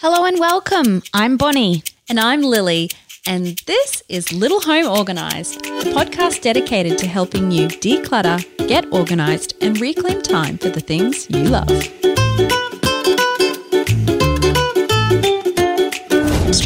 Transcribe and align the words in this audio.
Hello 0.00 0.24
and 0.24 0.38
welcome. 0.38 1.02
I'm 1.12 1.36
Bonnie. 1.36 1.82
And 2.08 2.20
I'm 2.20 2.40
Lily, 2.40 2.88
and 3.26 3.58
this 3.66 4.00
is 4.08 4.32
Little 4.32 4.60
Home 4.60 4.86
Organised, 4.86 5.56
a 5.56 5.90
podcast 5.92 6.40
dedicated 6.40 6.98
to 6.98 7.08
helping 7.08 7.50
you 7.50 7.66
declutter, 7.66 8.38
get 8.68 8.86
organised, 8.92 9.54
and 9.60 9.80
reclaim 9.80 10.22
time 10.22 10.56
for 10.56 10.68
the 10.68 10.78
things 10.78 11.28
you 11.28 11.42
love. 11.42 11.68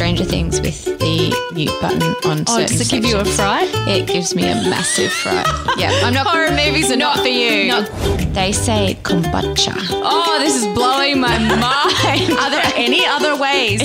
Stranger 0.03 0.25
Things 0.25 0.59
with 0.59 0.83
the 0.99 1.33
mute 1.53 1.71
button 1.79 2.01
on 2.29 2.43
Oh, 2.49 2.59
does 2.59 2.81
it 2.81 2.89
give 2.89 3.05
you 3.05 3.19
a 3.19 3.23
fright? 3.23 3.69
It 3.87 4.05
gives 4.05 4.35
me 4.35 4.43
a 4.43 4.55
massive 4.55 5.13
fright. 5.13 5.47
Yeah, 5.77 5.91
I'm 6.03 6.13
not. 6.13 6.27
Horror 6.27 6.49
movies 6.49 6.91
are 6.91 6.97
not 6.97 7.19
for 7.19 7.29
you. 7.29 7.69
Not, 7.69 7.89
they 8.33 8.51
say 8.51 8.99
kombucha. 9.03 9.73
Oh, 9.91 10.39
this 10.41 10.57
is 10.57 10.65
blowing 10.73 11.21
my 11.21 11.37
mind. 11.39 12.37
Are 12.37 12.49
there 12.49 12.69
any 12.75 13.05
other 13.05 13.37
ways? 13.37 13.79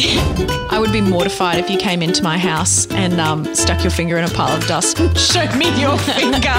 I 0.72 0.80
would 0.80 0.90
be 0.90 1.00
mortified 1.00 1.60
if 1.60 1.70
you 1.70 1.78
came 1.78 2.02
into 2.02 2.24
my 2.24 2.36
house 2.36 2.88
and 2.90 3.20
um, 3.20 3.54
stuck 3.54 3.84
your 3.84 3.92
finger 3.92 4.18
in 4.18 4.24
a 4.24 4.28
pile 4.30 4.56
of 4.56 4.66
dust 4.66 4.98
and 4.98 5.16
showed 5.32 5.54
me 5.56 5.66
your 5.80 5.96
finger. 5.98 6.58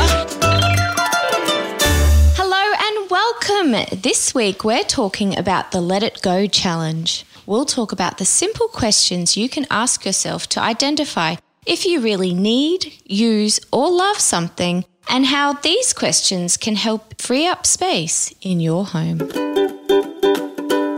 Hello 2.40 2.64
and 2.80 3.10
welcome. 3.12 4.00
This 4.02 4.34
week 4.34 4.64
we're 4.64 4.86
talking 4.86 5.38
about 5.38 5.72
the 5.74 5.82
Let 5.82 6.02
It 6.02 6.22
Go 6.22 6.48
challenge. 6.48 7.26
We'll 7.50 7.66
talk 7.66 7.92
about 7.92 8.20
the 8.20 8.26
simple 8.26 8.68
questions 8.68 9.36
you 9.36 9.50
can 9.50 9.66
ask 9.72 10.06
yourself 10.06 10.48
to 10.50 10.62
identify 10.62 11.38
if 11.66 11.84
you 11.84 12.00
really 12.00 12.32
need, 12.32 12.94
use, 13.06 13.60
or 13.72 13.90
love 13.90 14.20
something, 14.20 14.86
and 15.10 15.26
how 15.26 15.54
these 15.54 15.92
questions 15.92 16.58
can 16.58 16.76
help 16.76 17.20
free 17.20 17.48
up 17.48 17.66
space 17.66 18.32
in 18.44 18.60
your 18.60 18.86
home. 18.86 19.32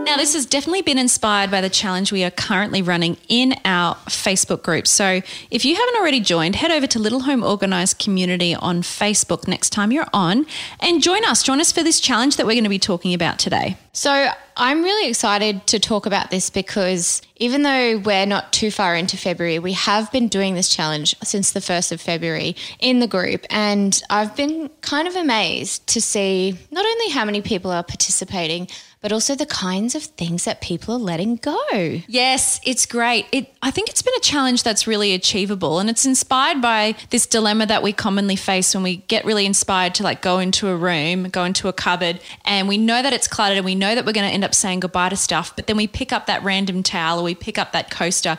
Now, 0.04 0.16
this 0.16 0.34
has 0.34 0.46
definitely 0.46 0.82
been 0.82 0.98
inspired 0.98 1.50
by 1.50 1.60
the 1.60 1.70
challenge 1.70 2.10
we 2.10 2.24
are 2.24 2.30
currently 2.30 2.82
running 2.82 3.16
in 3.28 3.54
our 3.64 3.94
Facebook 4.08 4.64
group. 4.64 4.88
So, 4.88 5.22
if 5.50 5.64
you 5.64 5.76
haven't 5.76 5.96
already 5.96 6.18
joined, 6.18 6.56
head 6.56 6.72
over 6.72 6.88
to 6.88 6.98
Little 6.98 7.20
Home 7.20 7.44
Organised 7.44 8.00
Community 8.00 8.52
on 8.52 8.82
Facebook 8.82 9.46
next 9.46 9.70
time 9.70 9.92
you're 9.92 10.08
on 10.12 10.44
and 10.80 11.00
join 11.00 11.24
us. 11.24 11.44
Join 11.44 11.60
us 11.60 11.70
for 11.70 11.84
this 11.84 12.00
challenge 12.00 12.36
that 12.36 12.46
we're 12.46 12.54
going 12.54 12.64
to 12.64 12.70
be 12.70 12.80
talking 12.80 13.14
about 13.14 13.38
today. 13.38 13.76
So, 13.92 14.28
I'm 14.56 14.82
really 14.82 15.08
excited 15.08 15.66
to 15.68 15.78
talk 15.78 16.04
about 16.04 16.30
this 16.30 16.50
because 16.50 17.22
even 17.36 17.62
though 17.62 17.98
we're 17.98 18.26
not 18.26 18.52
too 18.52 18.70
far 18.70 18.94
into 18.94 19.16
February, 19.16 19.58
we 19.58 19.72
have 19.72 20.12
been 20.12 20.28
doing 20.28 20.54
this 20.54 20.68
challenge 20.68 21.14
since 21.22 21.52
the 21.52 21.60
1st 21.60 21.92
of 21.92 22.00
February 22.00 22.56
in 22.78 22.98
the 22.98 23.06
group. 23.06 23.46
And 23.50 24.00
I've 24.10 24.36
been 24.36 24.68
kind 24.82 25.08
of 25.08 25.16
amazed 25.16 25.86
to 25.88 26.02
see 26.02 26.58
not 26.70 26.84
only 26.84 27.10
how 27.10 27.24
many 27.24 27.40
people 27.40 27.70
are 27.70 27.82
participating, 27.82 28.68
but 29.02 29.12
also 29.12 29.34
the 29.34 29.44
kinds 29.46 29.94
of 29.94 30.02
things 30.02 30.44
that 30.44 30.60
people 30.60 30.94
are 30.94 30.98
letting 30.98 31.36
go. 31.36 31.58
Yes, 32.06 32.60
it's 32.64 32.86
great. 32.86 33.26
It, 33.32 33.52
I 33.60 33.70
think 33.70 33.90
it's 33.90 34.00
been 34.00 34.14
a 34.16 34.20
challenge 34.20 34.62
that's 34.62 34.86
really 34.86 35.12
achievable, 35.12 35.80
and 35.80 35.90
it's 35.90 36.06
inspired 36.06 36.62
by 36.62 36.94
this 37.10 37.26
dilemma 37.26 37.66
that 37.66 37.82
we 37.82 37.92
commonly 37.92 38.36
face 38.36 38.74
when 38.74 38.82
we 38.82 38.96
get 38.96 39.24
really 39.24 39.44
inspired 39.44 39.94
to 39.96 40.02
like 40.04 40.22
go 40.22 40.38
into 40.38 40.68
a 40.68 40.76
room, 40.76 41.24
go 41.24 41.44
into 41.44 41.68
a 41.68 41.72
cupboard, 41.72 42.20
and 42.44 42.68
we 42.68 42.78
know 42.78 43.02
that 43.02 43.12
it's 43.12 43.28
cluttered, 43.28 43.58
and 43.58 43.66
we 43.66 43.74
know 43.74 43.94
that 43.94 44.06
we're 44.06 44.12
going 44.12 44.28
to 44.28 44.32
end 44.32 44.44
up 44.44 44.54
saying 44.54 44.80
goodbye 44.80 45.08
to 45.08 45.16
stuff, 45.16 45.54
but 45.56 45.66
then 45.66 45.76
we 45.76 45.86
pick 45.86 46.12
up 46.12 46.26
that 46.26 46.42
random 46.44 46.82
towel 46.82 47.18
or 47.18 47.24
we 47.24 47.34
pick 47.34 47.58
up 47.58 47.72
that 47.72 47.90
coaster, 47.90 48.38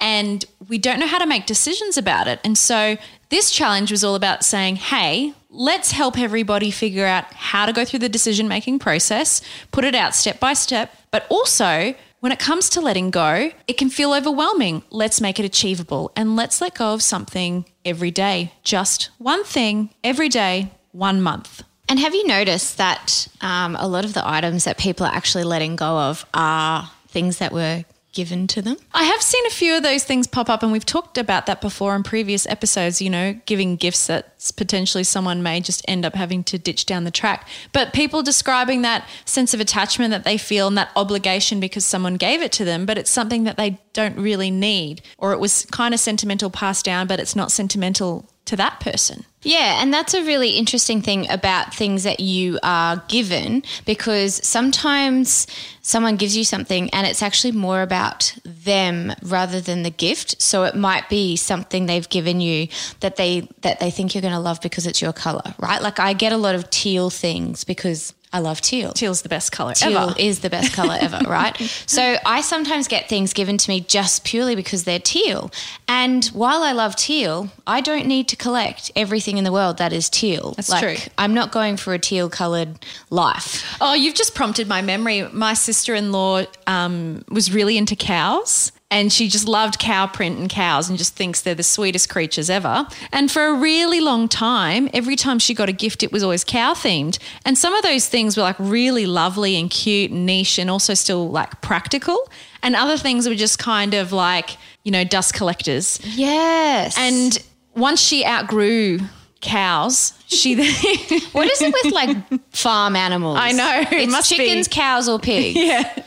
and 0.00 0.44
we 0.68 0.78
don't 0.78 1.00
know 1.00 1.06
how 1.06 1.18
to 1.18 1.26
make 1.26 1.46
decisions 1.46 1.96
about 1.96 2.28
it. 2.28 2.38
And 2.44 2.56
so 2.56 2.96
this 3.30 3.50
challenge 3.50 3.90
was 3.90 4.04
all 4.04 4.14
about 4.14 4.44
saying, 4.44 4.76
hey, 4.76 5.34
let's 5.54 5.92
help 5.92 6.18
everybody 6.18 6.70
figure 6.70 7.06
out 7.06 7.24
how 7.32 7.64
to 7.64 7.72
go 7.72 7.84
through 7.84 8.00
the 8.00 8.08
decision 8.08 8.48
making 8.48 8.80
process, 8.80 9.40
put 9.70 9.84
it 9.84 9.94
out 9.94 10.14
step 10.14 10.40
by 10.40 10.52
step, 10.52 10.94
but 11.10 11.26
also 11.30 11.94
when 12.20 12.32
it 12.32 12.38
comes 12.38 12.70
to 12.70 12.80
letting 12.80 13.10
go, 13.10 13.50
it 13.68 13.74
can 13.74 13.90
feel 13.90 14.12
overwhelming. 14.12 14.82
Let's 14.90 15.20
make 15.20 15.38
it 15.38 15.44
achievable 15.44 16.10
and 16.16 16.36
let's 16.36 16.60
let 16.60 16.74
go 16.74 16.94
of 16.94 17.02
something 17.02 17.66
every 17.84 18.10
day. 18.10 18.52
Just 18.62 19.10
one 19.18 19.44
thing 19.44 19.90
every 20.02 20.28
day, 20.28 20.72
one 20.92 21.22
month. 21.22 21.62
And 21.88 21.98
have 22.00 22.14
you 22.14 22.26
noticed 22.26 22.78
that 22.78 23.28
um, 23.42 23.76
a 23.76 23.86
lot 23.86 24.04
of 24.04 24.14
the 24.14 24.26
items 24.26 24.64
that 24.64 24.78
people 24.78 25.06
are 25.06 25.14
actually 25.14 25.44
letting 25.44 25.76
go 25.76 25.98
of 25.98 26.24
are 26.32 26.90
things 27.08 27.38
that 27.38 27.52
were 27.52 27.84
given 28.14 28.46
to 28.48 28.62
them? 28.62 28.76
I 28.92 29.04
have 29.04 29.20
seen 29.20 29.44
a 29.46 29.50
few 29.50 29.76
of 29.76 29.82
those 29.82 30.04
things 30.04 30.26
pop 30.26 30.48
up, 30.48 30.62
and 30.62 30.72
we've 30.72 30.86
talked 30.86 31.18
about 31.18 31.46
that 31.46 31.60
before 31.60 31.94
in 31.94 32.02
previous 32.02 32.46
episodes. 32.46 33.02
You 33.02 33.10
know, 33.10 33.38
giving 33.46 33.76
gifts 33.76 34.06
that 34.06 34.32
potentially 34.56 35.04
someone 35.04 35.42
may 35.42 35.60
just 35.60 35.84
end 35.88 36.04
up 36.04 36.14
having 36.14 36.44
to 36.44 36.58
ditch 36.58 36.86
down 36.86 37.04
the 37.04 37.10
track. 37.10 37.48
But 37.72 37.92
people 37.92 38.22
describing 38.22 38.82
that 38.82 39.06
sense 39.24 39.52
of 39.54 39.60
attachment 39.60 40.10
that 40.12 40.24
they 40.24 40.38
feel 40.38 40.68
and 40.68 40.78
that 40.78 40.90
obligation 40.96 41.60
because 41.60 41.84
someone 41.84 42.14
gave 42.14 42.40
it 42.40 42.52
to 42.52 42.64
them, 42.64 42.86
but 42.86 42.98
it's 42.98 43.10
something 43.10 43.44
that 43.44 43.56
they 43.56 43.78
don't 43.92 44.16
really 44.16 44.50
need, 44.50 45.02
or 45.18 45.32
it 45.32 45.40
was 45.40 45.66
kind 45.70 45.94
of 45.94 46.00
sentimental 46.00 46.50
passed 46.50 46.84
down, 46.84 47.06
but 47.06 47.20
it's 47.20 47.36
not 47.36 47.52
sentimental 47.52 48.28
to 48.46 48.56
that 48.56 48.80
person. 48.80 49.24
Yeah, 49.42 49.82
and 49.82 49.92
that's 49.92 50.14
a 50.14 50.24
really 50.24 50.50
interesting 50.50 51.02
thing 51.02 51.30
about 51.30 51.74
things 51.74 52.04
that 52.04 52.20
you 52.20 52.58
are 52.62 53.02
given 53.08 53.62
because 53.84 54.46
sometimes 54.46 55.46
someone 55.82 56.16
gives 56.16 56.34
you 56.34 56.44
something 56.44 56.88
and 56.90 57.06
it's 57.06 57.22
actually 57.22 57.52
more 57.52 57.82
about 57.82 58.34
them 58.44 59.12
rather 59.22 59.60
than 59.60 59.82
the 59.82 59.90
gift. 59.90 60.40
So 60.40 60.64
it 60.64 60.74
might 60.74 61.10
be 61.10 61.36
something 61.36 61.84
they've 61.84 62.08
given 62.08 62.40
you 62.40 62.68
that 63.00 63.16
they 63.16 63.48
that 63.60 63.80
they 63.80 63.90
think 63.90 64.14
you're 64.14 64.22
going 64.22 64.32
to 64.32 64.40
love 64.40 64.62
because 64.62 64.86
it's 64.86 65.02
your 65.02 65.12
color, 65.12 65.54
right? 65.58 65.82
Like 65.82 66.00
I 66.00 66.14
get 66.14 66.32
a 66.32 66.38
lot 66.38 66.54
of 66.54 66.70
teal 66.70 67.10
things 67.10 67.64
because 67.64 68.14
I 68.34 68.40
love 68.40 68.60
teal. 68.60 68.92
Teal's 68.92 69.22
the 69.22 69.28
best 69.28 69.52
color 69.52 69.74
Teal 69.74 69.96
ever. 69.96 70.14
is 70.18 70.40
the 70.40 70.50
best 70.50 70.72
color 70.74 70.98
ever, 71.00 71.20
right? 71.28 71.56
So 71.86 72.16
I 72.26 72.40
sometimes 72.40 72.88
get 72.88 73.08
things 73.08 73.32
given 73.32 73.56
to 73.58 73.70
me 73.70 73.80
just 73.82 74.24
purely 74.24 74.56
because 74.56 74.82
they're 74.82 74.98
teal. 74.98 75.52
And 75.86 76.24
while 76.26 76.64
I 76.64 76.72
love 76.72 76.96
teal, 76.96 77.50
I 77.64 77.80
don't 77.80 78.06
need 78.06 78.26
to 78.28 78.36
collect 78.36 78.90
everything 78.96 79.38
in 79.38 79.44
the 79.44 79.52
world 79.52 79.78
that 79.78 79.92
is 79.92 80.10
teal. 80.10 80.54
That's 80.56 80.68
like, 80.68 80.82
true. 80.82 81.12
I'm 81.16 81.32
not 81.32 81.52
going 81.52 81.76
for 81.76 81.94
a 81.94 81.98
teal 82.00 82.28
colored 82.28 82.84
life. 83.08 83.64
Oh, 83.80 83.94
you've 83.94 84.16
just 84.16 84.34
prompted 84.34 84.66
my 84.66 84.82
memory. 84.82 85.28
My 85.32 85.54
sister 85.54 85.94
in 85.94 86.10
law 86.10 86.42
um, 86.66 87.24
was 87.28 87.54
really 87.54 87.78
into 87.78 87.94
cows. 87.94 88.72
And 88.94 89.12
she 89.12 89.28
just 89.28 89.48
loved 89.48 89.80
cow 89.80 90.06
print 90.06 90.38
and 90.38 90.48
cows 90.48 90.88
and 90.88 90.96
just 90.96 91.16
thinks 91.16 91.40
they're 91.42 91.56
the 91.56 91.64
sweetest 91.64 92.08
creatures 92.08 92.48
ever. 92.48 92.86
And 93.12 93.28
for 93.28 93.44
a 93.46 93.54
really 93.54 93.98
long 94.00 94.28
time, 94.28 94.88
every 94.94 95.16
time 95.16 95.40
she 95.40 95.52
got 95.52 95.68
a 95.68 95.72
gift, 95.72 96.04
it 96.04 96.12
was 96.12 96.22
always 96.22 96.44
cow 96.44 96.74
themed. 96.74 97.18
And 97.44 97.58
some 97.58 97.74
of 97.74 97.82
those 97.82 98.06
things 98.08 98.36
were 98.36 98.44
like 98.44 98.54
really 98.60 99.06
lovely 99.06 99.56
and 99.56 99.68
cute 99.68 100.12
and 100.12 100.24
niche 100.26 100.60
and 100.60 100.70
also 100.70 100.94
still 100.94 101.28
like 101.28 101.60
practical. 101.60 102.30
And 102.62 102.76
other 102.76 102.96
things 102.96 103.28
were 103.28 103.34
just 103.34 103.58
kind 103.58 103.94
of 103.94 104.12
like, 104.12 104.56
you 104.84 104.92
know, 104.92 105.02
dust 105.02 105.34
collectors. 105.34 105.98
Yes. 106.04 106.96
And 106.96 107.36
once 107.74 108.00
she 108.00 108.24
outgrew 108.24 109.00
cows, 109.40 110.12
she 110.26 110.54
then. 110.54 110.72
what 111.32 111.50
is 111.50 111.60
it 111.60 111.74
with 111.82 111.92
like 111.92 112.16
farm 112.54 112.94
animals? 112.94 113.38
I 113.40 113.50
know, 113.50 113.80
it 113.80 113.92
It's 114.04 114.12
must 114.12 114.30
be. 114.30 114.36
chickens, 114.36 114.68
cows, 114.68 115.08
or 115.08 115.18
pigs. 115.18 115.58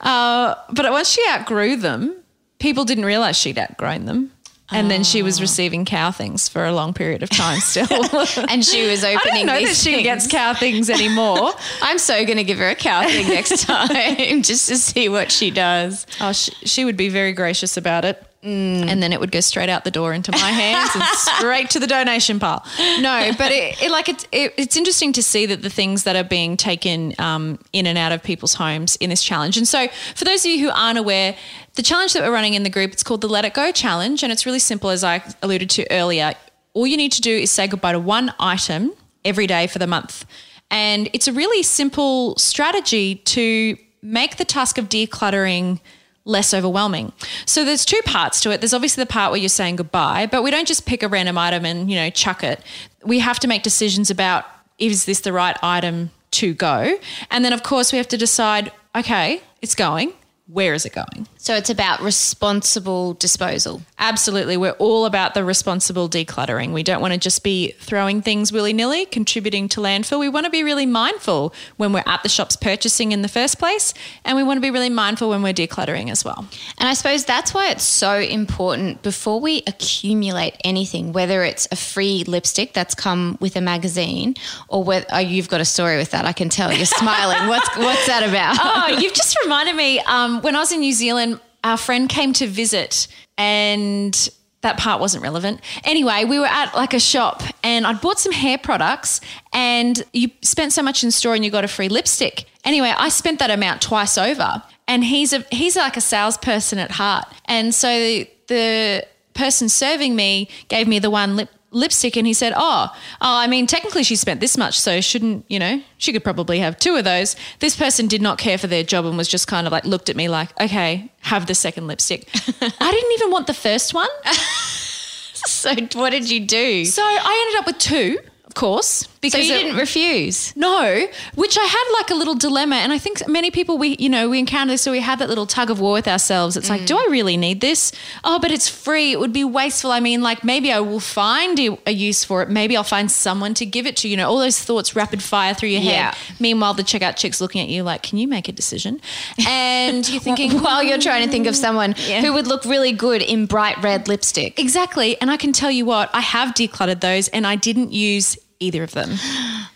Uh, 0.00 0.54
but 0.72 0.90
once 0.92 1.10
she 1.10 1.22
outgrew 1.28 1.76
them, 1.76 2.14
people 2.60 2.84
didn't 2.84 3.04
realize 3.04 3.36
she'd 3.36 3.58
outgrown 3.58 4.04
them. 4.04 4.30
And 4.72 4.88
then 4.88 5.02
she 5.02 5.22
was 5.22 5.40
receiving 5.40 5.84
cow 5.84 6.12
things 6.12 6.48
for 6.48 6.64
a 6.64 6.72
long 6.72 6.94
period 6.94 7.24
of 7.24 7.30
time 7.30 7.58
still. 7.58 7.88
And 8.48 8.64
she 8.64 8.88
was 8.88 9.02
opening. 9.02 9.18
I 9.24 9.36
don't 9.38 9.46
know 9.46 9.52
that 9.54 9.66
these 9.66 9.82
she 9.82 10.02
gets 10.02 10.28
cow 10.28 10.54
things 10.54 10.88
anymore. 10.88 11.52
I'm 11.82 11.98
so 11.98 12.24
going 12.24 12.36
to 12.36 12.44
give 12.44 12.58
her 12.58 12.68
a 12.68 12.76
cow 12.76 13.02
thing 13.02 13.28
next 13.28 13.64
time 13.64 14.42
just 14.42 14.68
to 14.68 14.76
see 14.76 15.08
what 15.08 15.32
she 15.32 15.50
does. 15.50 16.06
oh, 16.20 16.32
she, 16.32 16.52
she 16.64 16.84
would 16.84 16.96
be 16.96 17.08
very 17.08 17.32
gracious 17.32 17.76
about 17.76 18.04
it. 18.04 18.24
And 18.42 19.02
then 19.02 19.12
it 19.12 19.20
would 19.20 19.32
go 19.32 19.40
straight 19.40 19.68
out 19.68 19.84
the 19.84 19.90
door 19.90 20.14
into 20.14 20.32
my 20.32 20.38
hands 20.38 20.90
and 20.94 21.04
straight 21.04 21.68
to 21.70 21.78
the 21.78 21.86
donation 21.86 22.40
pile. 22.40 22.64
No, 23.00 23.32
but 23.36 23.52
it, 23.52 23.82
it 23.82 23.90
like 23.90 24.08
it's 24.08 24.26
it, 24.32 24.54
it's 24.56 24.78
interesting 24.78 25.12
to 25.12 25.22
see 25.22 25.44
that 25.44 25.60
the 25.60 25.68
things 25.68 26.04
that 26.04 26.16
are 26.16 26.24
being 26.24 26.56
taken 26.56 27.14
um, 27.18 27.58
in 27.74 27.86
and 27.86 27.98
out 27.98 28.12
of 28.12 28.22
people's 28.22 28.54
homes 28.54 28.96
in 28.96 29.10
this 29.10 29.22
challenge. 29.22 29.58
And 29.58 29.68
so, 29.68 29.88
for 30.14 30.24
those 30.24 30.42
of 30.46 30.50
you 30.50 30.58
who 30.58 30.70
aren't 30.74 30.98
aware, 30.98 31.36
the 31.80 31.84
challenge 31.84 32.12
that 32.12 32.22
we're 32.22 32.30
running 32.30 32.52
in 32.52 32.62
the 32.62 32.68
group 32.68 32.92
it's 32.92 33.02
called 33.02 33.22
the 33.22 33.26
Let 33.26 33.46
It 33.46 33.54
Go 33.54 33.72
Challenge, 33.72 34.22
and 34.22 34.30
it's 34.30 34.44
really 34.44 34.58
simple, 34.58 34.90
as 34.90 35.02
I 35.02 35.22
alluded 35.40 35.70
to 35.70 35.90
earlier. 35.90 36.34
All 36.74 36.86
you 36.86 36.98
need 36.98 37.10
to 37.12 37.22
do 37.22 37.34
is 37.34 37.50
say 37.50 37.66
goodbye 37.66 37.92
to 37.92 37.98
one 37.98 38.34
item 38.38 38.92
every 39.24 39.46
day 39.46 39.66
for 39.66 39.78
the 39.78 39.86
month, 39.86 40.26
and 40.70 41.08
it's 41.14 41.26
a 41.26 41.32
really 41.32 41.62
simple 41.62 42.36
strategy 42.36 43.14
to 43.14 43.78
make 44.02 44.36
the 44.36 44.44
task 44.44 44.76
of 44.76 44.90
decluttering 44.90 45.80
less 46.26 46.52
overwhelming. 46.52 47.14
So 47.46 47.64
there's 47.64 47.86
two 47.86 48.02
parts 48.04 48.42
to 48.42 48.50
it. 48.50 48.60
There's 48.60 48.74
obviously 48.74 49.02
the 49.02 49.08
part 49.10 49.30
where 49.30 49.40
you're 49.40 49.48
saying 49.48 49.76
goodbye, 49.76 50.26
but 50.26 50.42
we 50.42 50.50
don't 50.50 50.68
just 50.68 50.84
pick 50.84 51.02
a 51.02 51.08
random 51.08 51.38
item 51.38 51.64
and, 51.64 51.90
you 51.90 51.96
know, 51.96 52.10
chuck 52.10 52.44
it. 52.44 52.60
We 53.06 53.20
have 53.20 53.40
to 53.40 53.48
make 53.48 53.62
decisions 53.62 54.10
about 54.10 54.44
is 54.76 55.06
this 55.06 55.20
the 55.20 55.32
right 55.32 55.56
item 55.62 56.10
to 56.32 56.52
go? 56.52 56.98
And 57.30 57.42
then 57.42 57.54
of 57.54 57.62
course 57.62 57.90
we 57.90 57.96
have 57.96 58.08
to 58.08 58.18
decide, 58.18 58.70
okay, 58.94 59.40
it's 59.62 59.74
going. 59.74 60.12
where 60.46 60.74
is 60.74 60.84
it 60.84 60.92
going? 60.92 61.26
So 61.42 61.56
it's 61.56 61.70
about 61.70 62.02
responsible 62.02 63.14
disposal. 63.14 63.80
Absolutely. 63.98 64.58
We're 64.58 64.72
all 64.72 65.06
about 65.06 65.32
the 65.32 65.42
responsible 65.42 66.06
decluttering. 66.06 66.74
We 66.74 66.82
don't 66.82 67.00
want 67.00 67.14
to 67.14 67.18
just 67.18 67.42
be 67.42 67.72
throwing 67.80 68.20
things 68.20 68.52
willy 68.52 68.74
nilly, 68.74 69.06
contributing 69.06 69.66
to 69.70 69.80
landfill. 69.80 70.20
We 70.20 70.28
want 70.28 70.44
to 70.44 70.50
be 70.50 70.62
really 70.62 70.84
mindful 70.84 71.54
when 71.78 71.94
we're 71.94 72.04
at 72.04 72.22
the 72.22 72.28
shops 72.28 72.56
purchasing 72.56 73.12
in 73.12 73.22
the 73.22 73.28
first 73.28 73.58
place. 73.58 73.94
And 74.22 74.36
we 74.36 74.42
want 74.42 74.58
to 74.58 74.60
be 74.60 74.70
really 74.70 74.90
mindful 74.90 75.30
when 75.30 75.42
we're 75.42 75.54
decluttering 75.54 76.10
as 76.10 76.26
well. 76.26 76.46
And 76.76 76.86
I 76.86 76.92
suppose 76.92 77.24
that's 77.24 77.54
why 77.54 77.70
it's 77.70 77.84
so 77.84 78.18
important 78.18 79.00
before 79.00 79.40
we 79.40 79.62
accumulate 79.66 80.58
anything, 80.62 81.14
whether 81.14 81.42
it's 81.42 81.66
a 81.72 81.76
free 81.76 82.22
lipstick 82.24 82.74
that's 82.74 82.94
come 82.94 83.38
with 83.40 83.56
a 83.56 83.62
magazine 83.62 84.34
or 84.68 84.84
whether 84.84 85.06
oh, 85.10 85.18
you've 85.20 85.48
got 85.48 85.62
a 85.62 85.64
story 85.64 85.96
with 85.96 86.10
that. 86.10 86.26
I 86.26 86.32
can 86.32 86.50
tell 86.50 86.70
you're 86.70 86.84
smiling. 86.84 87.48
What's, 87.48 87.74
what's 87.78 88.06
that 88.08 88.28
about? 88.28 88.58
oh, 88.62 89.00
you've 89.00 89.14
just 89.14 89.38
reminded 89.42 89.74
me. 89.74 90.00
Um, 90.00 90.42
when 90.42 90.54
I 90.54 90.58
was 90.58 90.70
in 90.70 90.80
New 90.80 90.92
Zealand, 90.92 91.29
our 91.64 91.76
friend 91.76 92.08
came 92.08 92.32
to 92.34 92.46
visit 92.46 93.08
and 93.38 94.30
that 94.62 94.78
part 94.78 95.00
wasn't 95.00 95.22
relevant. 95.22 95.60
Anyway, 95.84 96.24
we 96.24 96.38
were 96.38 96.46
at 96.46 96.74
like 96.74 96.92
a 96.92 97.00
shop 97.00 97.42
and 97.62 97.86
I'd 97.86 98.00
bought 98.00 98.18
some 98.18 98.32
hair 98.32 98.58
products 98.58 99.20
and 99.52 100.02
you 100.12 100.30
spent 100.42 100.72
so 100.72 100.82
much 100.82 101.02
in 101.02 101.10
store 101.10 101.34
and 101.34 101.44
you 101.44 101.50
got 101.50 101.64
a 101.64 101.68
free 101.68 101.88
lipstick. 101.88 102.44
Anyway, 102.64 102.92
I 102.96 103.08
spent 103.08 103.38
that 103.38 103.50
amount 103.50 103.80
twice 103.80 104.18
over. 104.18 104.62
And 104.86 105.04
he's 105.04 105.32
a 105.32 105.44
he's 105.52 105.76
like 105.76 105.96
a 105.96 106.00
salesperson 106.00 106.80
at 106.80 106.90
heart. 106.90 107.24
And 107.44 107.72
so 107.72 107.88
the, 107.88 108.28
the 108.48 109.06
person 109.34 109.68
serving 109.68 110.16
me 110.16 110.48
gave 110.66 110.88
me 110.88 110.98
the 110.98 111.10
one 111.10 111.36
lip 111.36 111.48
lipstick 111.70 112.16
and 112.16 112.26
he 112.26 112.32
said, 112.32 112.52
oh, 112.56 112.88
oh, 112.92 112.94
I 113.20 113.46
mean, 113.46 113.66
technically 113.66 114.02
she 114.02 114.16
spent 114.16 114.40
this 114.40 114.56
much, 114.56 114.78
so 114.78 115.00
shouldn't, 115.00 115.44
you 115.48 115.58
know, 115.58 115.82
she 115.98 116.12
could 116.12 116.24
probably 116.24 116.58
have 116.58 116.78
two 116.78 116.96
of 116.96 117.04
those. 117.04 117.36
This 117.60 117.76
person 117.76 118.06
did 118.06 118.22
not 118.22 118.38
care 118.38 118.58
for 118.58 118.66
their 118.66 118.82
job 118.82 119.06
and 119.06 119.16
was 119.16 119.28
just 119.28 119.46
kind 119.46 119.66
of 119.66 119.72
like 119.72 119.84
looked 119.84 120.08
at 120.08 120.16
me 120.16 120.28
like, 120.28 120.58
okay, 120.60 121.10
have 121.20 121.46
the 121.46 121.54
second 121.54 121.86
lipstick. 121.86 122.28
I 122.60 122.90
didn't 122.90 123.12
even 123.12 123.30
want 123.30 123.46
the 123.46 123.54
first 123.54 123.94
one. 123.94 124.08
so 124.24 125.74
what 125.94 126.10
did 126.10 126.30
you 126.30 126.40
do? 126.40 126.84
So 126.84 127.02
I 127.02 127.46
ended 127.46 127.60
up 127.60 127.66
with 127.66 127.78
two 127.78 128.18
of 128.50 128.54
course. 128.54 129.06
Because 129.20 129.46
so 129.46 129.52
you 129.52 129.54
it, 129.54 129.62
didn't 129.62 129.78
refuse. 129.78 130.56
No, 130.56 131.06
which 131.36 131.56
I 131.56 131.64
had 131.64 131.98
like 132.00 132.10
a 132.10 132.14
little 132.14 132.34
dilemma, 132.34 132.76
and 132.76 132.90
I 132.90 132.98
think 132.98 133.28
many 133.28 133.52
people 133.52 133.78
we 133.78 133.94
you 133.98 134.08
know 134.08 134.28
we 134.28 134.40
encounter 134.40 134.72
this, 134.72 134.82
so 134.82 134.90
we 134.90 134.98
have 134.98 135.20
that 135.20 135.28
little 135.28 135.46
tug 135.46 135.70
of 135.70 135.78
war 135.78 135.92
with 135.92 136.08
ourselves. 136.08 136.56
It's 136.56 136.66
mm. 136.66 136.70
like, 136.70 136.86
do 136.86 136.96
I 136.96 137.06
really 137.10 137.36
need 137.36 137.60
this? 137.60 137.92
Oh, 138.24 138.40
but 138.40 138.50
it's 138.50 138.68
free. 138.68 139.12
It 139.12 139.20
would 139.20 139.32
be 139.32 139.44
wasteful. 139.44 139.92
I 139.92 140.00
mean, 140.00 140.20
like 140.20 140.42
maybe 140.42 140.72
I 140.72 140.80
will 140.80 140.98
find 140.98 141.60
a 141.86 141.92
use 141.92 142.24
for 142.24 142.42
it. 142.42 142.48
Maybe 142.48 142.76
I'll 142.76 142.82
find 142.82 143.08
someone 143.08 143.54
to 143.54 143.66
give 143.66 143.86
it 143.86 143.96
to. 143.98 144.08
You 144.08 144.16
know, 144.16 144.28
all 144.28 144.38
those 144.38 144.58
thoughts 144.58 144.96
rapid 144.96 145.22
fire 145.22 145.54
through 145.54 145.68
your 145.68 145.82
yeah. 145.82 146.12
head. 146.12 146.40
Meanwhile, 146.40 146.74
the 146.74 146.82
checkout 146.82 147.16
chick's 147.16 147.40
looking 147.40 147.62
at 147.62 147.68
you 147.68 147.84
like, 147.84 148.02
can 148.02 148.18
you 148.18 148.26
make 148.26 148.48
a 148.48 148.52
decision? 148.52 149.00
And 149.46 150.08
you're 150.08 150.20
thinking 150.28 150.58
while 150.60 150.82
you're 150.82 150.98
trying 150.98 151.24
to 151.24 151.30
think 151.30 151.46
of 151.46 151.54
someone 151.54 151.94
yeah. 152.08 152.20
who 152.20 152.32
would 152.32 152.48
look 152.48 152.64
really 152.64 152.92
good 152.92 153.22
in 153.22 153.46
bright 153.46 153.80
red 153.80 154.08
lipstick. 154.08 154.58
Exactly, 154.58 155.20
and 155.20 155.30
I 155.30 155.36
can 155.36 155.52
tell 155.52 155.70
you 155.70 155.84
what, 155.84 156.10
I 156.12 156.20
have 156.20 156.54
decluttered 156.54 157.00
those, 157.00 157.28
and 157.28 157.46
I 157.46 157.54
didn't 157.54 157.92
use 157.92 158.36
either 158.60 158.82
of 158.82 158.92
them. 158.92 159.14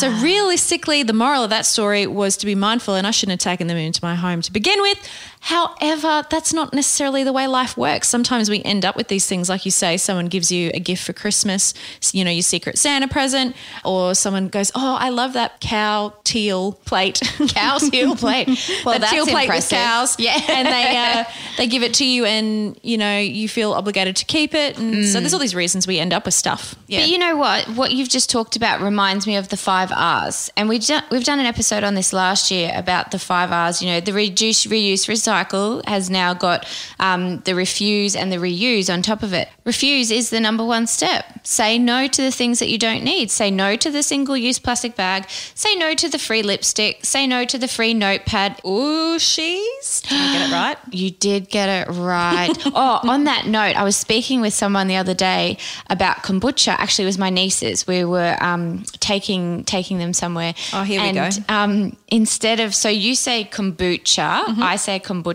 So 0.00 0.10
realistically, 0.10 1.04
the 1.04 1.12
moral 1.12 1.44
of 1.44 1.50
that 1.50 1.66
story 1.66 2.04
was 2.08 2.36
to 2.38 2.46
be 2.46 2.56
mindful, 2.56 2.96
and 2.96 3.06
I 3.06 3.12
shouldn't 3.12 3.40
have 3.40 3.52
taken 3.52 3.68
them 3.68 3.76
into 3.76 4.00
my 4.02 4.16
home 4.16 4.42
to 4.42 4.52
begin 4.52 4.82
with. 4.82 4.98
However, 5.46 6.26
that's 6.28 6.52
not 6.52 6.74
necessarily 6.74 7.22
the 7.22 7.32
way 7.32 7.46
life 7.46 7.76
works. 7.76 8.08
Sometimes 8.08 8.50
we 8.50 8.64
end 8.64 8.84
up 8.84 8.96
with 8.96 9.06
these 9.06 9.26
things, 9.28 9.48
like 9.48 9.64
you 9.64 9.70
say, 9.70 9.96
someone 9.96 10.26
gives 10.26 10.50
you 10.50 10.72
a 10.74 10.80
gift 10.80 11.04
for 11.06 11.12
Christmas, 11.12 11.72
you 12.12 12.24
know, 12.24 12.32
your 12.32 12.42
secret 12.42 12.76
Santa 12.78 13.06
present, 13.06 13.54
or 13.84 14.16
someone 14.16 14.48
goes, 14.48 14.72
"Oh, 14.74 14.96
I 14.98 15.10
love 15.10 15.34
that 15.34 15.60
cow 15.60 16.14
teal 16.24 16.72
plate, 16.84 17.20
cow 17.48 17.78
teal 17.78 18.16
plate." 18.16 18.48
Well, 18.84 18.98
that 18.98 19.10
teal 19.10 19.26
plate 19.26 19.48
with 19.48 19.68
cows, 19.68 20.18
yeah, 20.18 20.40
and 20.48 20.66
they 20.66 20.96
uh, 20.96 21.24
they 21.56 21.66
give 21.66 21.82
it 21.82 21.94
to 21.94 22.04
you, 22.04 22.24
and 22.24 22.78
you 22.82 22.98
know 22.98 23.18
you 23.18 23.48
feel 23.48 23.72
obligated 23.72 24.16
to 24.16 24.24
keep 24.24 24.54
it, 24.54 24.78
and 24.78 24.94
mm. 24.94 25.04
so 25.04 25.20
there's 25.20 25.32
all 25.32 25.40
these 25.40 25.54
reasons 25.54 25.86
we 25.86 25.98
end 25.98 26.12
up 26.12 26.24
with 26.24 26.34
stuff. 26.34 26.74
Yeah. 26.88 27.00
But 27.00 27.08
you 27.08 27.18
know 27.18 27.36
what? 27.36 27.68
What 27.68 27.92
you've 27.92 28.08
just 28.08 28.30
talked 28.30 28.56
about 28.56 28.80
reminds 28.80 29.26
me 29.26 29.36
of 29.36 29.48
the 29.48 29.56
five 29.56 29.92
R's, 29.94 30.50
and 30.56 30.68
we 30.68 30.80
we've 31.10 31.24
done 31.24 31.38
an 31.38 31.46
episode 31.46 31.84
on 31.84 31.94
this 31.94 32.12
last 32.12 32.50
year 32.50 32.72
about 32.74 33.12
the 33.12 33.18
five 33.18 33.52
R's. 33.52 33.80
You 33.80 33.88
know, 33.88 34.00
the 34.00 34.12
reduce, 34.12 34.66
reuse, 34.66 35.06
recycle 35.06 35.35
cycle 35.36 35.82
has 35.86 36.08
now 36.08 36.32
got 36.32 36.66
um, 36.98 37.40
the 37.40 37.54
refuse 37.54 38.16
and 38.16 38.32
the 38.32 38.36
reuse 38.36 38.92
on 38.92 39.02
top 39.02 39.22
of 39.22 39.32
it. 39.34 39.48
Refuse 39.64 40.10
is 40.10 40.30
the 40.30 40.40
number 40.40 40.64
one 40.64 40.86
step. 40.86 41.24
Say 41.42 41.78
no 41.78 42.06
to 42.06 42.22
the 42.22 42.30
things 42.30 42.58
that 42.60 42.68
you 42.68 42.78
don't 42.78 43.04
need. 43.04 43.30
Say 43.30 43.50
no 43.50 43.76
to 43.76 43.90
the 43.90 44.02
single 44.02 44.36
use 44.36 44.58
plastic 44.58 44.96
bag. 44.96 45.28
Say 45.54 45.74
no 45.74 45.94
to 45.94 46.08
the 46.08 46.18
free 46.18 46.42
lipstick. 46.42 47.04
Say 47.04 47.26
no 47.26 47.44
to 47.44 47.58
the 47.58 47.68
free 47.68 47.92
notepad. 47.92 48.60
Ooh, 48.64 49.18
she's. 49.18 50.00
Did 50.08 50.12
I 50.12 50.32
get 50.32 50.48
it 50.48 50.52
right? 50.52 50.78
You 50.90 51.10
did 51.10 51.50
get 51.50 51.68
it 51.68 51.92
right. 51.92 52.54
oh, 52.66 53.00
on 53.04 53.24
that 53.24 53.46
note, 53.46 53.76
I 53.76 53.84
was 53.84 53.96
speaking 53.96 54.40
with 54.40 54.54
someone 54.54 54.86
the 54.88 54.96
other 54.96 55.14
day 55.14 55.58
about 55.90 56.18
kombucha. 56.18 56.72
Actually, 56.78 57.04
it 57.04 57.12
was 57.14 57.18
my 57.18 57.30
nieces. 57.30 57.86
We 57.86 58.04
were 58.04 58.36
um, 58.40 58.84
taking 59.00 59.64
taking 59.64 59.98
them 59.98 60.12
somewhere. 60.12 60.54
Oh, 60.72 60.82
here 60.82 61.00
and, 61.00 61.16
we 61.16 61.20
go. 61.20 61.54
Um, 61.54 61.96
instead 62.08 62.60
of 62.60 62.74
so 62.74 62.88
you 62.88 63.14
say 63.14 63.44
kombucha, 63.44 64.30
mm-hmm. 64.46 64.62
I 64.62 64.76
say 64.76 64.98
kombucha. 64.98 65.25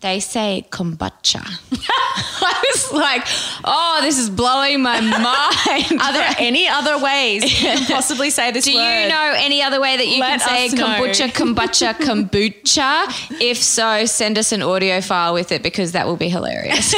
They 0.00 0.20
say 0.20 0.66
kombucha. 0.70 1.42
I 2.46 2.64
was 2.74 2.92
like, 2.92 3.22
oh, 3.64 3.98
this 4.02 4.18
is 4.18 4.28
blowing 4.30 4.82
my 4.82 5.00
mind. 5.00 6.00
Are 6.00 6.12
there 6.12 6.34
any 6.38 6.68
other 6.68 6.98
ways 6.98 7.42
you 7.44 7.50
can 7.50 7.84
possibly 7.86 8.30
say 8.30 8.50
this 8.50 8.64
Do 8.64 8.74
word? 8.74 9.02
you 9.02 9.08
know 9.08 9.34
any 9.36 9.62
other 9.62 9.80
way 9.80 9.96
that 9.96 10.06
you 10.06 10.20
Let 10.20 10.40
can 10.40 10.70
say 10.70 10.76
kombucha, 10.76 11.28
kombucha, 11.32 11.94
kombucha? 11.94 13.40
if 13.40 13.58
so, 13.58 14.04
send 14.06 14.38
us 14.38 14.52
an 14.52 14.62
audio 14.62 15.00
file 15.00 15.34
with 15.34 15.52
it 15.52 15.62
because 15.62 15.92
that 15.92 16.06
will 16.06 16.16
be 16.16 16.28
hilarious. 16.28 16.94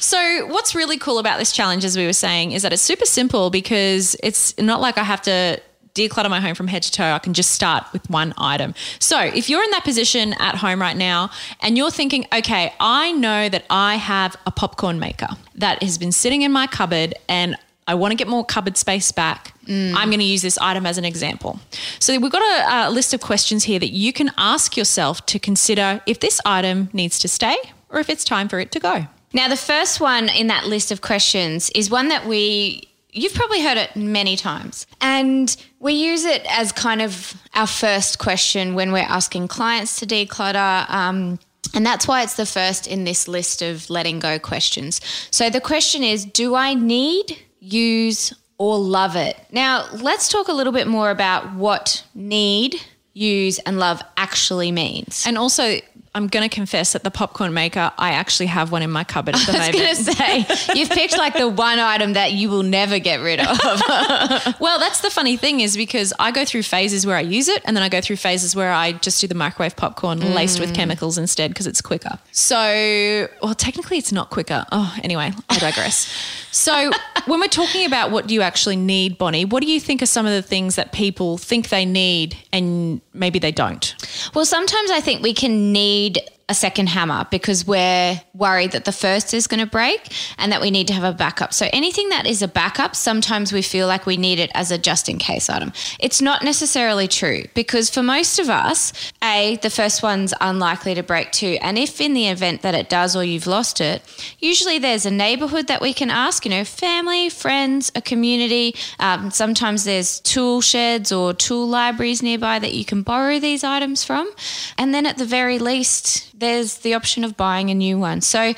so, 0.00 0.46
what's 0.48 0.74
really 0.74 0.98
cool 0.98 1.18
about 1.18 1.38
this 1.38 1.52
challenge, 1.52 1.84
as 1.84 1.96
we 1.96 2.06
were 2.06 2.12
saying, 2.12 2.52
is 2.52 2.62
that 2.62 2.72
it's 2.72 2.82
super 2.82 3.06
simple 3.06 3.50
because 3.50 4.16
it's 4.22 4.56
not 4.58 4.80
like 4.80 4.98
I 4.98 5.04
have 5.04 5.22
to 5.22 5.60
declutter 5.98 6.30
my 6.30 6.40
home 6.40 6.54
from 6.54 6.68
head 6.68 6.82
to 6.84 6.92
toe, 6.92 7.12
I 7.12 7.18
can 7.18 7.34
just 7.34 7.50
start 7.50 7.84
with 7.92 8.08
one 8.08 8.32
item. 8.38 8.74
So 8.98 9.20
if 9.20 9.50
you're 9.50 9.62
in 9.62 9.70
that 9.72 9.84
position 9.84 10.34
at 10.38 10.56
home 10.56 10.80
right 10.80 10.96
now 10.96 11.30
and 11.60 11.76
you're 11.76 11.90
thinking, 11.90 12.26
okay, 12.32 12.72
I 12.80 13.12
know 13.12 13.48
that 13.48 13.64
I 13.68 13.96
have 13.96 14.36
a 14.46 14.50
popcorn 14.50 14.98
maker 14.98 15.28
that 15.56 15.82
has 15.82 15.98
been 15.98 16.12
sitting 16.12 16.42
in 16.42 16.52
my 16.52 16.66
cupboard 16.66 17.14
and 17.28 17.56
I 17.88 17.94
want 17.94 18.12
to 18.12 18.16
get 18.16 18.28
more 18.28 18.44
cupboard 18.44 18.76
space 18.76 19.10
back. 19.12 19.54
Mm. 19.64 19.94
I'm 19.94 20.10
going 20.10 20.20
to 20.20 20.24
use 20.24 20.42
this 20.42 20.58
item 20.58 20.84
as 20.84 20.98
an 20.98 21.06
example. 21.06 21.58
So, 21.98 22.18
we've 22.18 22.30
got 22.30 22.42
a, 22.42 22.88
a, 22.88 22.90
list 22.90 23.14
of 23.14 23.22
questions 23.22 23.64
here 23.64 23.78
that 23.78 23.92
you 23.92 24.12
can 24.12 24.30
ask 24.36 24.76
yourself 24.76 25.24
to 25.26 25.38
consider 25.38 26.02
if 26.06 26.20
this 26.20 26.38
item 26.44 26.90
needs 26.92 27.18
to 27.20 27.28
stay 27.28 27.56
or 27.88 27.98
if 27.98 28.10
it's 28.10 28.24
time 28.24 28.48
for 28.48 28.60
it 28.60 28.70
to 28.72 28.80
go. 28.80 29.06
Now, 29.32 29.48
the 29.48 29.56
first 29.56 30.00
one 30.00 30.28
in 30.28 30.46
that 30.48 30.66
list 30.66 30.92
of 30.92 31.00
questions 31.00 31.70
is 31.70 31.90
one 31.90 32.08
that 32.08 32.26
we 32.26 32.87
You've 33.10 33.34
probably 33.34 33.62
heard 33.62 33.78
it 33.78 33.96
many 33.96 34.36
times. 34.36 34.86
And 35.00 35.54
we 35.80 35.94
use 35.94 36.24
it 36.24 36.44
as 36.48 36.72
kind 36.72 37.00
of 37.00 37.34
our 37.54 37.66
first 37.66 38.18
question 38.18 38.74
when 38.74 38.92
we're 38.92 38.98
asking 38.98 39.48
clients 39.48 39.98
to 40.00 40.06
declutter. 40.06 40.88
Um, 40.90 41.38
and 41.74 41.84
that's 41.84 42.06
why 42.06 42.22
it's 42.22 42.34
the 42.34 42.46
first 42.46 42.86
in 42.86 43.04
this 43.04 43.26
list 43.28 43.62
of 43.62 43.88
letting 43.88 44.18
go 44.18 44.38
questions. 44.38 45.00
So 45.30 45.50
the 45.50 45.60
question 45.60 46.02
is 46.02 46.24
Do 46.24 46.54
I 46.54 46.74
need, 46.74 47.38
use, 47.60 48.34
or 48.58 48.78
love 48.78 49.16
it? 49.16 49.36
Now, 49.50 49.88
let's 49.94 50.28
talk 50.28 50.48
a 50.48 50.52
little 50.52 50.72
bit 50.72 50.86
more 50.86 51.10
about 51.10 51.54
what 51.54 52.04
need, 52.14 52.76
use, 53.14 53.58
and 53.60 53.78
love 53.78 54.02
actually 54.16 54.70
means. 54.70 55.24
And 55.26 55.38
also, 55.38 55.78
I'm 56.14 56.26
going 56.26 56.48
to 56.48 56.54
confess 56.54 56.92
that 56.94 57.04
the 57.04 57.10
popcorn 57.10 57.52
maker, 57.52 57.92
I 57.98 58.12
actually 58.12 58.46
have 58.46 58.72
one 58.72 58.82
in 58.82 58.90
my 58.90 59.04
cupboard 59.04 59.34
at 59.34 59.46
the 59.46 59.52
moment. 59.52 59.74
I 59.76 59.90
was 59.90 60.06
going 60.06 60.46
to 60.46 60.54
say, 60.54 60.74
you've 60.74 60.90
picked 60.90 61.16
like 61.16 61.34
the 61.34 61.48
one 61.48 61.78
item 61.78 62.14
that 62.14 62.32
you 62.32 62.48
will 62.48 62.62
never 62.62 62.98
get 62.98 63.20
rid 63.20 63.40
of. 63.40 63.58
well, 64.60 64.78
that's 64.78 65.00
the 65.00 65.10
funny 65.10 65.36
thing 65.36 65.60
is 65.60 65.76
because 65.76 66.12
I 66.18 66.30
go 66.30 66.44
through 66.44 66.62
phases 66.62 67.06
where 67.06 67.16
I 67.16 67.20
use 67.20 67.48
it 67.48 67.62
and 67.64 67.76
then 67.76 67.82
I 67.82 67.88
go 67.88 68.00
through 68.00 68.16
phases 68.16 68.56
where 68.56 68.72
I 68.72 68.92
just 68.92 69.20
do 69.20 69.26
the 69.26 69.34
microwave 69.34 69.76
popcorn 69.76 70.20
mm. 70.20 70.34
laced 70.34 70.60
with 70.60 70.74
chemicals 70.74 71.18
instead 71.18 71.50
because 71.50 71.66
it's 71.66 71.80
quicker. 71.80 72.18
So, 72.32 73.28
well, 73.42 73.54
technically 73.54 73.98
it's 73.98 74.12
not 74.12 74.30
quicker. 74.30 74.64
Oh, 74.72 74.96
anyway, 75.02 75.32
I 75.48 75.58
digress. 75.58 76.06
so, 76.50 76.90
when 77.26 77.40
we're 77.40 77.48
talking 77.48 77.86
about 77.86 78.10
what 78.10 78.26
do 78.26 78.34
you 78.34 78.42
actually 78.42 78.76
need, 78.76 79.18
Bonnie, 79.18 79.44
what 79.44 79.62
do 79.62 79.70
you 79.70 79.78
think 79.78 80.02
are 80.02 80.06
some 80.06 80.26
of 80.26 80.32
the 80.32 80.42
things 80.42 80.76
that 80.76 80.92
people 80.92 81.36
think 81.38 81.68
they 81.68 81.84
need 81.84 82.36
and 82.52 83.00
maybe 83.12 83.38
they 83.38 83.52
don't? 83.52 83.94
Well, 84.34 84.46
sometimes 84.46 84.90
I 84.90 85.00
think 85.00 85.22
we 85.22 85.34
can 85.34 85.72
need 85.72 85.97
made 85.98 86.37
a 86.48 86.54
second 86.54 86.88
hammer 86.88 87.26
because 87.30 87.66
we're 87.66 88.20
worried 88.32 88.72
that 88.72 88.84
the 88.86 88.92
first 88.92 89.34
is 89.34 89.46
going 89.46 89.60
to 89.60 89.66
break 89.66 90.12
and 90.38 90.50
that 90.50 90.60
we 90.60 90.70
need 90.70 90.86
to 90.86 90.94
have 90.94 91.04
a 91.04 91.16
backup. 91.16 91.52
So 91.52 91.68
anything 91.72 92.08
that 92.08 92.26
is 92.26 92.40
a 92.40 92.48
backup, 92.48 92.96
sometimes 92.96 93.52
we 93.52 93.60
feel 93.60 93.86
like 93.86 94.06
we 94.06 94.16
need 94.16 94.38
it 94.38 94.50
as 94.54 94.70
a 94.70 94.78
just 94.78 95.08
in 95.08 95.18
case 95.18 95.50
item. 95.50 95.72
It's 96.00 96.22
not 96.22 96.42
necessarily 96.42 97.06
true 97.06 97.44
because 97.54 97.90
for 97.90 98.02
most 98.02 98.38
of 98.38 98.48
us, 98.48 98.92
A, 99.22 99.58
the 99.60 99.68
first 99.68 100.02
one's 100.02 100.32
unlikely 100.40 100.94
to 100.94 101.02
break 101.02 101.32
too. 101.32 101.58
And 101.60 101.76
if 101.76 102.00
in 102.00 102.14
the 102.14 102.28
event 102.28 102.62
that 102.62 102.74
it 102.74 102.88
does 102.88 103.14
or 103.14 103.24
you've 103.24 103.46
lost 103.46 103.80
it, 103.80 104.02
usually 104.38 104.78
there's 104.78 105.04
a 105.04 105.10
neighborhood 105.10 105.66
that 105.66 105.82
we 105.82 105.92
can 105.92 106.10
ask, 106.10 106.44
you 106.46 106.50
know, 106.50 106.64
family, 106.64 107.28
friends, 107.28 107.92
a 107.94 108.00
community. 108.00 108.74
Um, 108.98 109.30
sometimes 109.30 109.84
there's 109.84 110.20
tool 110.20 110.62
sheds 110.62 111.12
or 111.12 111.34
tool 111.34 111.68
libraries 111.68 112.22
nearby 112.22 112.58
that 112.58 112.72
you 112.72 112.84
can 112.86 113.02
borrow 113.02 113.38
these 113.38 113.64
items 113.64 114.02
from. 114.02 114.30
And 114.78 114.94
then 114.94 115.04
at 115.04 115.18
the 115.18 115.26
very 115.26 115.58
least, 115.58 116.37
there's 116.38 116.78
the 116.78 116.94
option 116.94 117.24
of 117.24 117.36
buying 117.36 117.70
a 117.70 117.74
new 117.74 117.98
one. 117.98 118.20
So 118.20 118.54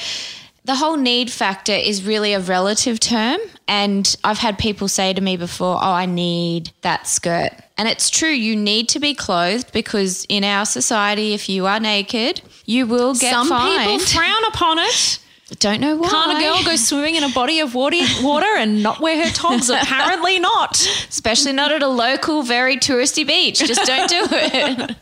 the 0.64 0.74
whole 0.74 0.96
need 0.96 1.30
factor 1.30 1.72
is 1.72 2.04
really 2.04 2.34
a 2.34 2.40
relative 2.40 3.00
term. 3.00 3.38
And 3.66 4.14
I've 4.22 4.38
had 4.38 4.58
people 4.58 4.88
say 4.88 5.12
to 5.12 5.20
me 5.20 5.36
before, 5.36 5.76
oh, 5.76 5.92
I 5.92 6.06
need 6.06 6.70
that 6.82 7.06
skirt. 7.06 7.52
And 7.78 7.88
it's 7.88 8.10
true, 8.10 8.28
you 8.28 8.56
need 8.56 8.88
to 8.90 9.00
be 9.00 9.14
clothed 9.14 9.72
because 9.72 10.26
in 10.28 10.44
our 10.44 10.66
society, 10.66 11.32
if 11.32 11.48
you 11.48 11.66
are 11.66 11.80
naked, 11.80 12.42
you 12.66 12.86
will 12.86 13.14
get 13.14 13.32
Some 13.32 13.48
fined. 13.48 13.80
people 13.80 13.98
frown 14.00 14.44
upon 14.48 14.78
it. 14.80 15.18
Don't 15.58 15.80
know 15.80 15.96
why. 15.96 16.08
Can't 16.08 16.38
a 16.38 16.40
girl 16.40 16.62
go 16.64 16.76
swimming 16.76 17.16
in 17.16 17.24
a 17.24 17.28
body 17.30 17.58
of 17.60 17.74
water, 17.74 17.98
water 18.22 18.46
and 18.56 18.82
not 18.82 19.00
wear 19.00 19.24
her 19.24 19.30
togs? 19.30 19.68
Apparently 19.70 20.38
not. 20.38 20.80
especially 21.08 21.52
not 21.52 21.72
at 21.72 21.82
a 21.82 21.88
local, 21.88 22.42
very 22.42 22.76
touristy 22.76 23.26
beach. 23.26 23.58
Just 23.58 23.84
don't 23.84 24.08
do 24.08 24.26
it. 24.30 24.96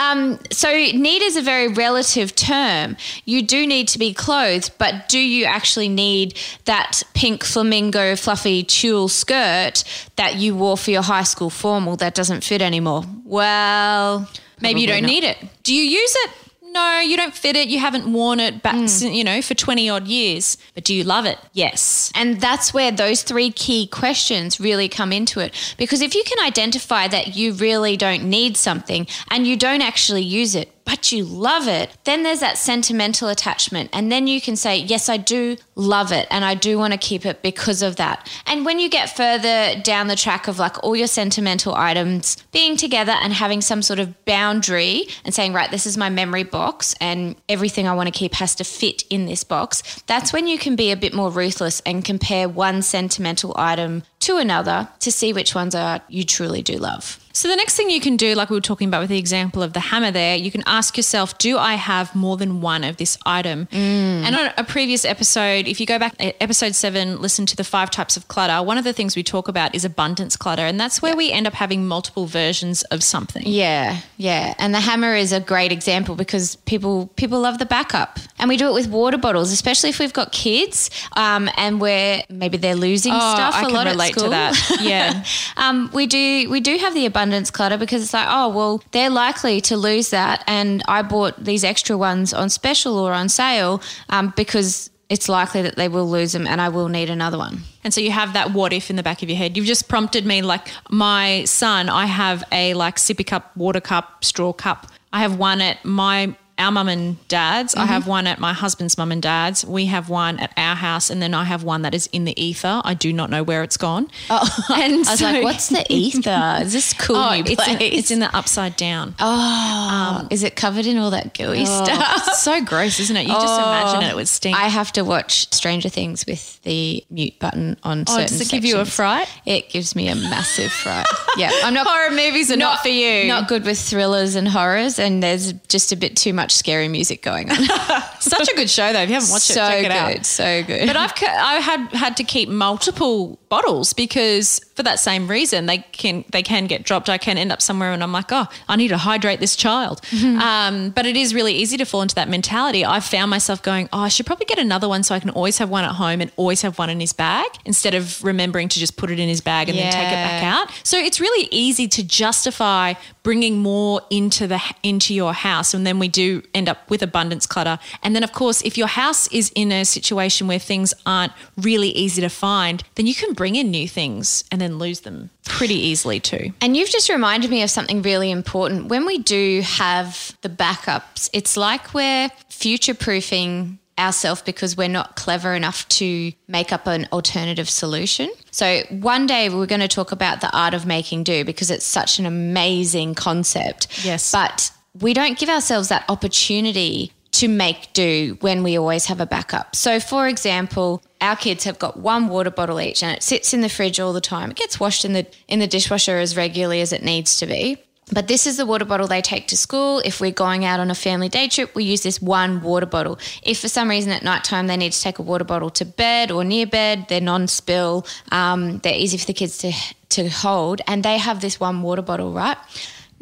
um, 0.00 0.38
so, 0.50 0.70
need 0.72 1.22
is 1.22 1.36
a 1.36 1.42
very 1.42 1.68
relative 1.68 2.34
term. 2.34 2.96
You 3.26 3.42
do 3.42 3.66
need 3.66 3.86
to 3.88 3.98
be 3.98 4.14
clothed, 4.14 4.72
but 4.78 5.08
do 5.08 5.18
you 5.18 5.44
actually 5.44 5.88
need 5.90 6.38
that 6.64 7.02
pink 7.14 7.44
flamingo 7.44 8.16
fluffy 8.16 8.62
tulle 8.64 9.08
skirt 9.08 9.84
that 10.16 10.36
you 10.36 10.56
wore 10.56 10.78
for 10.78 10.90
your 10.90 11.02
high 11.02 11.22
school 11.24 11.50
formal 11.50 11.96
that 11.96 12.14
doesn't 12.14 12.42
fit 12.44 12.62
anymore? 12.62 13.04
Well, 13.24 14.28
Maybe 14.60 14.80
you 14.80 14.86
don't 14.86 15.02
not. 15.02 15.08
need 15.08 15.24
it. 15.24 15.36
Do 15.64 15.74
you 15.74 15.82
use 15.82 16.14
it? 16.24 16.30
No, 16.72 17.00
you 17.00 17.18
don't 17.18 17.34
fit 17.34 17.54
it. 17.54 17.68
You 17.68 17.78
haven't 17.78 18.10
worn 18.10 18.40
it 18.40 18.62
back, 18.62 18.76
hmm. 18.76 19.06
you 19.06 19.24
know, 19.24 19.42
for 19.42 19.54
20 19.54 19.90
odd 19.90 20.06
years. 20.06 20.56
But 20.74 20.84
do 20.84 20.94
you 20.94 21.04
love 21.04 21.26
it? 21.26 21.38
Yes. 21.52 22.10
And 22.14 22.40
that's 22.40 22.72
where 22.72 22.90
those 22.90 23.22
three 23.22 23.50
key 23.50 23.86
questions 23.86 24.58
really 24.58 24.88
come 24.88 25.12
into 25.12 25.40
it. 25.40 25.74
Because 25.76 26.00
if 26.00 26.14
you 26.14 26.24
can 26.24 26.42
identify 26.44 27.08
that 27.08 27.36
you 27.36 27.52
really 27.52 27.98
don't 27.98 28.24
need 28.24 28.56
something 28.56 29.06
and 29.30 29.46
you 29.46 29.56
don't 29.56 29.82
actually 29.82 30.22
use 30.22 30.54
it, 30.54 30.72
but 30.84 31.12
you 31.12 31.24
love 31.24 31.68
it, 31.68 31.96
then 32.04 32.22
there's 32.22 32.40
that 32.40 32.58
sentimental 32.58 33.28
attachment. 33.28 33.90
And 33.92 34.10
then 34.10 34.26
you 34.26 34.40
can 34.40 34.56
say, 34.56 34.76
Yes, 34.78 35.08
I 35.08 35.16
do 35.16 35.56
love 35.74 36.12
it 36.12 36.26
and 36.30 36.44
I 36.44 36.54
do 36.54 36.78
want 36.78 36.92
to 36.92 36.98
keep 36.98 37.24
it 37.24 37.42
because 37.42 37.82
of 37.82 37.96
that. 37.96 38.30
And 38.46 38.64
when 38.64 38.78
you 38.78 38.88
get 38.88 39.16
further 39.16 39.80
down 39.82 40.08
the 40.08 40.16
track 40.16 40.48
of 40.48 40.58
like 40.58 40.82
all 40.82 40.96
your 40.96 41.06
sentimental 41.06 41.74
items 41.74 42.36
being 42.52 42.76
together 42.76 43.12
and 43.12 43.32
having 43.32 43.60
some 43.60 43.82
sort 43.82 43.98
of 43.98 44.24
boundary 44.24 45.06
and 45.24 45.34
saying, 45.34 45.52
Right, 45.52 45.70
this 45.70 45.86
is 45.86 45.96
my 45.96 46.08
memory 46.08 46.44
box 46.44 46.94
and 47.00 47.36
everything 47.48 47.86
I 47.86 47.94
want 47.94 48.12
to 48.12 48.18
keep 48.18 48.34
has 48.34 48.54
to 48.56 48.64
fit 48.64 49.04
in 49.10 49.26
this 49.26 49.44
box, 49.44 50.02
that's 50.06 50.32
when 50.32 50.46
you 50.46 50.58
can 50.58 50.76
be 50.76 50.90
a 50.90 50.96
bit 50.96 51.14
more 51.14 51.30
ruthless 51.30 51.80
and 51.86 52.04
compare 52.04 52.48
one 52.48 52.82
sentimental 52.82 53.54
item 53.56 54.02
to 54.20 54.36
another 54.36 54.88
to 55.00 55.10
see 55.10 55.32
which 55.32 55.54
ones 55.54 55.74
are 55.74 56.00
you 56.08 56.24
truly 56.24 56.62
do 56.62 56.76
love. 56.76 57.21
So 57.32 57.48
the 57.48 57.56
next 57.56 57.76
thing 57.76 57.90
you 57.90 58.00
can 58.00 58.16
do, 58.16 58.34
like 58.34 58.50
we 58.50 58.56
were 58.56 58.60
talking 58.60 58.88
about 58.88 59.00
with 59.00 59.10
the 59.10 59.18
example 59.18 59.62
of 59.62 59.72
the 59.72 59.80
hammer 59.80 60.10
there, 60.10 60.36
you 60.36 60.50
can 60.50 60.62
ask 60.66 60.96
yourself, 60.96 61.38
do 61.38 61.58
I 61.58 61.74
have 61.74 62.14
more 62.14 62.36
than 62.36 62.60
one 62.60 62.84
of 62.84 62.96
this 62.98 63.18
item? 63.24 63.68
And 63.72 64.34
on 64.36 64.50
a 64.56 64.64
previous 64.64 65.04
episode, 65.04 65.66
if 65.66 65.80
you 65.80 65.86
go 65.86 65.98
back 65.98 66.14
eh, 66.18 66.32
episode 66.40 66.74
seven, 66.74 67.20
listen 67.20 67.46
to 67.46 67.56
the 67.56 67.64
five 67.64 67.90
types 67.90 68.16
of 68.16 68.28
clutter, 68.28 68.62
one 68.64 68.76
of 68.78 68.84
the 68.84 68.92
things 68.92 69.16
we 69.16 69.22
talk 69.22 69.48
about 69.48 69.74
is 69.74 69.84
abundance 69.84 70.36
clutter. 70.36 70.62
And 70.62 70.78
that's 70.78 71.00
where 71.00 71.16
we 71.16 71.32
end 71.32 71.46
up 71.46 71.54
having 71.54 71.86
multiple 71.86 72.26
versions 72.26 72.82
of 72.84 73.02
something. 73.02 73.42
Yeah, 73.46 74.00
yeah. 74.18 74.54
And 74.58 74.74
the 74.74 74.80
hammer 74.80 75.14
is 75.14 75.32
a 75.32 75.40
great 75.40 75.72
example 75.72 76.14
because 76.14 76.56
people 76.56 77.06
people 77.16 77.40
love 77.40 77.58
the 77.58 77.66
backup. 77.66 78.18
And 78.38 78.48
we 78.48 78.56
do 78.56 78.68
it 78.68 78.74
with 78.74 78.88
water 78.88 79.18
bottles, 79.18 79.52
especially 79.52 79.90
if 79.90 79.98
we've 79.98 80.12
got 80.12 80.32
kids 80.32 80.90
um, 81.16 81.48
and 81.56 81.80
we're 81.80 82.22
maybe 82.28 82.56
they're 82.58 82.74
losing 82.74 83.12
stuff 83.12 83.54
Oh, 83.54 83.58
I 83.58 83.62
a 83.62 83.64
can 83.66 83.74
lot 83.74 83.86
relate 83.86 84.16
at 84.16 84.22
to 84.22 84.28
that. 84.30 84.78
Yeah. 84.82 85.24
um, 85.56 85.90
we 85.94 86.06
do 86.06 86.50
we 86.50 86.60
do 86.60 86.76
have 86.78 86.92
the 86.92 87.06
abundance 87.06 87.21
clutter 87.52 87.78
because 87.78 88.02
it's 88.02 88.12
like, 88.12 88.26
oh 88.28 88.48
well, 88.48 88.82
they're 88.92 89.10
likely 89.10 89.60
to 89.62 89.76
lose 89.76 90.10
that 90.10 90.42
and 90.46 90.82
I 90.88 91.02
bought 91.02 91.44
these 91.44 91.64
extra 91.64 91.96
ones 91.96 92.32
on 92.32 92.48
special 92.50 92.98
or 92.98 93.12
on 93.12 93.28
sale 93.28 93.82
um, 94.08 94.32
because 94.36 94.90
it's 95.08 95.28
likely 95.28 95.60
that 95.60 95.76
they 95.76 95.88
will 95.88 96.08
lose 96.08 96.32
them 96.32 96.46
and 96.46 96.60
I 96.60 96.70
will 96.70 96.88
need 96.88 97.10
another 97.10 97.36
one. 97.36 97.60
And 97.84 97.92
so 97.92 98.00
you 98.00 98.10
have 98.10 98.32
that 98.32 98.52
what 98.52 98.72
if 98.72 98.88
in 98.88 98.96
the 98.96 99.02
back 99.02 99.22
of 99.22 99.28
your 99.28 99.36
head. 99.36 99.56
You've 99.56 99.66
just 99.66 99.88
prompted 99.88 100.24
me 100.24 100.40
like 100.40 100.68
my 100.88 101.44
son, 101.44 101.88
I 101.90 102.06
have 102.06 102.42
a 102.50 102.72
like 102.74 102.96
sippy 102.96 103.26
cup, 103.26 103.54
water 103.56 103.80
cup, 103.80 104.24
straw 104.24 104.52
cup. 104.52 104.86
I 105.12 105.20
have 105.20 105.36
one 105.38 105.60
at 105.60 105.84
my 105.84 106.34
our 106.62 106.72
mum 106.72 106.88
and 106.88 107.28
dad's. 107.28 107.74
I 107.74 107.86
have 107.86 108.02
mm-hmm. 108.02 108.10
one 108.10 108.26
at 108.26 108.38
my 108.38 108.52
husband's 108.52 108.96
mum 108.96 109.12
and 109.12 109.22
dad's. 109.22 109.64
We 109.64 109.86
have 109.86 110.08
one 110.08 110.38
at 110.38 110.52
our 110.56 110.74
house, 110.74 111.10
and 111.10 111.20
then 111.20 111.34
I 111.34 111.44
have 111.44 111.64
one 111.64 111.82
that 111.82 111.94
is 111.94 112.08
in 112.12 112.24
the 112.24 112.40
ether. 112.42 112.80
I 112.84 112.94
do 112.94 113.12
not 113.12 113.30
know 113.30 113.42
where 113.42 113.62
it's 113.62 113.76
gone. 113.76 114.10
Oh, 114.30 114.64
and 114.74 115.06
I 115.06 115.10
was 115.10 115.22
like, 115.22 115.42
what's 115.42 115.68
the 115.68 115.84
ether? 115.88 116.58
Is 116.62 116.72
this 116.72 116.92
cool 116.92 117.16
Oh, 117.16 117.34
new 117.34 117.44
it's 117.46 117.68
in, 117.68 117.80
it's 117.80 118.10
in 118.10 118.20
the 118.20 118.34
upside 118.36 118.76
down. 118.76 119.14
Oh, 119.20 120.20
um, 120.20 120.28
is 120.30 120.42
it 120.42 120.56
covered 120.56 120.86
in 120.86 120.98
all 120.98 121.10
that 121.10 121.34
gooey 121.34 121.64
oh, 121.66 121.84
stuff? 121.84 122.28
It's 122.28 122.42
so 122.42 122.64
gross, 122.64 123.00
isn't 123.00 123.16
it? 123.16 123.22
You 123.22 123.34
just 123.34 123.60
oh. 123.60 123.62
imagine 123.62 124.02
it, 124.02 124.12
it 124.12 124.16
would 124.16 124.28
stink. 124.28 124.56
I 124.56 124.68
have 124.68 124.92
to 124.92 125.02
watch 125.02 125.52
Stranger 125.52 125.88
Things 125.88 126.24
with 126.26 126.60
the 126.62 127.04
mute 127.10 127.38
button 127.38 127.76
on 127.82 128.04
oh, 128.08 128.18
does 128.18 128.40
it 128.40 128.48
give 128.48 128.64
you 128.64 128.78
a 128.78 128.84
fright? 128.84 129.28
It 129.46 129.68
gives 129.68 129.94
me 129.96 130.08
a 130.08 130.14
massive 130.14 130.72
fright. 130.72 131.06
Yeah, 131.36 131.50
I'm 131.64 131.74
not 131.74 131.86
Horror 131.92 132.10
movies 132.10 132.50
are 132.50 132.56
not, 132.56 132.80
for 132.80 132.88
you. 132.88 133.28
Not 133.28 133.48
good 133.48 133.64
with 133.64 133.78
thrillers 133.78 134.34
and 134.34 134.48
horrors, 134.48 134.98
and 134.98 135.22
there's 135.22 135.52
just 135.68 135.92
a 135.92 135.96
bit 135.96 136.16
too 136.16 136.32
much 136.32 136.51
scary 136.52 136.88
music 136.88 137.22
going 137.22 137.50
on. 137.50 137.56
Such 138.20 138.48
a 138.48 138.54
good 138.54 138.70
show, 138.70 138.92
though. 138.92 139.00
If 139.00 139.08
you 139.08 139.14
haven't 139.14 139.30
watched 139.30 139.46
so 139.46 139.64
it, 139.64 139.68
check 139.68 139.78
it 139.78 139.82
good, 139.82 139.92
out. 140.18 140.26
so 140.26 140.62
good. 140.62 140.86
But 140.86 140.96
I've 140.96 141.12
I 141.22 141.54
had 141.56 141.92
had 141.92 142.16
to 142.18 142.24
keep 142.24 142.48
multiple 142.48 143.38
bottles 143.48 143.92
because 143.92 144.60
for 144.74 144.82
that 144.82 144.98
same 144.98 145.28
reason 145.28 145.66
they 145.66 145.78
can 145.78 146.24
they 146.30 146.42
can 146.42 146.66
get 146.66 146.82
dropped. 146.84 147.08
I 147.08 147.18
can 147.18 147.38
end 147.38 147.52
up 147.52 147.60
somewhere 147.60 147.92
and 147.92 148.02
I'm 148.02 148.12
like, 148.12 148.30
oh, 148.30 148.46
I 148.68 148.76
need 148.76 148.88
to 148.88 148.98
hydrate 148.98 149.40
this 149.40 149.56
child. 149.56 150.00
Mm-hmm. 150.02 150.38
Um, 150.38 150.90
but 150.90 151.06
it 151.06 151.16
is 151.16 151.34
really 151.34 151.54
easy 151.54 151.76
to 151.76 151.84
fall 151.84 152.02
into 152.02 152.14
that 152.14 152.28
mentality. 152.28 152.84
I've 152.84 153.04
found 153.04 153.30
myself 153.30 153.62
going, 153.62 153.88
oh, 153.92 154.00
I 154.00 154.08
should 154.08 154.26
probably 154.26 154.46
get 154.46 154.58
another 154.58 154.88
one 154.88 155.02
so 155.02 155.14
I 155.14 155.20
can 155.20 155.30
always 155.30 155.58
have 155.58 155.70
one 155.70 155.84
at 155.84 155.92
home 155.92 156.20
and 156.20 156.30
always 156.36 156.62
have 156.62 156.78
one 156.78 156.90
in 156.90 157.00
his 157.00 157.12
bag 157.12 157.46
instead 157.64 157.94
of 157.94 158.22
remembering 158.24 158.68
to 158.68 158.78
just 158.78 158.96
put 158.96 159.10
it 159.10 159.18
in 159.18 159.28
his 159.28 159.40
bag 159.40 159.68
and 159.68 159.78
then 159.78 159.92
take 159.92 160.06
it 160.06 160.14
back 160.14 160.42
out. 160.44 160.70
So 160.84 160.96
it's 160.98 161.20
really 161.20 161.48
easy 161.50 161.88
to 161.88 162.02
justify 162.02 162.94
bringing 163.22 163.58
more 163.58 164.00
into 164.10 164.46
the 164.46 164.60
into 164.82 165.14
your 165.14 165.32
house, 165.32 165.74
and 165.74 165.86
then 165.86 165.98
we 165.98 166.08
do 166.08 166.42
end 166.54 166.68
up 166.68 166.88
with 166.90 167.02
abundance 167.02 167.46
clutter. 167.46 167.78
And 168.02 168.16
then, 168.16 168.24
of 168.24 168.32
course, 168.32 168.62
if 168.62 168.76
your 168.76 168.88
house 168.88 169.28
is 169.28 169.52
in 169.54 169.70
a 169.70 169.84
situation 169.84 170.46
where 170.46 170.58
things 170.58 170.94
aren't 171.06 171.32
really 171.56 171.90
easy 171.90 172.20
to 172.22 172.28
find, 172.28 172.82
then 172.94 173.06
you 173.06 173.14
can 173.14 173.32
bring 173.34 173.54
in 173.56 173.70
new 173.70 173.88
things 173.88 174.44
and 174.50 174.61
then 174.62 174.78
lose 174.78 175.00
them 175.00 175.30
pretty 175.44 175.74
easily 175.74 176.20
too. 176.20 176.52
And 176.60 176.76
you've 176.76 176.90
just 176.90 177.08
reminded 177.08 177.50
me 177.50 177.62
of 177.62 177.70
something 177.70 178.02
really 178.02 178.30
important. 178.30 178.86
When 178.86 179.04
we 179.04 179.18
do 179.18 179.62
have 179.64 180.36
the 180.42 180.48
backups, 180.48 181.28
it's 181.32 181.56
like 181.56 181.92
we're 181.92 182.30
future 182.48 182.94
proofing 182.94 183.78
ourselves 183.98 184.42
because 184.42 184.76
we're 184.76 184.88
not 184.88 185.16
clever 185.16 185.54
enough 185.54 185.86
to 185.88 186.32
make 186.48 186.72
up 186.72 186.86
an 186.86 187.06
alternative 187.12 187.68
solution. 187.68 188.30
So, 188.50 188.82
one 188.90 189.26
day 189.26 189.48
we're 189.48 189.66
going 189.66 189.80
to 189.80 189.88
talk 189.88 190.12
about 190.12 190.40
the 190.40 190.50
art 190.56 190.74
of 190.74 190.86
making 190.86 191.24
do 191.24 191.44
because 191.44 191.70
it's 191.70 191.84
such 191.84 192.18
an 192.18 192.26
amazing 192.26 193.14
concept. 193.14 194.04
Yes. 194.04 194.32
But 194.32 194.70
we 195.00 195.14
don't 195.14 195.38
give 195.38 195.48
ourselves 195.48 195.88
that 195.88 196.04
opportunity 196.08 197.12
to 197.32 197.48
make 197.48 197.92
do 197.94 198.36
when 198.40 198.62
we 198.62 198.78
always 198.78 199.06
have 199.06 199.20
a 199.20 199.26
backup. 199.26 199.74
So, 199.74 200.00
for 200.00 200.28
example, 200.28 201.02
our 201.22 201.36
kids 201.36 201.64
have 201.64 201.78
got 201.78 201.96
one 201.96 202.28
water 202.28 202.50
bottle 202.50 202.80
each 202.80 203.02
and 203.02 203.16
it 203.16 203.22
sits 203.22 203.54
in 203.54 203.62
the 203.62 203.68
fridge 203.68 204.00
all 204.00 204.12
the 204.12 204.20
time. 204.20 204.50
It 204.50 204.56
gets 204.56 204.78
washed 204.78 205.04
in 205.04 205.12
the 205.12 205.26
in 205.48 205.60
the 205.60 205.66
dishwasher 205.66 206.18
as 206.18 206.36
regularly 206.36 206.80
as 206.82 206.92
it 206.92 207.02
needs 207.02 207.38
to 207.38 207.46
be. 207.46 207.78
But 208.12 208.28
this 208.28 208.46
is 208.46 208.56
the 208.56 208.66
water 208.66 208.84
bottle 208.84 209.06
they 209.06 209.22
take 209.22 209.46
to 209.48 209.56
school. 209.56 210.00
If 210.04 210.20
we're 210.20 210.32
going 210.32 210.64
out 210.64 210.80
on 210.80 210.90
a 210.90 210.94
family 210.94 211.28
day 211.28 211.48
trip, 211.48 211.74
we 211.74 211.84
use 211.84 212.02
this 212.02 212.20
one 212.20 212.60
water 212.60 212.84
bottle. 212.84 213.18
If 213.42 213.60
for 213.60 213.68
some 213.68 213.88
reason 213.88 214.12
at 214.12 214.22
night 214.22 214.44
time 214.44 214.66
they 214.66 214.76
need 214.76 214.92
to 214.92 215.00
take 215.00 215.18
a 215.18 215.22
water 215.22 215.44
bottle 215.44 215.70
to 215.70 215.84
bed 215.84 216.30
or 216.30 216.44
near 216.44 216.66
bed, 216.66 217.06
they're 217.08 217.20
non-spill. 217.20 218.04
Um, 218.30 218.78
they're 218.78 218.94
easy 218.94 219.16
for 219.16 219.26
the 219.26 219.32
kids 219.32 219.58
to 219.58 219.72
to 220.10 220.28
hold, 220.28 220.82
and 220.86 221.02
they 221.02 221.16
have 221.16 221.40
this 221.40 221.58
one 221.58 221.80
water 221.80 222.02
bottle, 222.02 222.32
right? 222.32 222.58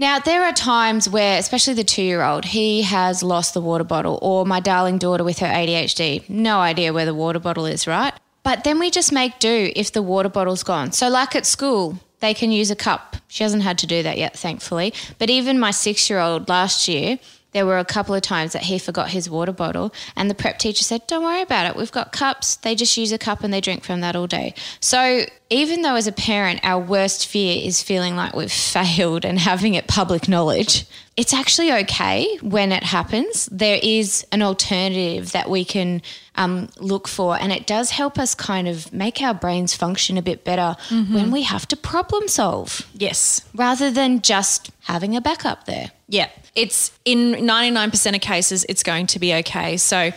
Now, 0.00 0.18
there 0.18 0.44
are 0.44 0.52
times 0.54 1.10
where, 1.10 1.38
especially 1.38 1.74
the 1.74 1.84
two 1.84 2.00
year 2.00 2.22
old, 2.22 2.46
he 2.46 2.80
has 2.80 3.22
lost 3.22 3.52
the 3.52 3.60
water 3.60 3.84
bottle, 3.84 4.18
or 4.22 4.46
my 4.46 4.58
darling 4.58 4.96
daughter 4.96 5.22
with 5.22 5.40
her 5.40 5.46
ADHD, 5.46 6.26
no 6.26 6.58
idea 6.58 6.94
where 6.94 7.04
the 7.04 7.12
water 7.12 7.38
bottle 7.38 7.66
is, 7.66 7.86
right? 7.86 8.14
But 8.42 8.64
then 8.64 8.78
we 8.78 8.90
just 8.90 9.12
make 9.12 9.38
do 9.40 9.70
if 9.76 9.92
the 9.92 10.00
water 10.00 10.30
bottle's 10.30 10.62
gone. 10.62 10.92
So, 10.92 11.10
like 11.10 11.36
at 11.36 11.44
school, 11.44 11.98
they 12.20 12.32
can 12.32 12.50
use 12.50 12.70
a 12.70 12.76
cup. 12.76 13.16
She 13.28 13.42
hasn't 13.42 13.62
had 13.62 13.76
to 13.76 13.86
do 13.86 14.02
that 14.02 14.16
yet, 14.16 14.38
thankfully. 14.38 14.94
But 15.18 15.28
even 15.28 15.60
my 15.60 15.70
six 15.70 16.08
year 16.08 16.18
old 16.18 16.48
last 16.48 16.88
year, 16.88 17.18
there 17.52 17.66
were 17.66 17.78
a 17.78 17.84
couple 17.84 18.14
of 18.14 18.22
times 18.22 18.52
that 18.52 18.62
he 18.62 18.78
forgot 18.78 19.10
his 19.10 19.28
water 19.28 19.52
bottle, 19.52 19.92
and 20.16 20.30
the 20.30 20.34
prep 20.34 20.58
teacher 20.58 20.84
said, 20.84 21.06
Don't 21.06 21.22
worry 21.24 21.42
about 21.42 21.66
it. 21.66 21.76
We've 21.76 21.90
got 21.92 22.12
cups. 22.12 22.56
They 22.56 22.74
just 22.74 22.96
use 22.96 23.10
a 23.12 23.18
cup 23.18 23.42
and 23.42 23.52
they 23.52 23.60
drink 23.60 23.82
from 23.84 24.00
that 24.02 24.14
all 24.16 24.26
day. 24.26 24.54
So, 24.80 25.22
even 25.52 25.82
though 25.82 25.96
as 25.96 26.06
a 26.06 26.12
parent, 26.12 26.60
our 26.62 26.78
worst 26.80 27.26
fear 27.26 27.60
is 27.64 27.82
feeling 27.82 28.14
like 28.14 28.34
we've 28.36 28.52
failed 28.76 29.24
and 29.24 29.38
having 29.38 29.74
it 29.74 29.88
public 29.88 30.28
knowledge, 30.28 30.86
it's 31.16 31.34
actually 31.34 31.72
okay 31.72 32.38
when 32.40 32.70
it 32.70 32.84
happens. 32.84 33.46
There 33.50 33.80
is 33.82 34.24
an 34.30 34.42
alternative 34.42 35.32
that 35.32 35.50
we 35.50 35.64
can 35.64 36.02
um, 36.36 36.68
look 36.78 37.08
for, 37.08 37.36
and 37.36 37.52
it 37.52 37.66
does 37.66 37.90
help 37.90 38.16
us 38.18 38.34
kind 38.34 38.68
of 38.68 38.92
make 38.92 39.20
our 39.20 39.34
brains 39.34 39.74
function 39.74 40.16
a 40.16 40.22
bit 40.22 40.44
better 40.44 40.76
when 40.88 41.30
we 41.32 41.42
have 41.42 41.66
to 41.68 41.76
problem 41.76 42.28
solve 42.28 42.86
Yes. 42.94 43.42
rather 43.54 43.90
than 43.90 44.22
just 44.22 44.70
having 44.84 45.16
a 45.16 45.20
backup 45.20 45.66
there. 45.66 45.90
Yeah, 46.08 46.28
it's 46.54 46.92
in 47.04 47.32
99% 47.32 48.14
of 48.14 48.20
cases, 48.20 48.64
it's 48.68 48.82
going 48.82 49.06
to 49.08 49.18
be 49.18 49.34
okay. 49.34 49.76
So 49.76 50.10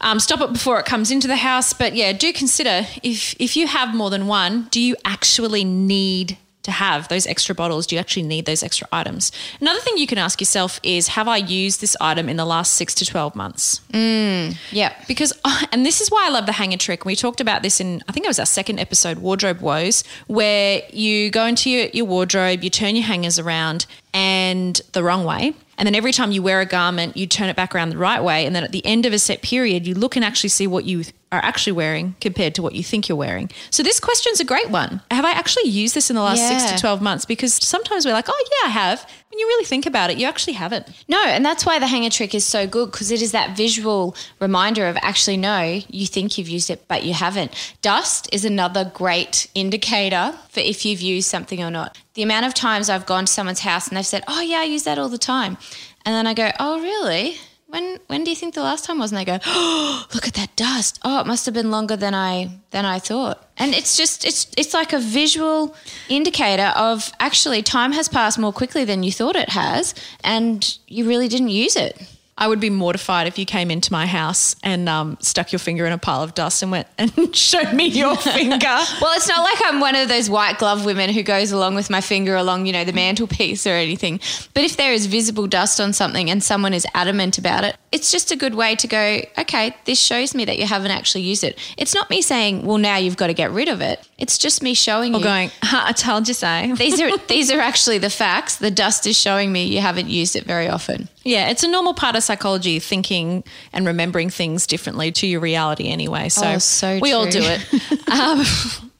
um, 0.00 0.18
stop 0.20 0.40
it 0.40 0.52
before 0.52 0.78
it 0.80 0.86
comes 0.86 1.10
into 1.10 1.28
the 1.28 1.36
house. 1.36 1.72
But 1.72 1.94
yeah, 1.94 2.12
do 2.12 2.32
consider 2.32 2.86
if, 3.02 3.34
if 3.38 3.56
you 3.56 3.66
have 3.66 3.94
more 3.94 4.10
than 4.10 4.26
one, 4.26 4.68
do 4.70 4.80
you 4.80 4.96
actually 5.04 5.64
need 5.64 6.38
to 6.62 6.70
have 6.70 7.08
those 7.08 7.26
extra 7.26 7.54
bottles? 7.54 7.86
Do 7.86 7.96
you 7.96 8.00
actually 8.00 8.24
need 8.24 8.46
those 8.46 8.62
extra 8.62 8.86
items? 8.92 9.32
Another 9.60 9.80
thing 9.80 9.96
you 9.96 10.06
can 10.06 10.18
ask 10.18 10.40
yourself 10.40 10.80
is 10.82 11.08
Have 11.08 11.28
I 11.28 11.36
used 11.36 11.80
this 11.80 11.96
item 12.00 12.28
in 12.28 12.36
the 12.36 12.44
last 12.44 12.74
six 12.74 12.94
to 12.96 13.06
12 13.06 13.34
months? 13.34 13.80
Mm, 13.92 14.56
yeah. 14.70 14.94
Because, 15.06 15.32
and 15.72 15.86
this 15.86 16.00
is 16.00 16.10
why 16.10 16.26
I 16.26 16.30
love 16.30 16.46
the 16.46 16.52
hanger 16.52 16.76
trick. 16.76 17.04
We 17.04 17.16
talked 17.16 17.40
about 17.40 17.62
this 17.62 17.80
in, 17.80 18.02
I 18.08 18.12
think 18.12 18.24
it 18.24 18.28
was 18.28 18.38
our 18.38 18.46
second 18.46 18.78
episode, 18.78 19.18
Wardrobe 19.18 19.60
Woes, 19.60 20.04
where 20.26 20.82
you 20.92 21.30
go 21.30 21.46
into 21.46 21.70
your, 21.70 21.86
your 21.92 22.06
wardrobe, 22.06 22.62
you 22.62 22.70
turn 22.70 22.96
your 22.96 23.04
hangers 23.04 23.38
around 23.38 23.86
and 24.12 24.80
the 24.92 25.02
wrong 25.02 25.24
way. 25.24 25.54
And 25.78 25.86
then 25.86 25.94
every 25.94 26.12
time 26.12 26.32
you 26.32 26.42
wear 26.42 26.60
a 26.60 26.66
garment, 26.66 27.16
you 27.16 27.26
turn 27.26 27.48
it 27.48 27.56
back 27.56 27.74
around 27.74 27.90
the 27.90 27.98
right 27.98 28.22
way. 28.22 28.44
And 28.44 28.54
then 28.54 28.64
at 28.64 28.72
the 28.72 28.84
end 28.84 29.06
of 29.06 29.12
a 29.12 29.18
set 29.18 29.42
period, 29.42 29.86
you 29.86 29.94
look 29.94 30.16
and 30.16 30.24
actually 30.24 30.50
see 30.50 30.66
what 30.66 30.84
you 30.84 31.04
are 31.30 31.40
actually 31.42 31.72
wearing 31.72 32.16
compared 32.20 32.54
to 32.56 32.62
what 32.62 32.74
you 32.74 32.82
think 32.82 33.08
you're 33.08 33.16
wearing. 33.16 33.50
So 33.70 33.82
this 33.82 34.00
question's 34.00 34.40
a 34.40 34.44
great 34.44 34.70
one. 34.70 35.00
Have 35.10 35.24
I 35.24 35.30
actually 35.30 35.68
used 35.70 35.94
this 35.94 36.10
in 36.10 36.16
the 36.16 36.22
last 36.22 36.46
six 36.46 36.72
to 36.72 36.78
12 36.78 37.00
months? 37.00 37.24
Because 37.24 37.54
sometimes 37.54 38.04
we're 38.04 38.12
like, 38.12 38.28
oh, 38.28 38.44
yeah, 38.50 38.68
I 38.68 38.72
have. 38.72 39.08
When 39.38 39.46
you 39.46 39.54
really 39.54 39.66
think 39.66 39.86
about 39.86 40.10
it, 40.10 40.18
you 40.18 40.26
actually 40.26 40.54
haven't. 40.54 40.88
No, 41.06 41.22
and 41.24 41.46
that's 41.46 41.64
why 41.64 41.78
the 41.78 41.86
hanger 41.86 42.10
trick 42.10 42.34
is 42.34 42.44
so 42.44 42.66
good 42.66 42.90
because 42.90 43.12
it 43.12 43.22
is 43.22 43.30
that 43.30 43.56
visual 43.56 44.16
reminder 44.40 44.88
of 44.88 44.98
actually, 45.00 45.36
no, 45.36 45.80
you 45.88 46.08
think 46.08 46.36
you've 46.36 46.48
used 46.48 46.70
it, 46.70 46.88
but 46.88 47.04
you 47.04 47.14
haven't. 47.14 47.54
Dust 47.80 48.28
is 48.32 48.44
another 48.44 48.90
great 48.92 49.46
indicator 49.54 50.36
for 50.48 50.58
if 50.58 50.84
you've 50.84 51.00
used 51.00 51.30
something 51.30 51.62
or 51.62 51.70
not. 51.70 51.96
The 52.14 52.24
amount 52.24 52.46
of 52.46 52.54
times 52.54 52.90
I've 52.90 53.06
gone 53.06 53.26
to 53.26 53.32
someone's 53.32 53.60
house 53.60 53.86
and 53.86 53.96
they've 53.96 54.04
said, 54.04 54.24
oh, 54.26 54.40
yeah, 54.40 54.58
I 54.58 54.64
use 54.64 54.82
that 54.82 54.98
all 54.98 55.08
the 55.08 55.18
time. 55.18 55.56
And 56.04 56.12
then 56.12 56.26
I 56.26 56.34
go, 56.34 56.50
oh, 56.58 56.82
really? 56.82 57.36
When 57.68 57.98
when 58.06 58.24
do 58.24 58.30
you 58.30 58.36
think 58.36 58.54
the 58.54 58.62
last 58.62 58.86
time 58.86 58.98
was? 58.98 59.12
And 59.12 59.18
they 59.18 59.26
go, 59.26 59.38
oh, 59.44 60.06
look 60.14 60.26
at 60.26 60.34
that 60.34 60.56
dust. 60.56 60.98
Oh, 61.04 61.20
it 61.20 61.26
must 61.26 61.44
have 61.44 61.54
been 61.54 61.70
longer 61.70 61.96
than 61.96 62.14
I 62.14 62.60
than 62.70 62.86
I 62.86 62.98
thought. 62.98 63.46
And 63.58 63.74
it's 63.74 63.94
just 63.94 64.24
it's 64.24 64.46
it's 64.56 64.72
like 64.72 64.94
a 64.94 64.98
visual 64.98 65.76
indicator 66.08 66.72
of 66.76 67.12
actually 67.20 67.62
time 67.62 67.92
has 67.92 68.08
passed 68.08 68.38
more 68.38 68.54
quickly 68.54 68.84
than 68.84 69.02
you 69.02 69.12
thought 69.12 69.36
it 69.36 69.50
has, 69.50 69.94
and 70.24 70.78
you 70.86 71.06
really 71.06 71.28
didn't 71.28 71.50
use 71.50 71.76
it. 71.76 72.00
I 72.38 72.46
would 72.48 72.60
be 72.60 72.70
mortified 72.70 73.26
if 73.26 73.36
you 73.38 73.44
came 73.44 73.70
into 73.70 73.92
my 73.92 74.06
house 74.06 74.54
and 74.62 74.88
um, 74.88 75.18
stuck 75.20 75.50
your 75.52 75.58
finger 75.58 75.84
in 75.86 75.92
a 75.92 75.98
pile 75.98 76.22
of 76.22 76.34
dust 76.34 76.62
and 76.62 76.70
went 76.70 76.86
and 76.96 77.34
showed 77.36 77.72
me 77.72 77.86
your 77.88 78.16
finger. 78.34 78.78
Well, 79.00 79.16
it's 79.16 79.28
not 79.28 79.42
like 79.42 79.58
I'm 79.66 79.80
one 79.80 79.96
of 79.96 80.08
those 80.08 80.30
white 80.30 80.56
glove 80.58 80.84
women 80.84 81.10
who 81.10 81.22
goes 81.24 81.50
along 81.52 81.74
with 81.74 81.90
my 81.90 82.00
finger 82.00 82.36
along, 82.36 82.66
you 82.66 82.72
know, 82.72 82.84
the 82.84 82.92
mantelpiece 82.92 83.66
or 83.66 83.70
anything. 83.74 84.20
But 84.54 84.62
if 84.62 84.76
there 84.76 84.92
is 84.92 85.06
visible 85.06 85.46
dust 85.48 85.80
on 85.80 85.92
something 85.92 86.30
and 86.30 86.42
someone 86.42 86.72
is 86.74 86.86
adamant 86.94 87.38
about 87.38 87.64
it, 87.64 87.76
it's 87.90 88.10
just 88.12 88.30
a 88.30 88.36
good 88.36 88.54
way 88.54 88.76
to 88.76 88.86
go, 88.86 89.20
okay, 89.38 89.74
this 89.86 89.98
shows 90.00 90.34
me 90.34 90.44
that 90.44 90.58
you 90.58 90.66
haven't 90.66 90.90
actually 90.92 91.22
used 91.22 91.42
it. 91.42 91.58
It's 91.76 91.94
not 91.94 92.08
me 92.08 92.22
saying, 92.22 92.64
well, 92.64 92.78
now 92.78 92.96
you've 92.98 93.16
got 93.16 93.26
to 93.28 93.34
get 93.34 93.50
rid 93.50 93.68
of 93.68 93.80
it. 93.80 94.06
It's 94.18 94.38
just 94.38 94.62
me 94.62 94.74
showing 94.74 95.14
Or 95.14 95.18
you. 95.18 95.24
going, 95.24 95.50
"Ha, 95.62 95.84
I 95.88 95.92
told 95.92 96.28
you 96.28 96.34
so. 96.34 96.74
these 96.76 97.00
are 97.00 97.16
these 97.28 97.50
are 97.50 97.60
actually 97.60 97.98
the 97.98 98.10
facts. 98.10 98.56
The 98.56 98.70
dust 98.70 99.06
is 99.06 99.18
showing 99.18 99.52
me 99.52 99.64
you 99.64 99.80
haven't 99.80 100.08
used 100.08 100.36
it 100.36 100.44
very 100.44 100.68
often. 100.68 101.08
Yeah, 101.24 101.48
it's 101.50 101.62
a 101.62 101.68
normal 101.68 101.94
part 101.94 102.16
of 102.16 102.22
psychology, 102.28 102.78
thinking 102.78 103.42
and 103.72 103.86
remembering 103.86 104.30
things 104.30 104.66
differently 104.66 105.10
to 105.12 105.26
your 105.26 105.40
reality 105.40 105.88
anyway. 105.88 106.28
So, 106.28 106.46
Oh, 106.46 106.58
so 106.58 106.98
we 107.02 107.12
all 107.12 107.26
do 107.26 107.40
it. 107.42 107.60
um, 108.08 108.44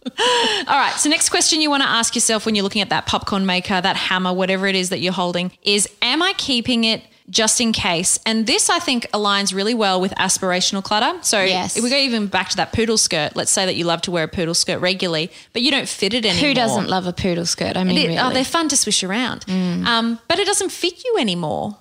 all 0.66 0.78
right. 0.78 0.94
So, 0.97 1.08
next 1.08 1.28
question 1.28 1.61
you 1.61 1.70
want 1.70 1.82
to 1.82 1.88
ask 1.88 2.14
yourself 2.14 2.44
when 2.47 2.54
you're 2.54 2.64
looking 2.64 2.82
at 2.82 2.88
that 2.90 3.06
popcorn 3.06 3.47
maker, 3.47 3.80
that 3.80 3.97
hammer, 3.97 4.32
whatever 4.32 4.66
it 4.66 4.75
is 4.75 4.88
that 4.88 4.99
you're 5.00 5.12
holding, 5.12 5.52
is 5.62 5.88
Am 6.02 6.23
I 6.23 6.32
keeping 6.37 6.85
it? 6.85 7.02
Just 7.30 7.61
in 7.61 7.73
case. 7.73 8.18
And 8.25 8.47
this, 8.47 8.70
I 8.70 8.78
think, 8.78 9.06
aligns 9.12 9.54
really 9.54 9.75
well 9.75 10.00
with 10.00 10.14
aspirational 10.14 10.82
clutter. 10.82 11.12
So, 11.23 11.42
Yes. 11.42 11.76
if 11.76 11.85
we 11.85 11.90
go 11.90 11.97
even 11.97 12.26
back 12.26 12.49
to 12.49 12.56
that 12.56 12.73
poodle 12.73 12.97
skirt, 12.97 13.37
let's 13.37 13.50
say 13.50 13.66
that 13.66 13.76
you 13.76 13.85
love 13.85 14.00
to 14.02 14.11
wear 14.11 14.25
a 14.25 14.28
poodle 14.28 14.54
skirt 14.54 14.78
regularly, 14.80 15.30
but 15.52 15.61
you 15.61 15.70
don't 15.70 15.87
fit 15.87 16.14
it 16.14 16.25
anymore. 16.25 16.49
Who 16.49 16.54
doesn't 16.54 16.88
love 16.88 17.06
a 17.06 17.12
poodle 17.12 17.44
skirt? 17.44 17.76
I 17.76 17.85
mean, 17.85 17.99
It- 17.99 18.02
really. 18.06 18.16
Mm. 18.16 18.30
Oh, 18.30 18.32
they're 18.32 18.47
fun 18.47 18.70
to 18.70 18.78
swish 18.78 19.02
around. 19.04 19.44
Um, 19.47 20.18
but 20.26 20.38
it 20.38 20.47
doesn't 20.47 20.70
fit 20.73 21.04
you 21.04 21.16
anymore. 21.18 21.76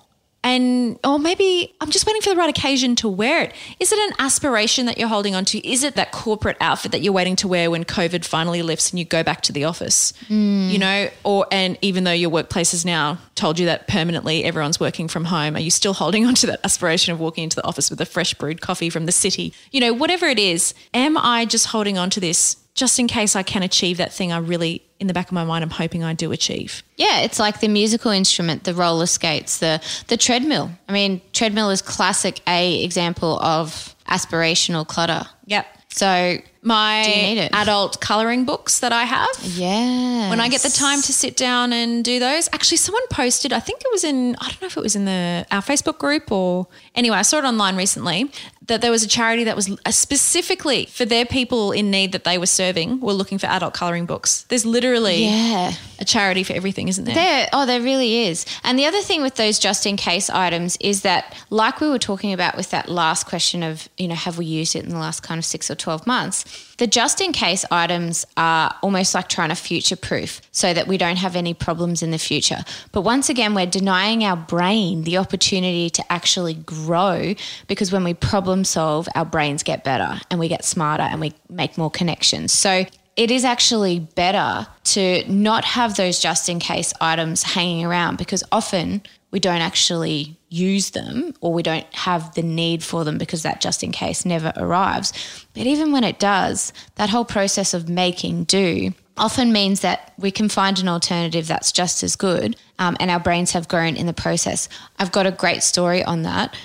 And, 0.48 0.98
or 1.04 1.18
maybe 1.18 1.74
I'm 1.78 1.90
just 1.90 2.06
waiting 2.06 2.22
for 2.22 2.30
the 2.30 2.36
right 2.36 2.48
occasion 2.48 2.96
to 2.96 3.08
wear 3.08 3.42
it. 3.42 3.52
Is 3.80 3.92
it 3.92 3.98
an 3.98 4.16
aspiration 4.18 4.86
that 4.86 4.96
you're 4.96 5.08
holding 5.08 5.34
on 5.34 5.44
to? 5.44 5.68
Is 5.68 5.84
it 5.84 5.94
that 5.96 6.10
corporate 6.10 6.56
outfit 6.58 6.92
that 6.92 7.02
you're 7.02 7.12
waiting 7.12 7.36
to 7.36 7.48
wear 7.48 7.70
when 7.70 7.84
COVID 7.84 8.24
finally 8.24 8.62
lifts 8.62 8.88
and 8.90 8.98
you 8.98 9.04
go 9.04 9.22
back 9.22 9.42
to 9.42 9.52
the 9.52 9.64
office? 9.64 10.14
Mm. 10.30 10.70
You 10.70 10.78
know, 10.78 11.10
or, 11.22 11.46
and 11.52 11.76
even 11.82 12.04
though 12.04 12.12
your 12.12 12.30
workplace 12.30 12.70
has 12.70 12.86
now 12.86 13.18
told 13.34 13.58
you 13.58 13.66
that 13.66 13.88
permanently 13.88 14.42
everyone's 14.42 14.80
working 14.80 15.06
from 15.06 15.26
home, 15.26 15.54
are 15.54 15.60
you 15.60 15.70
still 15.70 15.92
holding 15.92 16.24
on 16.24 16.34
to 16.36 16.46
that 16.46 16.60
aspiration 16.64 17.12
of 17.12 17.20
walking 17.20 17.44
into 17.44 17.56
the 17.56 17.66
office 17.66 17.90
with 17.90 18.00
a 18.00 18.06
fresh 18.06 18.32
brewed 18.32 18.62
coffee 18.62 18.88
from 18.88 19.04
the 19.04 19.12
city? 19.12 19.52
You 19.70 19.80
know, 19.80 19.92
whatever 19.92 20.24
it 20.24 20.38
is, 20.38 20.72
am 20.94 21.18
I 21.18 21.44
just 21.44 21.66
holding 21.66 21.98
on 21.98 22.08
to 22.08 22.20
this 22.20 22.56
just 22.78 22.98
in 22.98 23.08
case 23.08 23.34
I 23.34 23.42
can 23.42 23.62
achieve 23.62 23.96
that 23.96 24.12
thing 24.12 24.32
I 24.32 24.38
really, 24.38 24.82
in 25.00 25.08
the 25.08 25.12
back 25.12 25.26
of 25.26 25.32
my 25.32 25.44
mind, 25.44 25.64
I'm 25.64 25.70
hoping 25.70 26.04
I 26.04 26.14
do 26.14 26.30
achieve. 26.30 26.82
Yeah, 26.96 27.20
it's 27.20 27.38
like 27.40 27.58
the 27.60 27.68
musical 27.68 28.12
instrument, 28.12 28.64
the 28.64 28.72
roller 28.72 29.06
skates, 29.06 29.58
the 29.58 29.82
the 30.06 30.16
treadmill. 30.16 30.70
I 30.88 30.92
mean, 30.92 31.20
treadmill 31.32 31.70
is 31.70 31.82
classic 31.82 32.40
A 32.46 32.82
example 32.84 33.40
of 33.42 33.96
aspirational 34.08 34.86
clutter. 34.86 35.26
Yep. 35.46 35.66
So 35.88 36.38
My 36.62 37.02
Do 37.04 37.10
you 37.10 37.22
need 37.34 37.38
it? 37.38 37.54
adult 37.54 38.00
colouring 38.00 38.44
books 38.44 38.80
that 38.80 38.92
I 38.92 39.04
have. 39.04 39.28
yeah, 39.42 40.30
When 40.30 40.40
I 40.40 40.48
get 40.48 40.62
the 40.62 40.70
time 40.70 41.02
to 41.02 41.12
sit 41.12 41.36
down 41.36 41.72
and 41.72 42.04
do 42.04 42.18
those, 42.18 42.48
actually, 42.52 42.78
someone 42.78 43.06
posted. 43.10 43.52
I 43.52 43.60
think 43.60 43.80
it 43.80 43.88
was 43.92 44.04
in. 44.04 44.36
I 44.40 44.48
don't 44.48 44.60
know 44.60 44.66
if 44.66 44.76
it 44.76 44.82
was 44.82 44.96
in 44.96 45.04
the 45.04 45.46
our 45.50 45.62
Facebook 45.62 45.98
group 45.98 46.32
or 46.32 46.66
anyway. 46.94 47.16
I 47.16 47.22
saw 47.22 47.38
it 47.38 47.44
online 47.44 47.76
recently 47.76 48.30
that 48.68 48.82
there 48.82 48.90
was 48.90 49.02
a 49.02 49.08
charity 49.08 49.44
that 49.44 49.56
was 49.56 49.70
uh, 49.84 49.90
specifically 49.90 50.86
for 50.86 51.04
their 51.04 51.24
people 51.24 51.72
in 51.72 51.90
need 51.90 52.12
that 52.12 52.24
they 52.24 52.38
were 52.38 52.46
serving 52.46 53.00
were 53.00 53.12
looking 53.12 53.38
for 53.38 53.46
adult 53.46 53.74
colouring 53.74 54.06
books. 54.06 54.42
There's 54.44 54.64
literally 54.64 55.24
yeah. 55.24 55.72
a 55.98 56.04
charity 56.04 56.44
for 56.44 56.52
everything, 56.52 56.88
isn't 56.88 57.04
there? 57.04 57.14
There, 57.14 57.48
oh, 57.52 57.66
there 57.66 57.80
really 57.80 58.26
is. 58.26 58.44
And 58.62 58.78
the 58.78 58.84
other 58.84 59.00
thing 59.00 59.22
with 59.22 59.36
those 59.36 59.58
just 59.58 59.86
in 59.86 59.96
case 59.96 60.30
items 60.30 60.76
is 60.80 61.02
that, 61.02 61.34
like 61.50 61.80
we 61.80 61.88
were 61.88 61.98
talking 61.98 62.32
about 62.32 62.56
with 62.56 62.70
that 62.70 62.88
last 62.88 63.26
question 63.26 63.62
of, 63.62 63.88
you 63.96 64.06
know, 64.06 64.14
have 64.14 64.38
we 64.38 64.44
used 64.44 64.76
it 64.76 64.84
in 64.84 64.90
the 64.90 64.98
last 64.98 65.22
kind 65.22 65.38
of 65.38 65.44
six 65.44 65.70
or 65.70 65.74
12 65.74 66.06
months? 66.06 66.44
The 66.78 66.86
just 66.86 67.20
in 67.20 67.32
case 67.32 67.64
items 67.70 68.24
are 68.36 68.74
almost 68.82 69.14
like 69.14 69.28
trying 69.28 69.48
to 69.48 69.56
future 69.56 69.96
proof 69.96 70.40
so 70.52 70.72
that 70.72 70.86
we 70.86 70.96
don't 70.96 71.16
have 71.16 71.34
any 71.34 71.52
problems 71.52 72.02
in 72.02 72.12
the 72.12 72.18
future. 72.18 72.64
But 72.92 73.02
once 73.02 73.28
again, 73.28 73.54
we're 73.54 73.66
denying 73.66 74.22
our 74.24 74.36
brain 74.36 75.02
the 75.02 75.18
opportunity 75.18 75.90
to 75.90 76.12
actually 76.12 76.54
grow 76.54 77.34
because 77.66 77.90
when 77.90 78.04
we 78.04 78.14
problem 78.14 78.64
solve, 78.64 79.08
our 79.16 79.24
brains 79.24 79.64
get 79.64 79.82
better 79.82 80.20
and 80.30 80.38
we 80.38 80.46
get 80.46 80.64
smarter 80.64 81.02
and 81.02 81.20
we 81.20 81.32
make 81.48 81.76
more 81.76 81.90
connections. 81.90 82.52
So 82.52 82.84
it 83.16 83.32
is 83.32 83.44
actually 83.44 83.98
better 83.98 84.68
to 84.84 85.24
not 85.28 85.64
have 85.64 85.96
those 85.96 86.20
just 86.20 86.48
in 86.48 86.60
case 86.60 86.94
items 87.00 87.42
hanging 87.42 87.84
around 87.84 88.16
because 88.16 88.44
often 88.52 89.02
we 89.30 89.40
don't 89.40 89.60
actually 89.60 90.38
use 90.48 90.90
them 90.90 91.34
or 91.40 91.52
we 91.52 91.62
don't 91.62 91.86
have 91.94 92.34
the 92.34 92.42
need 92.42 92.82
for 92.82 93.04
them 93.04 93.18
because 93.18 93.42
that 93.42 93.60
just 93.60 93.82
in 93.82 93.92
case 93.92 94.24
never 94.24 94.52
arrives. 94.56 95.12
But 95.54 95.66
even 95.66 95.92
when 95.92 96.04
it 96.04 96.18
does, 96.18 96.72
that 96.94 97.10
whole 97.10 97.24
process 97.24 97.74
of 97.74 97.88
making 97.88 98.44
do 98.44 98.94
often 99.16 99.52
means 99.52 99.80
that 99.80 100.12
we 100.16 100.30
can 100.30 100.48
find 100.48 100.78
an 100.78 100.88
alternative 100.88 101.46
that's 101.46 101.72
just 101.72 102.02
as 102.02 102.16
good 102.16 102.56
um, 102.78 102.96
and 103.00 103.10
our 103.10 103.20
brains 103.20 103.52
have 103.52 103.68
grown 103.68 103.96
in 103.96 104.06
the 104.06 104.12
process. 104.12 104.68
I've 104.98 105.12
got 105.12 105.26
a 105.26 105.32
great 105.32 105.62
story 105.62 106.02
on 106.04 106.22
that. 106.22 106.56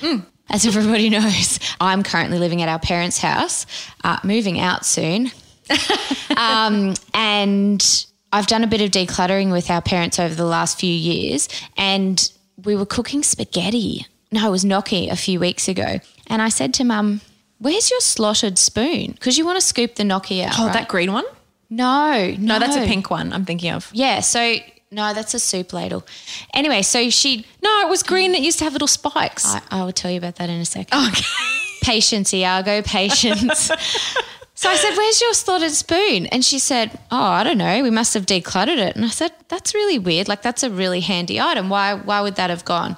As 0.49 0.65
everybody 0.65 1.09
knows, 1.11 1.59
I'm 1.81 2.03
currently 2.03 2.39
living 2.39 2.61
at 2.61 2.69
our 2.69 2.79
parents' 2.79 3.17
house, 3.17 3.65
uh, 4.03 4.19
moving 4.23 4.59
out 4.59 4.85
soon 4.85 5.31
um, 6.37 6.93
and 7.13 8.05
I've 8.31 8.47
done 8.47 8.63
a 8.63 8.67
bit 8.67 8.81
of 8.81 8.91
decluttering 8.91 9.51
with 9.51 9.69
our 9.69 9.81
parents 9.81 10.19
over 10.19 10.33
the 10.33 10.45
last 10.45 10.79
few 10.79 10.93
years, 10.93 11.47
and 11.77 12.31
we 12.65 12.75
were 12.75 12.85
cooking 12.85 13.23
spaghetti. 13.23 14.05
No, 14.31 14.47
it 14.47 14.51
was 14.51 14.65
gnocchi 14.65 15.09
a 15.09 15.15
few 15.15 15.39
weeks 15.39 15.67
ago, 15.67 15.99
and 16.27 16.41
I 16.41 16.49
said 16.49 16.73
to 16.75 16.83
Mum, 16.83 17.21
"Where's 17.59 17.91
your 17.91 17.99
slotted 17.99 18.57
spoon? 18.57 19.11
Because 19.11 19.37
you 19.37 19.45
want 19.45 19.59
to 19.59 19.65
scoop 19.65 19.95
the 19.95 20.03
gnocchi 20.03 20.43
out." 20.43 20.59
oh, 20.59 20.65
right? 20.65 20.73
that 20.73 20.87
green 20.87 21.13
one? 21.13 21.25
no, 21.69 22.31
no, 22.31 22.35
No, 22.37 22.59
that's 22.59 22.75
a 22.75 22.85
pink 22.85 23.09
one. 23.09 23.33
I'm 23.33 23.45
thinking 23.45 23.71
of. 23.71 23.89
Yeah, 23.93 24.19
so 24.21 24.55
No, 24.91 25.13
that's 25.13 25.33
a 25.33 25.39
soup 25.39 25.73
ladle. 25.73 26.05
Anyway, 26.53 26.81
so 26.83 27.09
she. 27.09 27.45
No, 27.63 27.81
it 27.81 27.89
was 27.89 28.03
green. 28.03 28.35
It 28.35 28.41
used 28.43 28.59
to 28.59 28.63
have 28.63 28.73
little 28.73 28.87
spikes. 28.87 29.45
I, 29.45 29.61
I 29.71 29.83
will 29.83 29.91
tell 29.91 30.11
you 30.11 30.17
about 30.17 30.35
that 30.35 30.49
in 30.49 30.59
a 30.61 30.65
second. 30.65 31.07
okay. 31.09 31.25
Patience, 31.81 32.33
Iago, 32.33 32.81
patience. 32.81 33.69
so 34.55 34.69
I 34.69 34.75
said, 34.75 34.95
Where's 34.95 35.19
your 35.19 35.33
slotted 35.33 35.71
spoon? 35.71 36.27
And 36.27 36.45
she 36.45 36.59
said, 36.59 36.99
Oh, 37.11 37.21
I 37.21 37.43
don't 37.43 37.57
know. 37.57 37.81
We 37.81 37.89
must 37.89 38.13
have 38.13 38.25
decluttered 38.25 38.77
it. 38.77 38.95
And 38.95 39.03
I 39.03 39.09
said, 39.09 39.31
That's 39.47 39.73
really 39.73 39.97
weird. 39.97 40.27
Like, 40.27 40.41
that's 40.41 40.63
a 40.63 40.69
really 40.69 40.99
handy 40.99 41.41
item. 41.41 41.69
Why, 41.69 41.95
why 41.95 42.21
would 42.21 42.35
that 42.35 42.49
have 42.49 42.63
gone? 42.63 42.95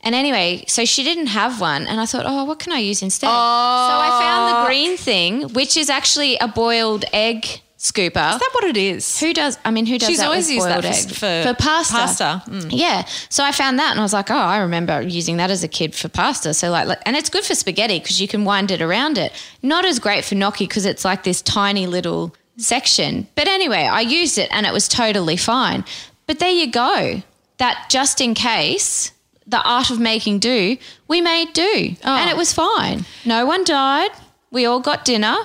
And 0.00 0.14
anyway, 0.14 0.64
so 0.66 0.84
she 0.84 1.04
didn't 1.04 1.26
have 1.26 1.60
one. 1.60 1.86
And 1.86 2.00
I 2.00 2.06
thought, 2.06 2.24
Oh, 2.26 2.44
what 2.44 2.58
can 2.58 2.72
I 2.72 2.78
use 2.78 3.02
instead? 3.02 3.28
So 3.28 3.32
I 3.32 4.18
found 4.20 4.54
the 4.54 4.60
oh. 4.60 4.66
green 4.66 4.96
thing, 4.96 5.52
which 5.52 5.76
is 5.76 5.88
actually 5.88 6.36
a 6.38 6.48
boiled 6.48 7.04
egg 7.12 7.60
scooper. 7.78 8.32
Is 8.34 8.38
that 8.40 8.50
what 8.52 8.64
it 8.64 8.76
is? 8.76 9.20
Who 9.20 9.32
does? 9.32 9.56
I 9.64 9.70
mean, 9.70 9.86
who 9.86 9.98
does 9.98 10.08
She's 10.08 10.18
that 10.18 10.26
always 10.26 10.50
used 10.50 10.66
that 10.66 10.82
boiled 10.82 10.94
for- 11.16 11.26
egg? 11.26 11.46
for 11.46 11.54
pasta. 11.54 11.94
pasta. 11.94 12.42
Mm. 12.48 12.68
Yeah. 12.72 13.06
So 13.28 13.44
I 13.44 13.52
found 13.52 13.78
that, 13.78 13.92
and 13.92 14.00
I 14.00 14.02
was 14.02 14.12
like, 14.12 14.30
oh, 14.30 14.34
I 14.34 14.58
remember 14.58 15.00
using 15.00 15.36
that 15.38 15.50
as 15.50 15.62
a 15.62 15.68
kid 15.68 15.94
for 15.94 16.08
pasta. 16.08 16.54
So 16.54 16.70
like, 16.70 16.86
like- 16.88 17.02
and 17.06 17.16
it's 17.16 17.30
good 17.30 17.44
for 17.44 17.54
spaghetti 17.54 17.98
because 18.00 18.20
you 18.20 18.26
can 18.28 18.44
wind 18.44 18.70
it 18.70 18.82
around 18.82 19.16
it. 19.16 19.32
Not 19.62 19.84
as 19.84 19.98
great 19.98 20.24
for 20.24 20.34
gnocchi 20.34 20.66
because 20.66 20.84
it's 20.86 21.04
like 21.04 21.22
this 21.22 21.40
tiny 21.40 21.86
little 21.86 22.34
section. 22.56 23.28
But 23.36 23.46
anyway, 23.48 23.82
I 23.84 24.00
used 24.00 24.38
it, 24.38 24.48
and 24.52 24.66
it 24.66 24.72
was 24.72 24.88
totally 24.88 25.36
fine. 25.36 25.84
But 26.26 26.40
there 26.40 26.50
you 26.50 26.70
go. 26.70 27.22
That 27.58 27.86
just 27.88 28.20
in 28.20 28.34
case. 28.34 29.12
The 29.50 29.62
art 29.62 29.88
of 29.88 29.98
making 29.98 30.40
do, 30.40 30.76
we 31.08 31.22
made 31.22 31.54
do. 31.54 31.96
And 32.04 32.28
it 32.28 32.36
was 32.36 32.52
fine. 32.52 33.06
No 33.24 33.46
one 33.46 33.64
died. 33.64 34.10
We 34.50 34.66
all 34.66 34.78
got 34.80 35.06
dinner, 35.06 35.36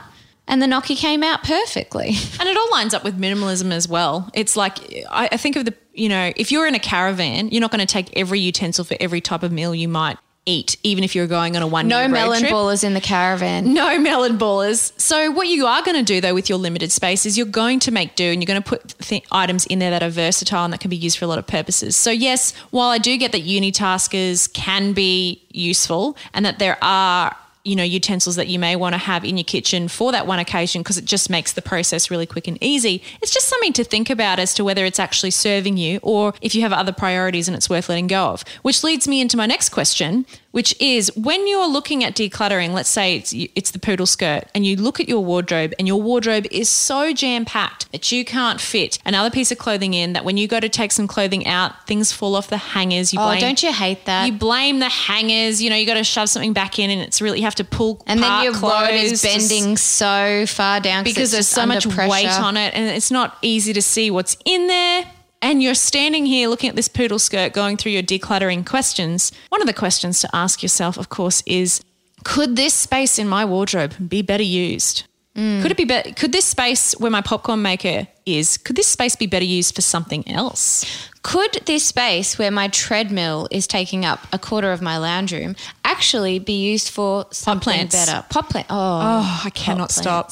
and 0.47 0.61
the 0.61 0.67
gnocchi 0.67 0.95
came 0.95 1.23
out 1.23 1.43
perfectly. 1.43 2.15
And 2.39 2.49
it 2.49 2.57
all 2.57 2.71
lines 2.71 2.93
up 2.93 3.03
with 3.03 3.17
minimalism 3.19 3.71
as 3.71 3.87
well. 3.87 4.29
It's 4.33 4.55
like 4.57 4.77
I, 5.09 5.29
I 5.31 5.37
think 5.37 5.55
of 5.55 5.65
the 5.65 5.73
you 5.93 6.09
know 6.09 6.31
if 6.35 6.51
you're 6.51 6.67
in 6.67 6.75
a 6.75 6.79
caravan, 6.79 7.49
you're 7.49 7.61
not 7.61 7.71
going 7.71 7.79
to 7.79 7.85
take 7.85 8.15
every 8.17 8.39
utensil 8.39 8.83
for 8.85 8.97
every 8.99 9.21
type 9.21 9.43
of 9.43 9.51
meal 9.51 9.73
you 9.73 9.87
might 9.87 10.17
eat, 10.45 10.75
even 10.83 11.05
if 11.05 11.15
you're 11.15 11.25
going 11.25 11.55
on 11.55 11.61
a 11.61 11.67
one 11.67 11.87
No 11.87 12.05
melon 12.09 12.41
trip. 12.41 12.51
ballers 12.51 12.83
in 12.83 12.93
the 12.93 12.99
caravan. 12.99 13.73
No 13.73 13.97
melon 14.09 14.37
ballers. 14.37 14.91
So 14.99 15.31
what 15.31 15.47
you 15.47 15.65
are 15.67 15.81
going 15.83 15.95
to 15.95 16.03
do 16.03 16.19
though 16.19 16.33
with 16.33 16.49
your 16.49 16.57
limited 16.57 16.91
space 16.91 17.25
is 17.25 17.37
you're 17.37 17.45
going 17.47 17.79
to 17.79 17.91
make 17.91 18.15
do 18.17 18.25
and 18.25 18.41
you're 18.41 18.47
going 18.47 18.61
to 18.61 18.67
put 18.69 18.89
th- 18.99 19.23
items 19.31 19.65
in 19.67 19.79
there 19.79 19.91
that 19.91 20.03
are 20.03 20.09
versatile 20.09 20.65
and 20.65 20.73
that 20.73 20.81
can 20.81 20.89
be 20.89 20.97
used 20.97 21.17
for 21.17 21.23
a 21.23 21.29
lot 21.29 21.39
of 21.39 21.47
purposes. 21.47 21.95
So 21.95 22.11
yes, 22.11 22.53
while 22.71 22.89
I 22.89 22.97
do 22.97 23.15
get 23.17 23.31
that 23.31 23.45
unitaskers 23.45 24.51
can 24.51 24.91
be 24.91 25.41
useful 25.51 26.17
and 26.33 26.45
that 26.45 26.59
there 26.59 26.77
are 26.83 27.33
you 27.63 27.75
know 27.75 27.83
utensils 27.83 28.35
that 28.35 28.47
you 28.47 28.59
may 28.59 28.75
want 28.75 28.93
to 28.93 28.97
have 28.97 29.23
in 29.23 29.37
your 29.37 29.43
kitchen 29.43 29.87
for 29.87 30.11
that 30.11 30.27
one 30.27 30.39
occasion 30.39 30.81
because 30.81 30.97
it 30.97 31.05
just 31.05 31.29
makes 31.29 31.53
the 31.53 31.61
process 31.61 32.11
really 32.11 32.25
quick 32.25 32.47
and 32.47 32.61
easy. 32.61 33.01
It's 33.21 33.31
just 33.31 33.47
something 33.47 33.73
to 33.73 33.83
think 33.83 34.09
about 34.09 34.39
as 34.39 34.53
to 34.55 34.63
whether 34.63 34.85
it's 34.85 34.99
actually 34.99 35.31
serving 35.31 35.77
you 35.77 35.99
or 36.03 36.33
if 36.41 36.55
you 36.55 36.61
have 36.61 36.73
other 36.73 36.91
priorities 36.91 37.47
and 37.47 37.55
it's 37.55 37.69
worth 37.69 37.87
letting 37.87 38.07
go 38.07 38.27
of. 38.27 38.43
Which 38.63 38.83
leads 38.83 39.07
me 39.07 39.21
into 39.21 39.37
my 39.37 39.45
next 39.45 39.69
question, 39.69 40.25
which 40.53 40.79
is 40.79 41.11
when 41.15 41.47
you're 41.47 41.67
looking 41.67 42.03
at 42.03 42.15
decluttering, 42.15 42.71
let's 42.73 42.87
say 42.89 43.17
it's 43.17 43.33
it's 43.33 43.71
the 43.71 43.79
poodle 43.79 44.05
skirt 44.05 44.43
and 44.55 44.65
you 44.65 44.75
look 44.75 44.99
at 44.99 45.09
your 45.09 45.19
wardrobe 45.23 45.73
and 45.77 45.87
your 45.87 46.01
wardrobe 46.01 46.45
is 46.51 46.69
so 46.69 47.11
jam 47.11 47.43
packed 47.43 47.91
that 47.91 48.11
you 48.11 48.23
can't 48.23 48.61
fit 48.61 48.99
another 49.05 49.29
piece 49.31 49.51
of 49.51 49.57
clothing 49.57 49.93
in 49.93 50.13
that 50.13 50.23
when 50.23 50.37
you 50.37 50.47
go 50.47 50.59
to 50.59 50.69
take 50.69 50.91
some 50.91 51.07
clothing 51.07 51.45
out, 51.47 51.85
things 51.87 52.11
fall 52.11 52.35
off 52.35 52.47
the 52.49 52.57
hangers. 52.57 53.11
You 53.13 53.19
Oh, 53.19 53.25
blame, 53.25 53.41
don't 53.41 53.61
you 53.63 53.73
hate 53.73 54.05
that? 54.05 54.27
You 54.27 54.33
blame 54.33 54.79
the 54.79 54.89
hangers. 54.89 55.61
You 55.61 55.69
know, 55.71 55.75
you 55.75 55.85
got 55.85 55.95
to 55.95 56.03
shove 56.03 56.29
something 56.29 56.53
back 56.53 56.77
in, 56.79 56.89
and 56.89 57.01
it's 57.01 57.19
really 57.21 57.39
you 57.39 57.43
have 57.45 57.55
to 57.55 57.63
pull. 57.63 58.01
and 58.07 58.21
then 58.21 58.43
your 58.43 58.53
robe 58.53 58.59
clothes 58.61 59.11
is 59.13 59.21
to 59.23 59.27
s- 59.29 59.49
bending 59.49 59.75
so 59.77 60.45
far 60.47 60.79
down 60.79 61.03
because 61.03 61.31
there's 61.31 61.47
so 61.47 61.65
much 61.65 61.89
pressure. 61.89 62.09
weight 62.11 62.27
on 62.39 62.57
it, 62.57 62.73
and 62.75 62.95
it's 62.95 63.09
not 63.11 63.37
easy 63.41 63.73
to 63.73 63.81
see 63.81 64.11
what's 64.11 64.37
in 64.45 64.67
there. 64.67 65.05
And 65.43 65.61
you're 65.61 65.75
standing 65.75 66.25
here 66.25 66.47
looking 66.47 66.69
at 66.69 66.77
this 66.77 66.87
poodle 66.87 67.19
skirt, 67.19 67.51
going 67.51 67.75
through 67.75 67.91
your 67.91 68.01
decluttering 68.01 68.65
questions. 68.65 69.33
One 69.49 69.61
of 69.61 69.67
the 69.67 69.73
questions 69.73 70.21
to 70.21 70.29
ask 70.33 70.63
yourself, 70.63 70.97
of 70.97 71.09
course, 71.09 71.43
is: 71.45 71.83
Could 72.23 72.55
this 72.55 72.73
space 72.73 73.19
in 73.19 73.27
my 73.27 73.43
wardrobe 73.43 73.93
be 74.07 74.21
better 74.21 74.41
used? 74.41 75.03
Mm. 75.35 75.61
Could 75.61 75.71
it 75.71 75.77
be 75.77 75.83
better? 75.83 76.13
Could 76.13 76.31
this 76.31 76.45
space 76.45 76.93
where 76.93 77.11
my 77.11 77.19
popcorn 77.19 77.61
maker 77.61 78.07
is? 78.25 78.57
Could 78.57 78.75
this 78.75 78.87
space 78.87 79.15
be 79.15 79.25
better 79.27 79.45
used 79.45 79.75
for 79.75 79.81
something 79.81 80.27
else? 80.29 81.09
Could 81.23 81.61
this 81.65 81.85
space 81.85 82.37
where 82.37 82.51
my 82.51 82.67
treadmill 82.67 83.47
is 83.49 83.65
taking 83.65 84.03
up 84.03 84.19
a 84.33 84.37
quarter 84.37 84.73
of 84.73 84.81
my 84.81 84.97
lounge 84.97 85.31
room 85.31 85.55
actually 85.85 86.37
be 86.39 86.61
used 86.61 86.89
for 86.89 87.25
something 87.31 87.63
plants. 87.63 87.95
better? 87.95 88.25
Pot 88.29 88.49
plant. 88.49 88.67
Oh, 88.69 88.99
Oh, 89.23 89.41
I 89.45 89.49
cannot 89.51 89.89
stop. 89.91 90.31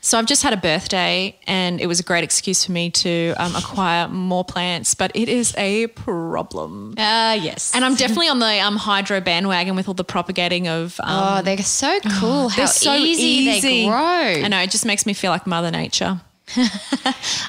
So 0.00 0.18
I've 0.18 0.26
just 0.26 0.42
had 0.42 0.52
a 0.52 0.56
birthday, 0.56 1.38
and 1.46 1.80
it 1.80 1.86
was 1.86 2.00
a 2.00 2.02
great 2.02 2.24
excuse 2.24 2.64
for 2.64 2.72
me 2.72 2.90
to 2.90 3.34
um, 3.38 3.54
acquire 3.54 4.08
more 4.08 4.44
plants, 4.44 4.94
but 4.96 5.12
it 5.14 5.28
is 5.28 5.54
a 5.56 5.86
problem. 5.88 6.94
Ah, 6.98 7.34
yes. 7.34 7.72
And 7.74 7.84
I'm 7.84 7.94
definitely 7.94 8.28
on 8.28 8.40
the 8.40 8.58
um, 8.60 8.76
hydro 8.76 9.20
bandwagon 9.20 9.76
with 9.76 9.86
all 9.86 9.94
the 9.94 10.02
propagating 10.02 10.66
of. 10.66 10.98
Um, 11.00 11.38
oh, 11.38 11.42
they're 11.42 11.58
so 11.58 12.00
cool. 12.18 12.48
How 12.48 12.56
they're 12.56 12.66
so 12.66 12.94
easy, 12.94 13.22
easy. 13.22 13.60
they 13.60 13.86
grow. 13.86 14.44
I 14.44 14.48
know 14.48 14.58
it 14.60 14.70
just 14.72 14.84
makes 14.86 15.06
me 15.06 15.12
feel 15.12 15.30
like 15.30 15.46
Mother 15.46 15.70
Nature, 15.70 16.20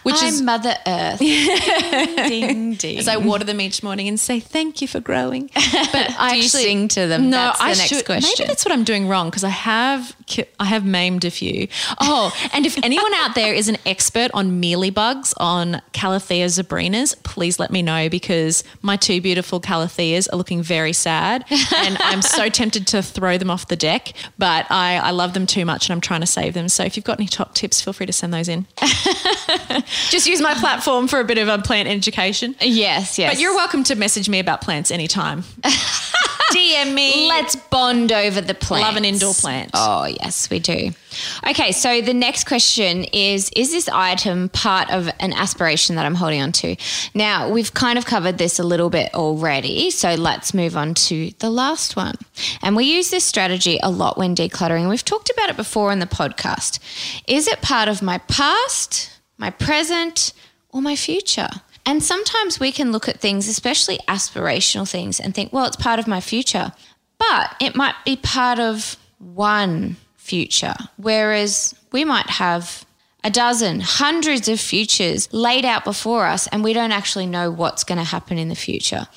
which 0.04 0.16
I'm 0.22 0.28
is 0.28 0.42
Mother 0.42 0.76
Earth. 0.86 1.20
ding 1.20 2.74
ding. 2.76 2.98
as 3.00 3.08
I 3.08 3.18
water 3.18 3.44
them 3.44 3.62
each 3.62 3.84
morning 3.84 4.08
and 4.08 4.20
say 4.20 4.39
thank 4.39 4.82
you 4.82 4.88
for 4.88 5.00
growing. 5.00 5.50
But 5.94 6.12
I 6.18 6.32
Do 6.32 6.38
you 6.38 6.44
actually 6.46 6.63
sing 6.63 6.88
to 6.89 7.08
them? 7.08 7.30
No, 7.30 7.38
That's 7.38 7.58
the 7.60 7.63
I 7.63 7.68
next 7.70 7.88
should. 7.89 8.06
question. 8.06 8.34
Maybe 8.39 8.48
that's 8.48 8.66
what 8.66 8.72
I'm 8.72 8.84
doing 8.84 9.08
wrong 9.08 9.30
because 9.30 9.44
I 9.44 9.50
have 9.50 10.16
I 10.60 10.66
have 10.66 10.86
maimed 10.86 11.26
a 11.26 11.32
few. 11.32 11.68
Oh, 12.00 12.34
and 12.54 12.66
if 12.66 12.78
anyone 12.84 13.13
out 13.16 13.36
there 13.36 13.54
is 13.54 13.68
an 13.70 13.78
expert 13.86 14.32
on 14.34 14.62
mealybugs 14.62 15.34
on 15.38 15.82
Calathea 15.94 16.46
zebrinas, 16.46 17.22
please 17.24 17.60
let 17.60 17.72
me 17.72 17.82
know 17.82 18.10
because 18.10 18.63
my 18.82 18.96
two 18.96 19.22
beautiful 19.22 19.60
Calatheas 19.62 20.28
are 20.32 20.38
looking 20.38 20.63
very 20.63 20.94
sad, 20.94 21.46
and 21.50 21.98
I'm 22.00 22.22
so 22.22 22.50
tempted 22.62 22.88
to 22.88 23.02
throw 23.04 23.38
them 23.38 23.50
off 23.52 23.68
the 23.68 23.76
deck. 23.76 24.13
But 24.38 24.66
I, 24.72 24.98
I 24.98 25.12
love 25.12 25.34
them 25.34 25.46
too 25.46 25.66
much, 25.66 25.88
and 25.88 25.94
I'm 25.94 26.02
trying 26.02 26.22
to 26.22 26.28
save 26.28 26.54
them. 26.54 26.70
So 26.70 26.84
if 26.84 26.96
you've 26.98 27.06
got 27.06 27.20
any 27.20 27.28
top 27.28 27.54
tips, 27.54 27.82
feel 27.82 27.94
free 27.94 28.06
to 28.08 28.13
send 28.13 28.34
those 28.34 28.48
in. 28.48 28.66
Just 30.10 30.27
use 30.27 30.41
my 30.41 30.53
platform 30.56 31.08
for 31.08 31.19
a 31.19 31.23
bit 31.23 31.38
of 31.38 31.47
a 31.47 31.58
plant 31.60 31.88
education. 31.88 32.56
yes, 32.62 33.17
yes. 33.17 33.34
But 33.34 33.39
you're 33.41 33.56
welcome 33.56 33.84
to 33.86 33.95
message 33.95 34.29
me 34.29 34.39
about 34.39 34.62
plants 34.62 34.91
anytime. 34.91 35.43
DM 36.54 36.94
me. 36.94 37.28
Let's 37.28 37.56
bond 37.56 38.12
over 38.12 38.42
the 38.42 38.54
plant. 38.54 38.84
Love 38.84 38.96
an 38.96 39.06
indoor 39.06 39.34
plant. 39.34 39.72
Oh, 39.74 40.06
yes, 40.06 40.50
we 40.50 40.60
do. 40.60 40.92
Okay, 41.48 41.72
so 41.72 42.02
the 42.02 42.13
next 42.13 42.46
question 42.46 43.04
is 43.06 43.50
Is 43.56 43.72
this 43.72 43.89
item 43.89 44.50
part 44.50 44.89
of 44.92 45.10
an 45.20 45.34
aspiration 45.34 45.96
that 45.96 46.06
I'm 46.06 46.16
holding 46.16 46.42
on 46.42 46.52
to? 46.54 46.76
Now, 47.13 47.50
we've 47.50 47.74
kind 47.74 47.98
of 47.98 48.06
covered 48.06 48.38
this 48.38 48.60
a 48.60 48.63
little 48.63 48.89
bit 48.89 49.13
already, 49.13 49.92
so 49.92 50.16
let's 50.16 50.54
move 50.54 50.76
on 50.78 50.94
to 50.96 51.32
the 51.39 51.50
last 51.50 51.96
one. 51.96 52.16
And 52.62 52.76
we 52.76 52.86
use 52.86 53.10
this 53.10 53.24
strategy 53.24 53.80
a 53.82 53.89
lot 53.89 54.18
when 54.18 54.36
decluttering. 54.36 54.89
We've 54.89 55.06
talked 55.06 55.30
about 55.30 55.50
it 55.50 55.58
before 55.58 55.92
in 55.92 56.00
the 56.00 56.06
podcast. 56.06 56.80
Is 57.28 57.48
it 57.48 57.62
part 57.62 57.88
of 57.89 58.02
my 58.02 58.18
past, 58.20 59.12
my 59.38 59.50
present, 59.50 60.34
or 60.70 60.82
my 60.82 60.96
future? 60.96 61.50
And 61.86 62.04
sometimes 62.04 62.60
we 62.60 62.72
can 62.72 62.91
look 62.91 63.10
at 63.10 63.19
things, 63.19 63.48
especially 63.48 64.00
aspirational 64.08 64.89
things, 64.89 65.19
and 65.19 65.36
think, 65.36 65.52
well, 65.52 65.65
it's 65.65 65.76
part 65.76 66.00
of 66.00 66.08
my 66.08 66.22
future. 66.22 66.72
But 67.17 67.56
it 67.60 67.76
might 67.76 67.96
be 68.06 68.15
part 68.15 68.60
of 68.60 68.98
one 69.19 69.98
future, 70.15 70.76
whereas 70.98 71.76
we 71.91 72.06
might 72.06 72.30
have 72.30 72.86
a 73.24 73.30
dozen, 73.30 73.80
hundreds 73.82 74.48
of 74.50 74.60
futures 74.60 75.32
laid 75.32 75.65
out 75.65 75.86
before 75.86 76.26
us, 76.26 76.48
and 76.48 76.63
we 76.63 76.74
don't 76.74 76.91
actually 76.91 77.26
know 77.26 77.50
what's 77.50 77.84
going 77.84 77.98
to 77.98 78.04
happen 78.04 78.38
in 78.38 78.50
the 78.50 78.56
future. 78.56 79.08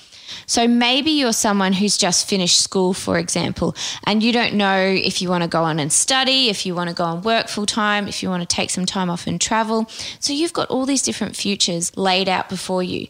So 0.46 0.66
maybe 0.66 1.10
you're 1.10 1.32
someone 1.32 1.72
who's 1.72 1.96
just 1.96 2.28
finished 2.28 2.60
school, 2.60 2.94
for 2.94 3.18
example, 3.18 3.74
and 4.04 4.22
you 4.22 4.32
don't 4.32 4.54
know 4.54 4.78
if 4.78 5.22
you 5.22 5.28
want 5.28 5.42
to 5.42 5.48
go 5.48 5.62
on 5.64 5.78
and 5.78 5.92
study, 5.92 6.48
if 6.48 6.66
you 6.66 6.74
want 6.74 6.90
to 6.90 6.94
go 6.94 7.04
and 7.04 7.24
work 7.24 7.48
full 7.48 7.66
time, 7.66 8.08
if 8.08 8.22
you 8.22 8.28
want 8.28 8.48
to 8.48 8.56
take 8.56 8.70
some 8.70 8.86
time 8.86 9.10
off 9.10 9.26
and 9.26 9.40
travel. 9.40 9.86
So 10.20 10.32
you've 10.32 10.52
got 10.52 10.68
all 10.68 10.86
these 10.86 11.02
different 11.02 11.36
futures 11.36 11.96
laid 11.96 12.28
out 12.28 12.48
before 12.48 12.82
you. 12.82 13.08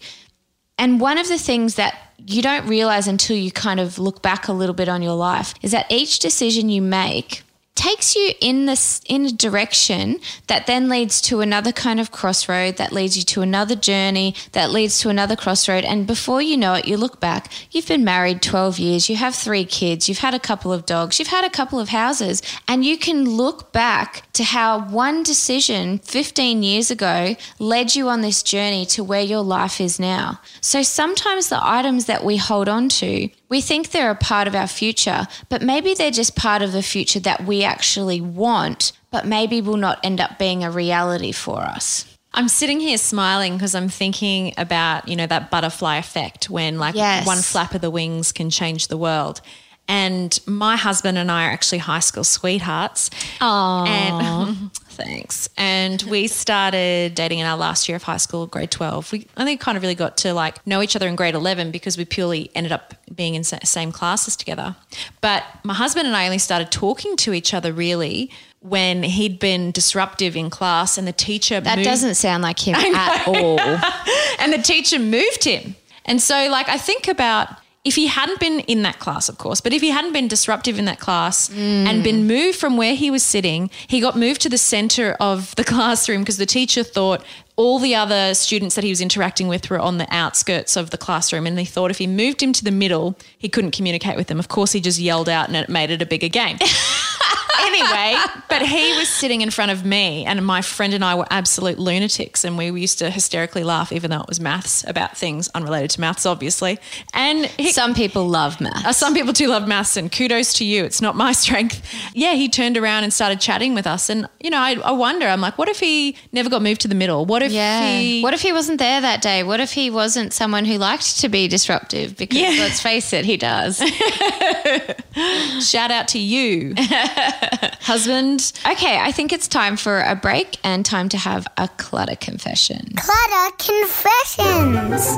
And 0.79 1.01
one 1.01 1.19
of 1.19 1.29
the 1.29 1.39
things 1.39 1.77
that 1.77 1.99
you 2.19 2.43
don't 2.43 2.67
realize 2.67 3.09
until 3.09 3.37
you 3.37 3.51
kind 3.51 3.81
of 3.81 3.99
look 3.99 4.23
back 4.23 4.49
a 4.49 4.53
little 4.53 4.75
bit 4.75 4.89
on 4.89 5.03
your 5.03 5.15
life 5.15 5.55
is 5.63 5.73
that 5.73 5.87
each 5.91 6.19
decision 6.19 6.69
you 6.69 6.83
make 6.83 7.43
takes 7.77 8.17
you 8.17 8.33
in 8.41 8.67
this 8.67 9.01
in 9.07 9.27
a 9.27 9.31
direction 9.31 10.19
that 10.49 10.67
then 10.67 10.89
leads 10.89 11.21
to 11.23 11.41
another 11.41 11.73
kind 11.73 12.01
of 12.01 12.11
crossroad 12.11 12.79
that 12.79 12.93
leads 12.93 13.17
you 13.17 13.23
to 13.23 13.43
another 13.43 13.77
journey 13.77 14.35
that 14.53 14.71
leads 14.71 14.99
to 15.01 15.09
another 15.09 15.37
crossroad. 15.37 15.85
And 15.85 16.07
before 16.07 16.43
you 16.43 16.57
know 16.57 16.75
it 16.75 16.87
you 16.87 16.97
look 16.97 17.21
back. 17.21 17.53
You've 17.71 17.87
been 17.87 18.05
married 18.05 18.43
12 18.43 18.79
years. 18.79 19.09
You 19.09 19.17
have 19.17 19.35
3 19.35 19.65
kids. 19.65 20.09
You've 20.09 20.19
had 20.19 20.35
a 20.35 20.41
couple 20.41 20.73
of 20.73 20.87
dogs. 20.87 21.19
You've 21.19 21.29
had 21.29 21.45
a 21.45 21.51
couple 21.51 21.79
of 21.79 21.91
houses. 21.91 22.43
And 22.67 22.85
you 22.85 22.97
can 22.97 23.29
look 23.29 23.73
back 23.73 24.31
to 24.33 24.45
how 24.45 24.89
one 24.89 25.23
decision 25.23 25.99
15 25.99 26.63
years 26.63 26.91
ago 26.91 27.37
led 27.59 27.95
you 27.95 28.09
on 28.09 28.23
this 28.23 28.43
journey 28.43 28.87
to 28.87 29.05
where 29.05 29.23
your 29.23 29.43
life 29.43 29.81
is 29.81 30.01
now. 30.01 30.41
So 30.61 30.83
sometimes 30.83 31.49
the 31.49 31.61
items 31.63 32.07
that 32.07 32.25
we 32.25 32.37
hold 32.37 32.69
on 32.69 32.89
to 32.89 33.29
we 33.49 33.61
think 33.61 33.91
they're 33.91 34.11
a 34.11 34.15
part 34.17 34.49
of 34.49 34.55
our 34.55 34.67
future, 34.67 35.27
but 35.49 35.63
maybe 35.63 35.95
they're 35.95 36.11
just 36.11 36.35
part 36.37 36.63
of 36.63 36.73
the 36.73 36.83
future 36.83 37.21
that 37.21 37.45
we 37.45 37.63
actually 37.65 38.21
want, 38.21 38.93
but 39.11 39.27
maybe 39.27 39.61
will 39.61 39.77
not 39.77 39.99
end 40.05 40.21
up 40.21 40.39
being 40.39 40.65
a 40.65 40.71
reality 40.71 41.33
for 41.33 41.61
us. 41.61 42.05
I'm 42.35 42.49
sitting 42.49 42.81
here 42.81 42.99
smiling 42.99 43.55
because 43.55 43.75
I'm 43.75 43.89
thinking 43.89 44.53
about, 44.59 45.09
you 45.09 45.17
know, 45.17 45.27
that 45.27 45.51
butterfly 45.51 45.97
effect 45.97 46.51
when 46.51 46.79
like 46.79 46.95
Yes. 46.95 47.27
one 47.27 47.39
flap 47.39 47.75
of 47.75 47.81
the 47.81 47.91
wings 47.91 48.31
can 48.33 48.51
change 48.51 48.89
the 48.89 48.99
world. 48.99 49.41
And 49.89 50.39
my 50.47 50.77
husband 50.77 51.17
and 51.17 51.31
I 51.31 51.47
are 51.47 51.51
actually 51.51 51.79
high 51.79 52.01
school 52.01 52.25
sweethearts. 52.25 53.09
Aww. 53.41 54.71
Thanks. 54.97 55.49
And 55.57 56.01
we 56.03 56.27
started 56.45 57.15
dating 57.15 57.39
in 57.41 57.47
our 57.47 57.57
last 57.57 57.89
year 57.89 57.97
of 57.97 58.03
high 58.03 58.17
school, 58.17 58.47
grade 58.47 58.71
12. 58.71 59.13
We 59.13 59.27
only 59.37 59.57
kind 59.57 59.77
of 59.77 59.83
really 59.83 59.95
got 59.95 60.17
to 60.19 60.33
like 60.35 60.67
know 60.67 60.83
each 60.83 60.97
other 60.97 61.07
in 61.09 61.17
grade 61.17 61.35
11 61.35 61.71
because 61.71 61.99
we 61.99 62.05
purely 62.05 62.51
ended 62.55 62.73
up 62.73 62.95
being 63.15 63.35
in 63.35 63.45
sa- 63.45 63.59
same 63.65 63.93
classes 63.93 64.37
together. 64.37 64.75
But 65.21 65.45
my 65.65 65.75
husband 65.75 66.07
and 66.07 66.17
I 66.17 66.25
only 66.25 66.39
started 66.39 66.71
talking 66.71 67.17
to 67.19 67.33
each 67.35 67.53
other 67.55 67.73
really 67.73 68.31
when 68.61 69.03
he'd 69.03 69.39
been 69.39 69.71
disruptive 69.71 70.35
in 70.37 70.51
class 70.51 70.99
and 70.99 71.07
the 71.07 71.13
teacher 71.13 71.61
That 71.61 71.77
moved- 71.77 71.89
doesn't 71.89 72.15
sound 72.17 72.43
like 72.43 72.59
him 72.67 72.75
at 72.95 73.29
all. 73.29 73.61
and 74.41 74.53
the 74.53 74.63
teacher 74.63 74.99
moved 74.99 75.45
him. 75.45 75.77
And 76.05 76.23
so, 76.23 76.49
like, 76.51 76.69
I 76.69 76.79
think 76.79 77.09
about 77.09 77.49
if 77.87 77.95
he 77.95 78.09
hadn't 78.09 78.41
been 78.41 78.59
in 78.61 78.83
that 78.83 78.99
class, 78.99 79.29
of 79.29 79.39
course, 79.39 79.61
but 79.61 79.73
if 79.73 79.81
he 79.81 79.91
hadn't 79.91 80.13
been 80.13 80.27
disruptive 80.27 80.77
in 80.77 80.87
that 80.87 80.99
class 80.99 81.49
and 81.55 82.03
been 82.03 82.27
moved 82.27 82.59
from 82.59 82.77
where 82.77 82.97
he 82.97 83.13
was 83.13 83.23
sitting, 83.23 83.71
he 83.87 84.01
got 84.01 84.19
moved 84.19 84.41
to 84.41 84.49
the 84.49 84.59
center 84.59 85.13
of 85.21 85.55
the 85.55 85.63
classroom 85.73 86.23
because 86.23 86.37
the 86.37 86.47
teacher 86.47 86.83
thought 86.83 87.25
all 87.55 87.79
the 87.79 87.95
other 87.95 88.35
students 88.35 88.75
that 88.75 88.83
he 88.83 88.91
was 88.91 89.01
interacting 89.01 89.47
with 89.47 89.71
were 89.71 89.79
on 89.79 89.99
the 89.99 90.07
outskirts 90.11 90.77
of 90.77 90.91
the 90.91 90.99
classroom. 90.99 91.47
And 91.47 91.57
they 91.57 91.65
thought 91.65 91.93
if 91.93 91.99
he 91.99 92.09
moved 92.09 92.43
him 92.43 92.53
to 92.55 92.65
the 92.65 92.73
middle, 92.73 93.17
he 93.39 93.49
couldn't 93.49 93.71
communicate 93.71 94.17
with 94.17 94.27
them. 94.27 94.41
Of 94.41 94.49
course, 94.49 94.73
he 94.73 94.81
just 94.81 94.99
yelled 94.99 95.29
out 95.29 95.47
and 95.47 95.57
it 95.57 95.69
made 95.69 95.91
it 95.91 96.03
a 96.03 96.07
bigger 96.07 96.29
game. 96.29 96.59
anyway, 97.61 98.17
but 98.49 98.63
he 98.63 98.97
was 98.97 99.09
sitting 99.09 99.41
in 99.41 99.51
front 99.51 99.71
of 99.71 99.85
me, 99.85 100.25
and 100.25 100.45
my 100.45 100.63
friend 100.63 100.95
and 100.95 101.05
I 101.05 101.15
were 101.15 101.27
absolute 101.31 101.79
lunatics, 101.79 102.45
and 102.45 102.57
we 102.59 102.71
used 102.81 102.99
to 103.01 103.11
hysterically 103.11 103.65
laugh, 103.65 103.93
even 103.93 104.11
though 104.11 104.21
it 104.21 104.29
was 104.29 104.41
maths 104.41 104.85
about 104.87 105.17
things 105.17 105.49
unrelated 105.55 105.91
to 105.91 106.01
maths, 106.01 106.27
obviously. 106.27 106.79
And 107.15 107.47
he, 107.47 107.73
Some 107.73 107.95
people 107.95 108.29
love 108.29 108.61
maths. 108.61 108.85
uh, 108.85 108.93
some 108.93 109.15
people 109.15 109.33
do 109.33 109.49
love 109.49 109.67
maths, 109.69 109.97
and 109.97 110.11
kudos 110.11 110.53
to 110.55 110.65
you. 110.65 110.85
It's 110.85 111.01
not 111.03 111.17
my 111.17 111.33
strength. 111.45 111.83
Yeah, 112.15 112.35
he 112.35 112.49
turned 112.49 112.77
around 112.77 113.05
and 113.05 113.13
started 113.13 113.41
chatting 113.41 113.75
with 113.75 113.87
us, 113.87 114.09
and 114.11 114.29
you 114.41 114.51
know, 114.51 114.59
I, 114.59 114.75
I 114.85 114.93
wonder. 114.93 115.27
I'm 115.27 115.41
like, 115.41 115.59
what 115.59 115.69
if 115.69 115.81
he 115.81 116.17
never 116.33 116.49
got 116.51 116.63
moved 116.63 116.81
to 116.83 116.89
the 116.89 116.95
middle? 116.95 117.25
What 117.27 117.43
if 117.43 117.53
Yeah. 117.53 117.89
he? 117.99 118.23
What 118.23 118.35
if 118.35 118.43
he 118.43 118.53
wasn't 118.53 118.79
there 118.79 119.01
that 119.01 119.23
day? 119.23 119.43
What 119.43 119.61
if 119.61 119.73
he 119.73 119.91
wasn't 119.91 120.33
someone 120.33 120.65
who 120.65 120.79
liked 120.79 121.21
to 121.21 121.29
be 121.29 121.49
disruptive? 121.49 122.17
Because 122.17 122.39
Yeah. 122.39 122.57
let's 122.61 122.81
face 122.81 123.13
it, 123.13 123.25
he 123.25 123.37
does. 123.37 123.79
shout 125.61 125.91
out 125.91 126.09
to 126.09 126.19
you, 126.19 126.75
husband. 127.81 128.53
okay, 128.71 128.99
I 128.99 129.13
think 129.13 129.33
it's 129.33 129.49
time 129.49 129.77
for 129.77 130.01
a 130.01 130.15
break 130.15 130.59
and 130.65 130.85
time 130.85 131.09
to 131.11 131.19
have 131.19 131.47
a 131.57 131.69
clutter 131.77 132.17
confession. 132.17 132.93
Clutter 132.97 133.57
Confessions. 133.59 135.17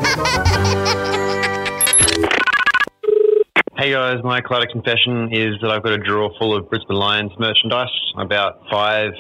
Hey 3.79 3.93
guys, 3.93 4.17
my 4.25 4.41
clutter 4.41 4.67
confession 4.67 5.33
is 5.33 5.55
that 5.63 5.71
I've 5.71 5.85
got 5.85 5.93
a 5.93 5.99
drawer 5.99 6.33
full 6.37 6.53
of 6.53 6.69
Brisbane 6.69 6.97
Lions 6.97 7.31
merchandise. 7.39 7.87
About 8.17 8.61
five 8.69 9.13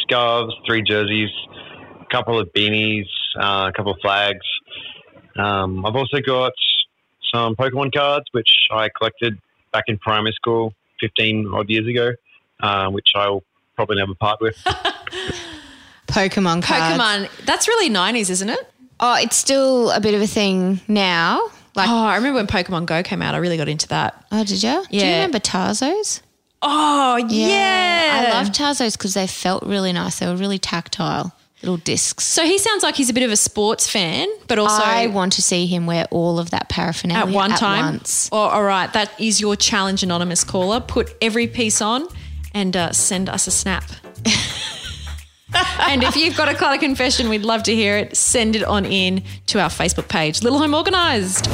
scarves, 0.00 0.54
three 0.66 0.80
jerseys, 0.80 1.28
a 2.00 2.06
couple 2.10 2.40
of 2.40 2.48
beanies, 2.54 3.04
uh, 3.38 3.68
a 3.68 3.72
couple 3.76 3.92
of 3.92 3.98
flags. 4.00 4.46
Um, 5.38 5.84
I've 5.84 5.96
also 5.96 6.20
got 6.26 6.54
some 7.30 7.56
Pokemon 7.56 7.94
cards, 7.94 8.24
which 8.32 8.48
I 8.70 8.88
collected 8.88 9.38
back 9.70 9.84
in 9.88 9.98
primary 9.98 10.32
school 10.32 10.72
15 11.00 11.50
odd 11.52 11.68
years 11.68 11.86
ago, 11.86 12.12
uh, 12.60 12.88
which 12.90 13.08
I'll 13.14 13.42
probably 13.74 13.96
never 13.96 14.14
part 14.14 14.40
with. 14.40 14.56
Pokemon 16.06 16.62
cards. 16.62 16.96
Pokemon. 17.02 17.44
That's 17.46 17.68
really 17.68 17.90
90s, 17.90 18.30
isn't 18.30 18.48
it? 18.48 18.72
Oh, 19.00 19.16
it's 19.20 19.36
still 19.36 19.90
a 19.90 20.00
bit 20.00 20.14
of 20.14 20.22
a 20.22 20.26
thing 20.26 20.80
now. 20.88 21.50
Like, 21.74 21.88
Oh, 21.88 22.04
I 22.06 22.16
remember 22.16 22.36
when 22.38 22.46
Pokemon 22.46 22.86
Go 22.86 23.02
came 23.02 23.20
out. 23.20 23.34
I 23.34 23.38
really 23.38 23.56
got 23.58 23.68
into 23.68 23.88
that. 23.88 24.24
oh, 24.32 24.44
did 24.44 24.62
you? 24.62 24.68
Yeah. 24.68 24.84
Do 24.90 24.96
you 25.06 25.12
remember 25.12 25.38
Tazos? 25.38 26.22
Oh 26.62 27.16
yeah, 27.28 28.28
I 28.28 28.32
love 28.32 28.48
Tazos 28.48 28.96
because 28.96 29.12
they 29.12 29.26
felt 29.26 29.62
really 29.62 29.92
nice. 29.92 30.18
They 30.18 30.26
were 30.26 30.36
really 30.36 30.58
tactile, 30.58 31.32
little 31.62 31.76
discs. 31.76 32.24
So 32.24 32.44
he 32.44 32.56
sounds 32.58 32.82
like 32.82 32.94
he's 32.96 33.10
a 33.10 33.12
bit 33.12 33.22
of 33.24 33.30
a 33.30 33.36
sports 33.36 33.88
fan, 33.88 34.26
but 34.48 34.58
also 34.58 34.82
I 34.82 35.06
want 35.08 35.34
to 35.34 35.42
see 35.42 35.66
him 35.66 35.86
wear 35.86 36.06
all 36.10 36.38
of 36.38 36.50
that 36.50 36.70
paraphernalia 36.70 37.26
at 37.26 37.34
one 37.34 37.50
time. 37.50 37.84
once. 37.84 38.30
Oh, 38.32 38.38
all 38.38 38.64
right, 38.64 38.90
that 38.94 39.12
is 39.20 39.38
your 39.40 39.54
challenge, 39.54 40.02
anonymous 40.02 40.44
caller. 40.44 40.80
Put 40.80 41.14
every 41.20 41.46
piece 41.46 41.82
on 41.82 42.08
and 42.56 42.74
uh, 42.74 42.90
send 42.90 43.28
us 43.28 43.46
a 43.46 43.50
snap. 43.50 43.84
and 45.80 46.02
if 46.02 46.16
you've 46.16 46.34
got 46.38 46.48
a 46.48 46.54
clutter 46.54 46.80
confession, 46.80 47.28
we'd 47.28 47.42
love 47.42 47.62
to 47.64 47.74
hear 47.74 47.98
it. 47.98 48.16
Send 48.16 48.56
it 48.56 48.64
on 48.64 48.86
in 48.86 49.22
to 49.48 49.60
our 49.60 49.68
Facebook 49.68 50.08
page, 50.08 50.42
Little 50.42 50.58
Home 50.58 50.74
Organised. 50.74 51.46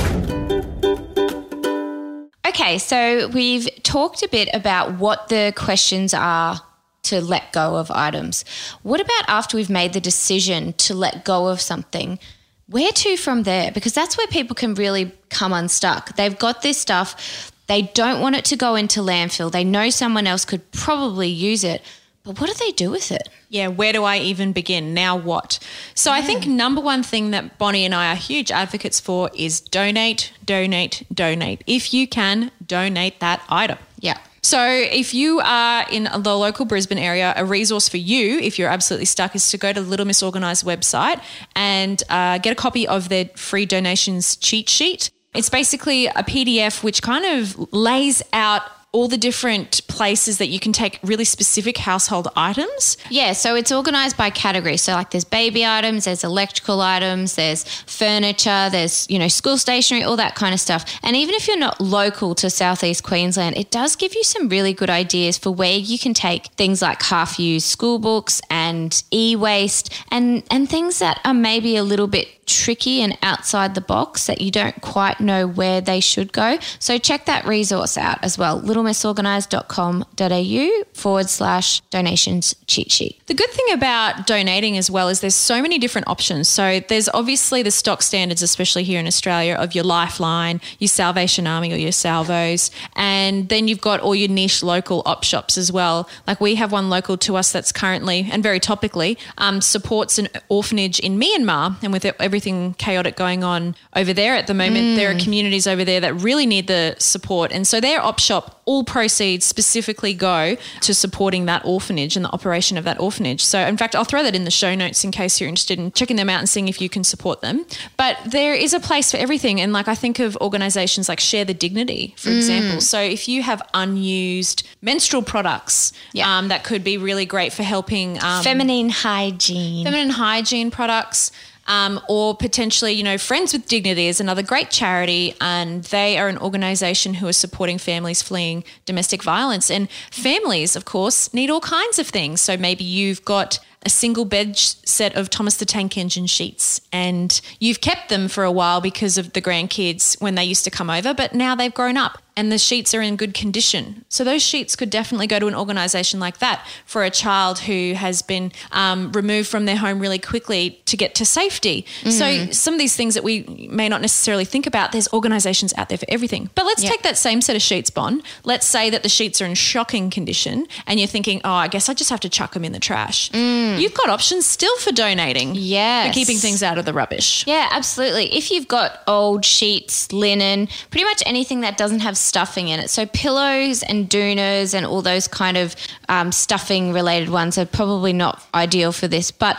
Okay, 2.47 2.79
so 2.79 3.27
we've 3.29 3.69
talked 3.83 4.23
a 4.23 4.29
bit 4.29 4.49
about 4.55 4.99
what 4.99 5.29
the 5.29 5.53
questions 5.57 6.15
are 6.15 6.61
to 7.03 7.21
let 7.21 7.53
go 7.53 7.75
of 7.77 7.91
items. 7.91 8.45
What 8.85 9.01
about 9.01 9.25
after 9.27 9.57
we've 9.57 9.69
made 9.69 9.95
the 9.95 10.01
decision 10.01 10.73
to 10.75 10.95
let 10.95 11.25
go 11.25 11.49
of 11.49 11.61
something? 11.61 12.21
Where 12.69 12.93
to 12.93 13.17
from 13.17 13.43
there? 13.43 13.73
Because 13.73 13.93
that's 13.93 14.17
where 14.17 14.29
people 14.29 14.55
can 14.55 14.75
really 14.75 15.11
come 15.31 15.53
unstuck. 15.53 16.15
They've 16.15 16.38
got 16.38 16.62
this 16.62 16.79
stuff, 16.79 17.51
they 17.73 17.83
don't 17.95 18.21
want 18.21 18.37
it 18.37 18.45
to 18.45 18.57
go 18.57 18.75
into 18.75 19.01
landfill. 19.01 19.51
They 19.51 19.65
know 19.65 19.89
someone 19.89 20.27
else 20.27 20.45
could 20.45 20.71
probably 20.73 21.29
use 21.29 21.65
it, 21.65 21.81
but 22.23 22.39
what 22.39 22.49
do 22.51 22.55
they 22.63 22.71
do 22.73 22.91
with 22.91 23.11
it? 23.11 23.31
Yeah, 23.49 23.69
where 23.69 23.95
do 23.95 24.05
I 24.05 24.19
even 24.19 24.53
begin? 24.53 24.93
Now 24.93 25.17
what? 25.17 25.59
So 25.95 26.13
I 26.13 26.21
think 26.21 26.47
number 26.47 26.83
one 26.83 27.03
thing 27.03 27.31
that 27.31 27.57
Bonnie 27.57 27.87
and 27.87 27.95
I 27.95 28.13
are 28.13 28.17
huge 28.17 28.51
advocates 28.51 29.01
for 29.01 29.31
is 29.35 29.59
donate, 29.59 30.35
donate, 30.45 31.07
donate. 31.15 31.65
If 31.67 31.95
you 31.95 32.07
can, 32.07 32.51
donate 32.67 33.21
that 33.21 33.43
item. 33.49 33.79
Yeah. 34.01 34.19
So, 34.45 34.61
if 34.67 35.15
you 35.15 35.39
are 35.39 35.87
in 35.89 36.09
the 36.19 36.37
local 36.37 36.65
Brisbane 36.65 36.99
area, 36.99 37.33
a 37.37 37.45
resource 37.45 37.89
for 37.89 37.97
you, 37.97 38.41
if 38.41 38.59
you're 38.59 38.69
absolutely 38.69 39.05
stuck, 39.05 39.37
is 39.37 39.49
to 39.53 39.57
go 39.57 39.73
to 39.73 39.81
the 39.81 39.89
Little 39.89 40.05
Miss 40.05 40.21
Organised 40.21 40.67
website 40.67 41.23
and 41.55 42.03
uh, 42.09 42.39
get 42.39 42.51
a 42.51 42.57
copy 42.57 42.89
of 42.89 43.09
their 43.09 43.27
free 43.37 43.67
donations 43.67 44.35
cheat 44.35 44.69
sheet. 44.69 45.13
It's 45.35 45.49
basically 45.49 46.07
a 46.07 46.23
PDF 46.23 46.83
which 46.83 47.01
kind 47.03 47.25
of 47.25 47.73
lays 47.73 48.23
out 48.33 48.62
all 48.92 49.09
the 49.09 49.16
different 49.16 49.87
places 49.88 50.37
that 50.37 50.49
you 50.49 50.61
can 50.61 50.73
take 50.73 51.01
really 51.03 51.25
specific 51.25 51.79
household 51.79 52.29
items. 52.37 52.99
Yeah, 53.09 53.33
so 53.33 53.55
it's 53.55 53.73
organized 53.73 54.18
by 54.18 54.29
category. 54.29 54.77
So 54.77 54.92
like 54.92 55.11
there's 55.11 55.25
baby 55.25 55.64
items, 55.64 56.05
there's 56.05 56.25
electrical 56.25 56.83
items, 56.83 57.35
there's 57.35 57.64
furniture, 57.87 58.68
there's, 58.71 59.09
you 59.09 59.18
know, 59.18 59.29
school 59.29 59.57
stationery, 59.57 60.05
all 60.05 60.16
that 60.16 60.35
kind 60.35 60.53
of 60.53 60.61
stuff. 60.61 60.85
And 61.03 61.16
even 61.16 61.35
if 61.35 61.49
you're 61.49 61.59
not 61.59 61.81
local 61.81 62.35
to 62.37 62.51
Southeast 62.51 63.03
Queensland, 63.03 63.57
it 63.57 63.71
does 63.71 63.97
give 63.97 64.14
you 64.14 64.25
some 64.25 64.51
really 64.51 64.75
good 64.75 64.90
ideas 64.90 65.38
for 65.38 65.51
where 65.51 65.79
you 65.79 65.99
can 65.99 66.12
take 66.12 66.49
things 66.49 66.83
like 66.83 67.03
half-used 67.03 67.66
school 67.66 67.99
books 67.99 68.42
and 68.51 69.03
e-waste 69.11 69.90
and 70.11 70.42
and 70.51 70.68
things 70.68 70.99
that 70.99 71.18
are 71.25 71.35
maybe 71.35 71.77
a 71.77 71.83
little 71.83 72.07
bit 72.07 72.42
tricky 72.53 73.01
and 73.01 73.17
outside 73.23 73.75
the 73.75 73.81
box 73.81 74.27
that 74.27 74.41
you 74.41 74.51
don't 74.51 74.81
quite 74.83 75.21
know 75.21 75.47
where 75.47 75.81
they 75.81 76.01
should 76.01 76.33
go. 76.33 76.59
So 76.79 76.99
check 76.99 77.27
that 77.27 77.47
resource 77.47 77.97
out 77.97 78.19
as 78.23 78.37
well, 78.37 78.61
littlemissorganised.com.au 78.61 80.85
forward 80.95 81.31
slash 81.31 81.81
donations 81.91 82.57
cheat 82.67 82.91
sheet. 82.91 83.21
The 83.27 83.35
good 83.35 83.51
thing 83.51 83.67
about 83.73 84.27
donating 84.27 84.77
as 84.77 84.91
well 84.91 85.09
is 85.09 85.21
there's 85.21 85.35
so 85.35 85.62
many 85.62 85.79
different 85.79 86.09
options. 86.09 86.49
So 86.49 86.81
there's 86.88 87.09
obviously 87.09 87.62
the 87.62 87.71
stock 87.71 88.03
standards, 88.03 88.43
especially 88.43 88.85
here 88.85 89.01
in 89.01 89.07
Australia, 89.07 89.55
of 89.55 89.75
your 89.75 89.85
Lifeline, 89.85 90.61
your 90.79 90.88
Salvation 90.88 91.47
Army 91.47 91.73
or 91.73 91.77
your 91.77 91.93
Salvos. 91.93 92.71
And 92.97 93.49
then 93.49 93.69
you've 93.69 93.81
got 93.81 94.01
all 94.01 94.15
your 94.15 94.29
niche 94.29 94.62
local 94.62 95.03
op 95.07 95.25
shops 95.25 95.57
as 95.57 95.73
well. 95.73 96.09
Like 96.27 96.41
we 96.41 96.57
have 96.57 96.73
one 96.73 96.91
local 96.91 97.17
to 97.19 97.37
us 97.37 97.53
that's 97.53 97.73
currently, 97.73 98.29
and 98.31 98.43
very 98.43 98.61
topically, 98.61 99.19
um, 99.38 99.61
supports 99.61 100.19
an 100.19 100.29
orphanage 100.49 100.99
in 101.01 101.19
Myanmar. 101.19 101.77
And 101.83 101.93
with 101.93 102.05
everything 102.05 102.42
chaotic 102.79 103.17
going 103.17 103.45
on 103.45 103.75
over 103.95 104.13
there 104.13 104.35
at 104.35 104.47
the 104.47 104.55
moment, 104.55 104.97
there 104.97 105.11
are 105.15 105.19
communities 105.19 105.67
over 105.67 105.85
there 105.85 106.01
that 106.01 106.15
really 106.15 106.47
need 106.47 106.67
the 106.67 106.97
support. 106.99 107.53
And 107.53 107.67
so 107.67 107.81
their 107.81 108.01
op 108.03 108.19
shop, 108.19 108.61
all 108.65 108.85
proceeds 108.85 109.45
specifically 109.45 110.15
go 110.15 110.57
to 110.83 110.95
supporting 110.95 111.47
that 111.47 111.65
orphanage 111.65 112.17
and 112.17 112.25
the 112.25 112.31
operation 112.31 112.77
of 112.79 112.85
that 112.85 112.99
orphanage. 113.01 113.45
So, 113.45 113.59
in 113.61 113.77
fact, 113.77 113.97
I'll 113.97 114.05
throw 114.05 114.23
that 114.23 114.35
in 114.37 114.45
the 114.45 114.51
show 114.51 114.75
notes 114.75 115.03
in 115.05 115.11
case 115.11 115.41
you're 115.41 115.49
interested 115.49 115.79
in 115.79 115.91
checking 115.93 116.17
them 116.17 116.29
out 116.31 116.39
and 116.39 116.49
seeing 116.49 116.69
if 116.69 116.81
you 116.81 116.89
can 116.89 117.03
support 117.05 117.41
them. 117.41 117.65
But 117.97 118.19
there 118.27 118.55
is 118.55 118.73
a 118.73 118.81
place 118.81 119.11
for 119.11 119.17
everything. 119.17 119.61
And 119.61 119.73
like 119.73 119.89
I 119.89 119.95
think 119.97 120.19
of 120.21 120.37
organizations 120.37 121.09
like 121.09 121.19
Share 121.21 121.45
the 121.45 121.55
Dignity, 121.55 122.15
for 122.17 122.31
example. 122.31 122.81
So, 122.81 123.01
if 123.01 123.29
you 123.29 123.43
have 123.43 123.63
unused 123.75 124.67
menstrual 124.81 125.23
products, 125.23 125.93
Yeah. 126.13 126.39
um, 126.39 126.49
that 126.49 126.63
could 126.65 126.85
be 126.85 126.97
really 126.99 127.27
great 127.27 127.53
for 127.53 127.63
helping 127.65 128.23
um, 128.23 128.43
Feminine 128.45 128.91
hygiene. 128.91 129.85
feminine 129.85 130.11
hygiene 130.11 130.71
products. 130.71 131.33
Um, 131.73 132.03
or 132.07 132.37
potentially, 132.37 132.93
you 132.93 133.03
know, 133.03 133.17
Friends 133.17 133.55
with 133.55 133.67
Dignity 133.67 134.07
is 134.07 134.21
another 134.21 134.43
great 134.43 134.71
charity, 134.71 135.35
and 135.41 135.83
they 135.85 136.19
are 136.19 136.29
an 136.29 136.37
organisation 136.37 137.15
who 137.15 137.27
are 137.27 137.33
supporting 137.33 137.79
families 137.79 138.21
fleeing 138.21 138.63
domestic 138.85 139.23
violence. 139.23 139.71
And 139.71 139.89
families, 140.11 140.77
of 140.77 140.85
course, 140.85 141.33
need 141.33 141.49
all 141.49 141.63
kinds 141.63 141.99
of 141.99 142.07
things. 142.07 142.43
So 142.43 142.59
maybe 142.59 142.85
you've 142.85 143.25
got 143.25 143.59
a 143.87 143.89
single 143.89 144.27
bed 144.27 144.59
set 144.59 145.17
of 145.17 145.31
Thomas 145.31 145.57
the 145.57 145.65
Tank 145.65 145.97
Engine 145.97 146.27
sheets 146.27 146.81
and 146.93 147.41
you've 147.59 147.81
kept 147.81 148.11
them 148.11 148.29
for 148.29 148.45
a 148.45 148.53
while 148.53 148.81
because 148.81 149.19
of 149.19 149.33
the 149.33 149.43
grandkids 149.43 150.21
when 150.21 150.37
they 150.37 150.45
used 150.45 150.65
to 150.65 150.71
come 150.71 150.89
over, 150.89 151.13
but 151.13 151.35
now 151.35 151.57
they've 151.57 151.75
grown 151.75 151.97
up 151.97 152.19
and 152.37 152.51
the 152.51 152.59
sheets 152.59 152.95
are 152.95 153.03
in 153.03 153.16
good 153.16 153.35
condition. 153.35 154.05
So 154.09 154.25
those 154.25 154.42
sheets 154.42 154.75
could 154.77 154.88
definitely 154.90 155.27
go 155.27 155.38
to 155.38 155.47
an 155.49 155.55
organisation 155.55 156.18
like 156.21 156.38
that 156.38 156.66
for 156.87 157.05
a 157.05 157.11
child 157.11 157.61
who 157.61 157.92
has 157.95 158.23
been 158.23 158.53
um, 158.71 159.12
removed 159.12 159.49
from 159.49 159.66
their 159.66 159.77
home 159.77 159.99
really 160.01 160.18
quickly 160.18 160.81
to 160.87 160.97
get 160.97 161.14
to 161.16 161.25
safety. 161.25 161.85
So 162.09 162.47
some 162.51 162.75
of 162.75 162.81
these 162.81 162.97
things 162.97 163.14
that 163.14 163.25
we 163.25 163.68
may 163.71 163.88
not 163.88 164.01
necessarily 164.01 164.45
think 164.45 164.66
about, 164.66 164.92
there's 164.92 165.12
organisations 165.12 165.75
out 165.77 165.88
there 165.88 165.99
for 165.99 166.07
everything. 166.09 166.51
But 166.55 166.64
let's 166.66 166.83
Yeah. 166.83 166.90
take 166.90 167.03
that 167.03 167.18
same 167.18 167.40
set 167.42 167.55
of 167.57 167.62
sheets, 167.62 167.90
Bon. 167.90 168.23
Let's 168.45 168.66
say 168.66 168.88
that 168.90 169.03
the 169.03 169.09
sheets 169.09 169.40
are 169.42 169.47
in 169.47 169.55
shocking 169.55 170.09
condition 170.11 170.66
and 170.87 170.99
you're 170.99 171.07
thinking, 171.09 171.40
oh, 171.45 171.53
I 171.53 171.68
guess 171.68 171.88
I 171.88 171.95
just 171.95 172.11
have 172.11 172.21
to 172.21 172.29
chuck 172.29 172.55
them 172.55 172.64
in 172.64 172.73
the 172.73 172.81
trash. 172.81 173.31
You've 173.35 173.95
got 173.95 174.09
options 174.09 174.47
still 174.47 174.77
for 174.79 174.92
donating. 174.92 175.55
Yeah, 175.55 176.07
For 176.09 176.12
keeping 176.14 176.38
things 176.38 176.62
out 176.62 176.79
of 176.79 176.85
the 176.85 176.92
rubbish. 176.92 177.45
Yeah, 177.47 177.68
absolutely. 177.71 178.35
If 178.35 178.51
you've 178.51 178.68
got 178.68 179.01
old 179.07 179.45
sheets, 179.45 180.12
linen, 180.12 180.68
pretty 180.90 181.05
much 181.05 181.23
anything 181.27 181.61
that 181.61 181.77
doesn't 181.77 182.01
have 182.01 182.16
stuffing 182.23 182.69
in 182.69 182.81
it. 182.81 182.91
So 182.91 183.07
pillows 183.07 183.83
and 183.83 184.09
doonas 184.09 184.75
and 184.75 184.87
all 184.87 185.03
those 185.03 185.29
kind 185.29 185.57
of 185.57 185.77
um, 186.09 186.33
stuffing 186.33 186.93
related 186.93 187.29
ones 187.29 187.59
are 187.59 187.67
probably 187.67 188.13
not 188.13 188.43
ideal 188.55 188.93
for 188.93 189.09
this. 189.09 189.31
But 189.31 189.59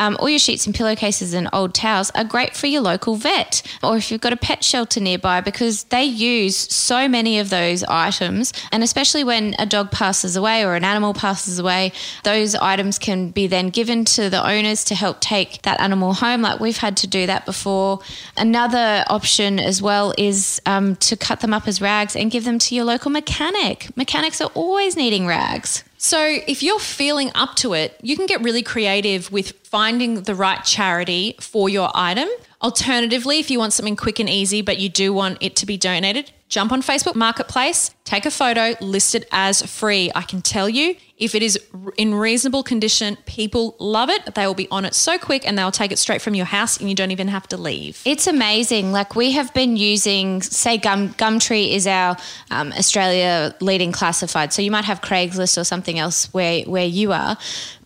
um, 0.00 0.16
all 0.18 0.30
your 0.30 0.38
sheets 0.38 0.64
and 0.64 0.74
pillowcases 0.74 1.34
and 1.34 1.46
old 1.52 1.74
towels 1.74 2.10
are 2.14 2.24
great 2.24 2.56
for 2.56 2.66
your 2.66 2.80
local 2.80 3.16
vet 3.16 3.62
or 3.82 3.98
if 3.98 4.10
you've 4.10 4.22
got 4.22 4.32
a 4.32 4.36
pet 4.36 4.64
shelter 4.64 4.98
nearby 4.98 5.42
because 5.42 5.84
they 5.84 6.04
use 6.04 6.56
so 6.56 7.06
many 7.06 7.38
of 7.38 7.50
those 7.50 7.84
items. 7.84 8.54
And 8.72 8.82
especially 8.82 9.24
when 9.24 9.54
a 9.58 9.66
dog 9.66 9.90
passes 9.90 10.36
away 10.36 10.64
or 10.64 10.74
an 10.74 10.84
animal 10.84 11.12
passes 11.12 11.58
away, 11.58 11.92
those 12.24 12.54
items 12.54 12.98
can 12.98 13.28
be 13.28 13.46
then 13.46 13.68
given 13.68 14.06
to 14.06 14.30
the 14.30 14.42
owners 14.42 14.84
to 14.84 14.94
help 14.94 15.20
take 15.20 15.60
that 15.62 15.78
animal 15.80 16.14
home. 16.14 16.40
Like 16.40 16.60
we've 16.60 16.78
had 16.78 16.96
to 16.98 17.06
do 17.06 17.26
that 17.26 17.44
before. 17.44 18.00
Another 18.38 19.04
option 19.08 19.58
as 19.58 19.82
well 19.82 20.14
is 20.16 20.62
um, 20.64 20.96
to 20.96 21.16
cut 21.16 21.40
them 21.40 21.52
up 21.52 21.68
as 21.68 21.82
rags 21.82 21.99
and 22.16 22.30
give 22.30 22.44
them 22.44 22.58
to 22.58 22.74
your 22.74 22.84
local 22.84 23.10
mechanic. 23.10 23.94
Mechanics 23.96 24.40
are 24.40 24.50
always 24.54 24.96
needing 24.96 25.26
rags. 25.26 25.84
So, 25.98 26.38
if 26.46 26.62
you're 26.62 26.78
feeling 26.78 27.30
up 27.34 27.56
to 27.56 27.74
it, 27.74 27.98
you 28.02 28.16
can 28.16 28.24
get 28.24 28.40
really 28.40 28.62
creative 28.62 29.30
with 29.30 29.52
finding 29.64 30.22
the 30.22 30.34
right 30.34 30.64
charity 30.64 31.36
for 31.40 31.68
your 31.68 31.90
item. 31.94 32.28
Alternatively, 32.62 33.38
if 33.38 33.50
you 33.50 33.58
want 33.58 33.74
something 33.74 33.96
quick 33.96 34.18
and 34.18 34.28
easy, 34.28 34.62
but 34.62 34.78
you 34.78 34.88
do 34.88 35.12
want 35.12 35.38
it 35.42 35.56
to 35.56 35.66
be 35.66 35.76
donated, 35.76 36.32
jump 36.50 36.72
on 36.72 36.82
Facebook 36.82 37.14
Marketplace, 37.14 37.94
take 38.04 38.26
a 38.26 38.30
photo, 38.30 38.74
list 38.80 39.14
it 39.14 39.26
as 39.30 39.62
free. 39.62 40.10
I 40.14 40.22
can 40.22 40.42
tell 40.42 40.68
you, 40.68 40.96
if 41.16 41.34
it 41.36 41.42
is 41.42 41.58
in 41.96 42.12
reasonable 42.12 42.64
condition, 42.64 43.16
people 43.24 43.76
love 43.78 44.10
it. 44.10 44.34
They 44.34 44.46
will 44.46 44.54
be 44.54 44.66
on 44.70 44.84
it 44.84 44.94
so 44.94 45.16
quick 45.16 45.46
and 45.46 45.56
they'll 45.56 45.70
take 45.70 45.92
it 45.92 45.98
straight 45.98 46.20
from 46.20 46.34
your 46.34 46.46
house 46.46 46.76
and 46.76 46.88
you 46.88 46.96
don't 46.96 47.12
even 47.12 47.28
have 47.28 47.46
to 47.48 47.56
leave. 47.56 48.02
It's 48.04 48.26
amazing. 48.26 48.90
Like 48.90 49.14
we 49.14 49.30
have 49.32 49.54
been 49.54 49.76
using, 49.76 50.42
say, 50.42 50.76
Gum 50.76 51.10
Gumtree 51.14 51.72
is 51.72 51.86
our 51.86 52.16
um, 52.50 52.72
Australia 52.72 53.54
leading 53.60 53.92
classified. 53.92 54.52
So 54.52 54.60
you 54.60 54.72
might 54.72 54.84
have 54.84 55.00
Craigslist 55.00 55.56
or 55.56 55.64
something 55.64 55.98
else 55.98 56.32
where 56.34 56.62
where 56.62 56.86
you 56.86 57.12
are, 57.12 57.38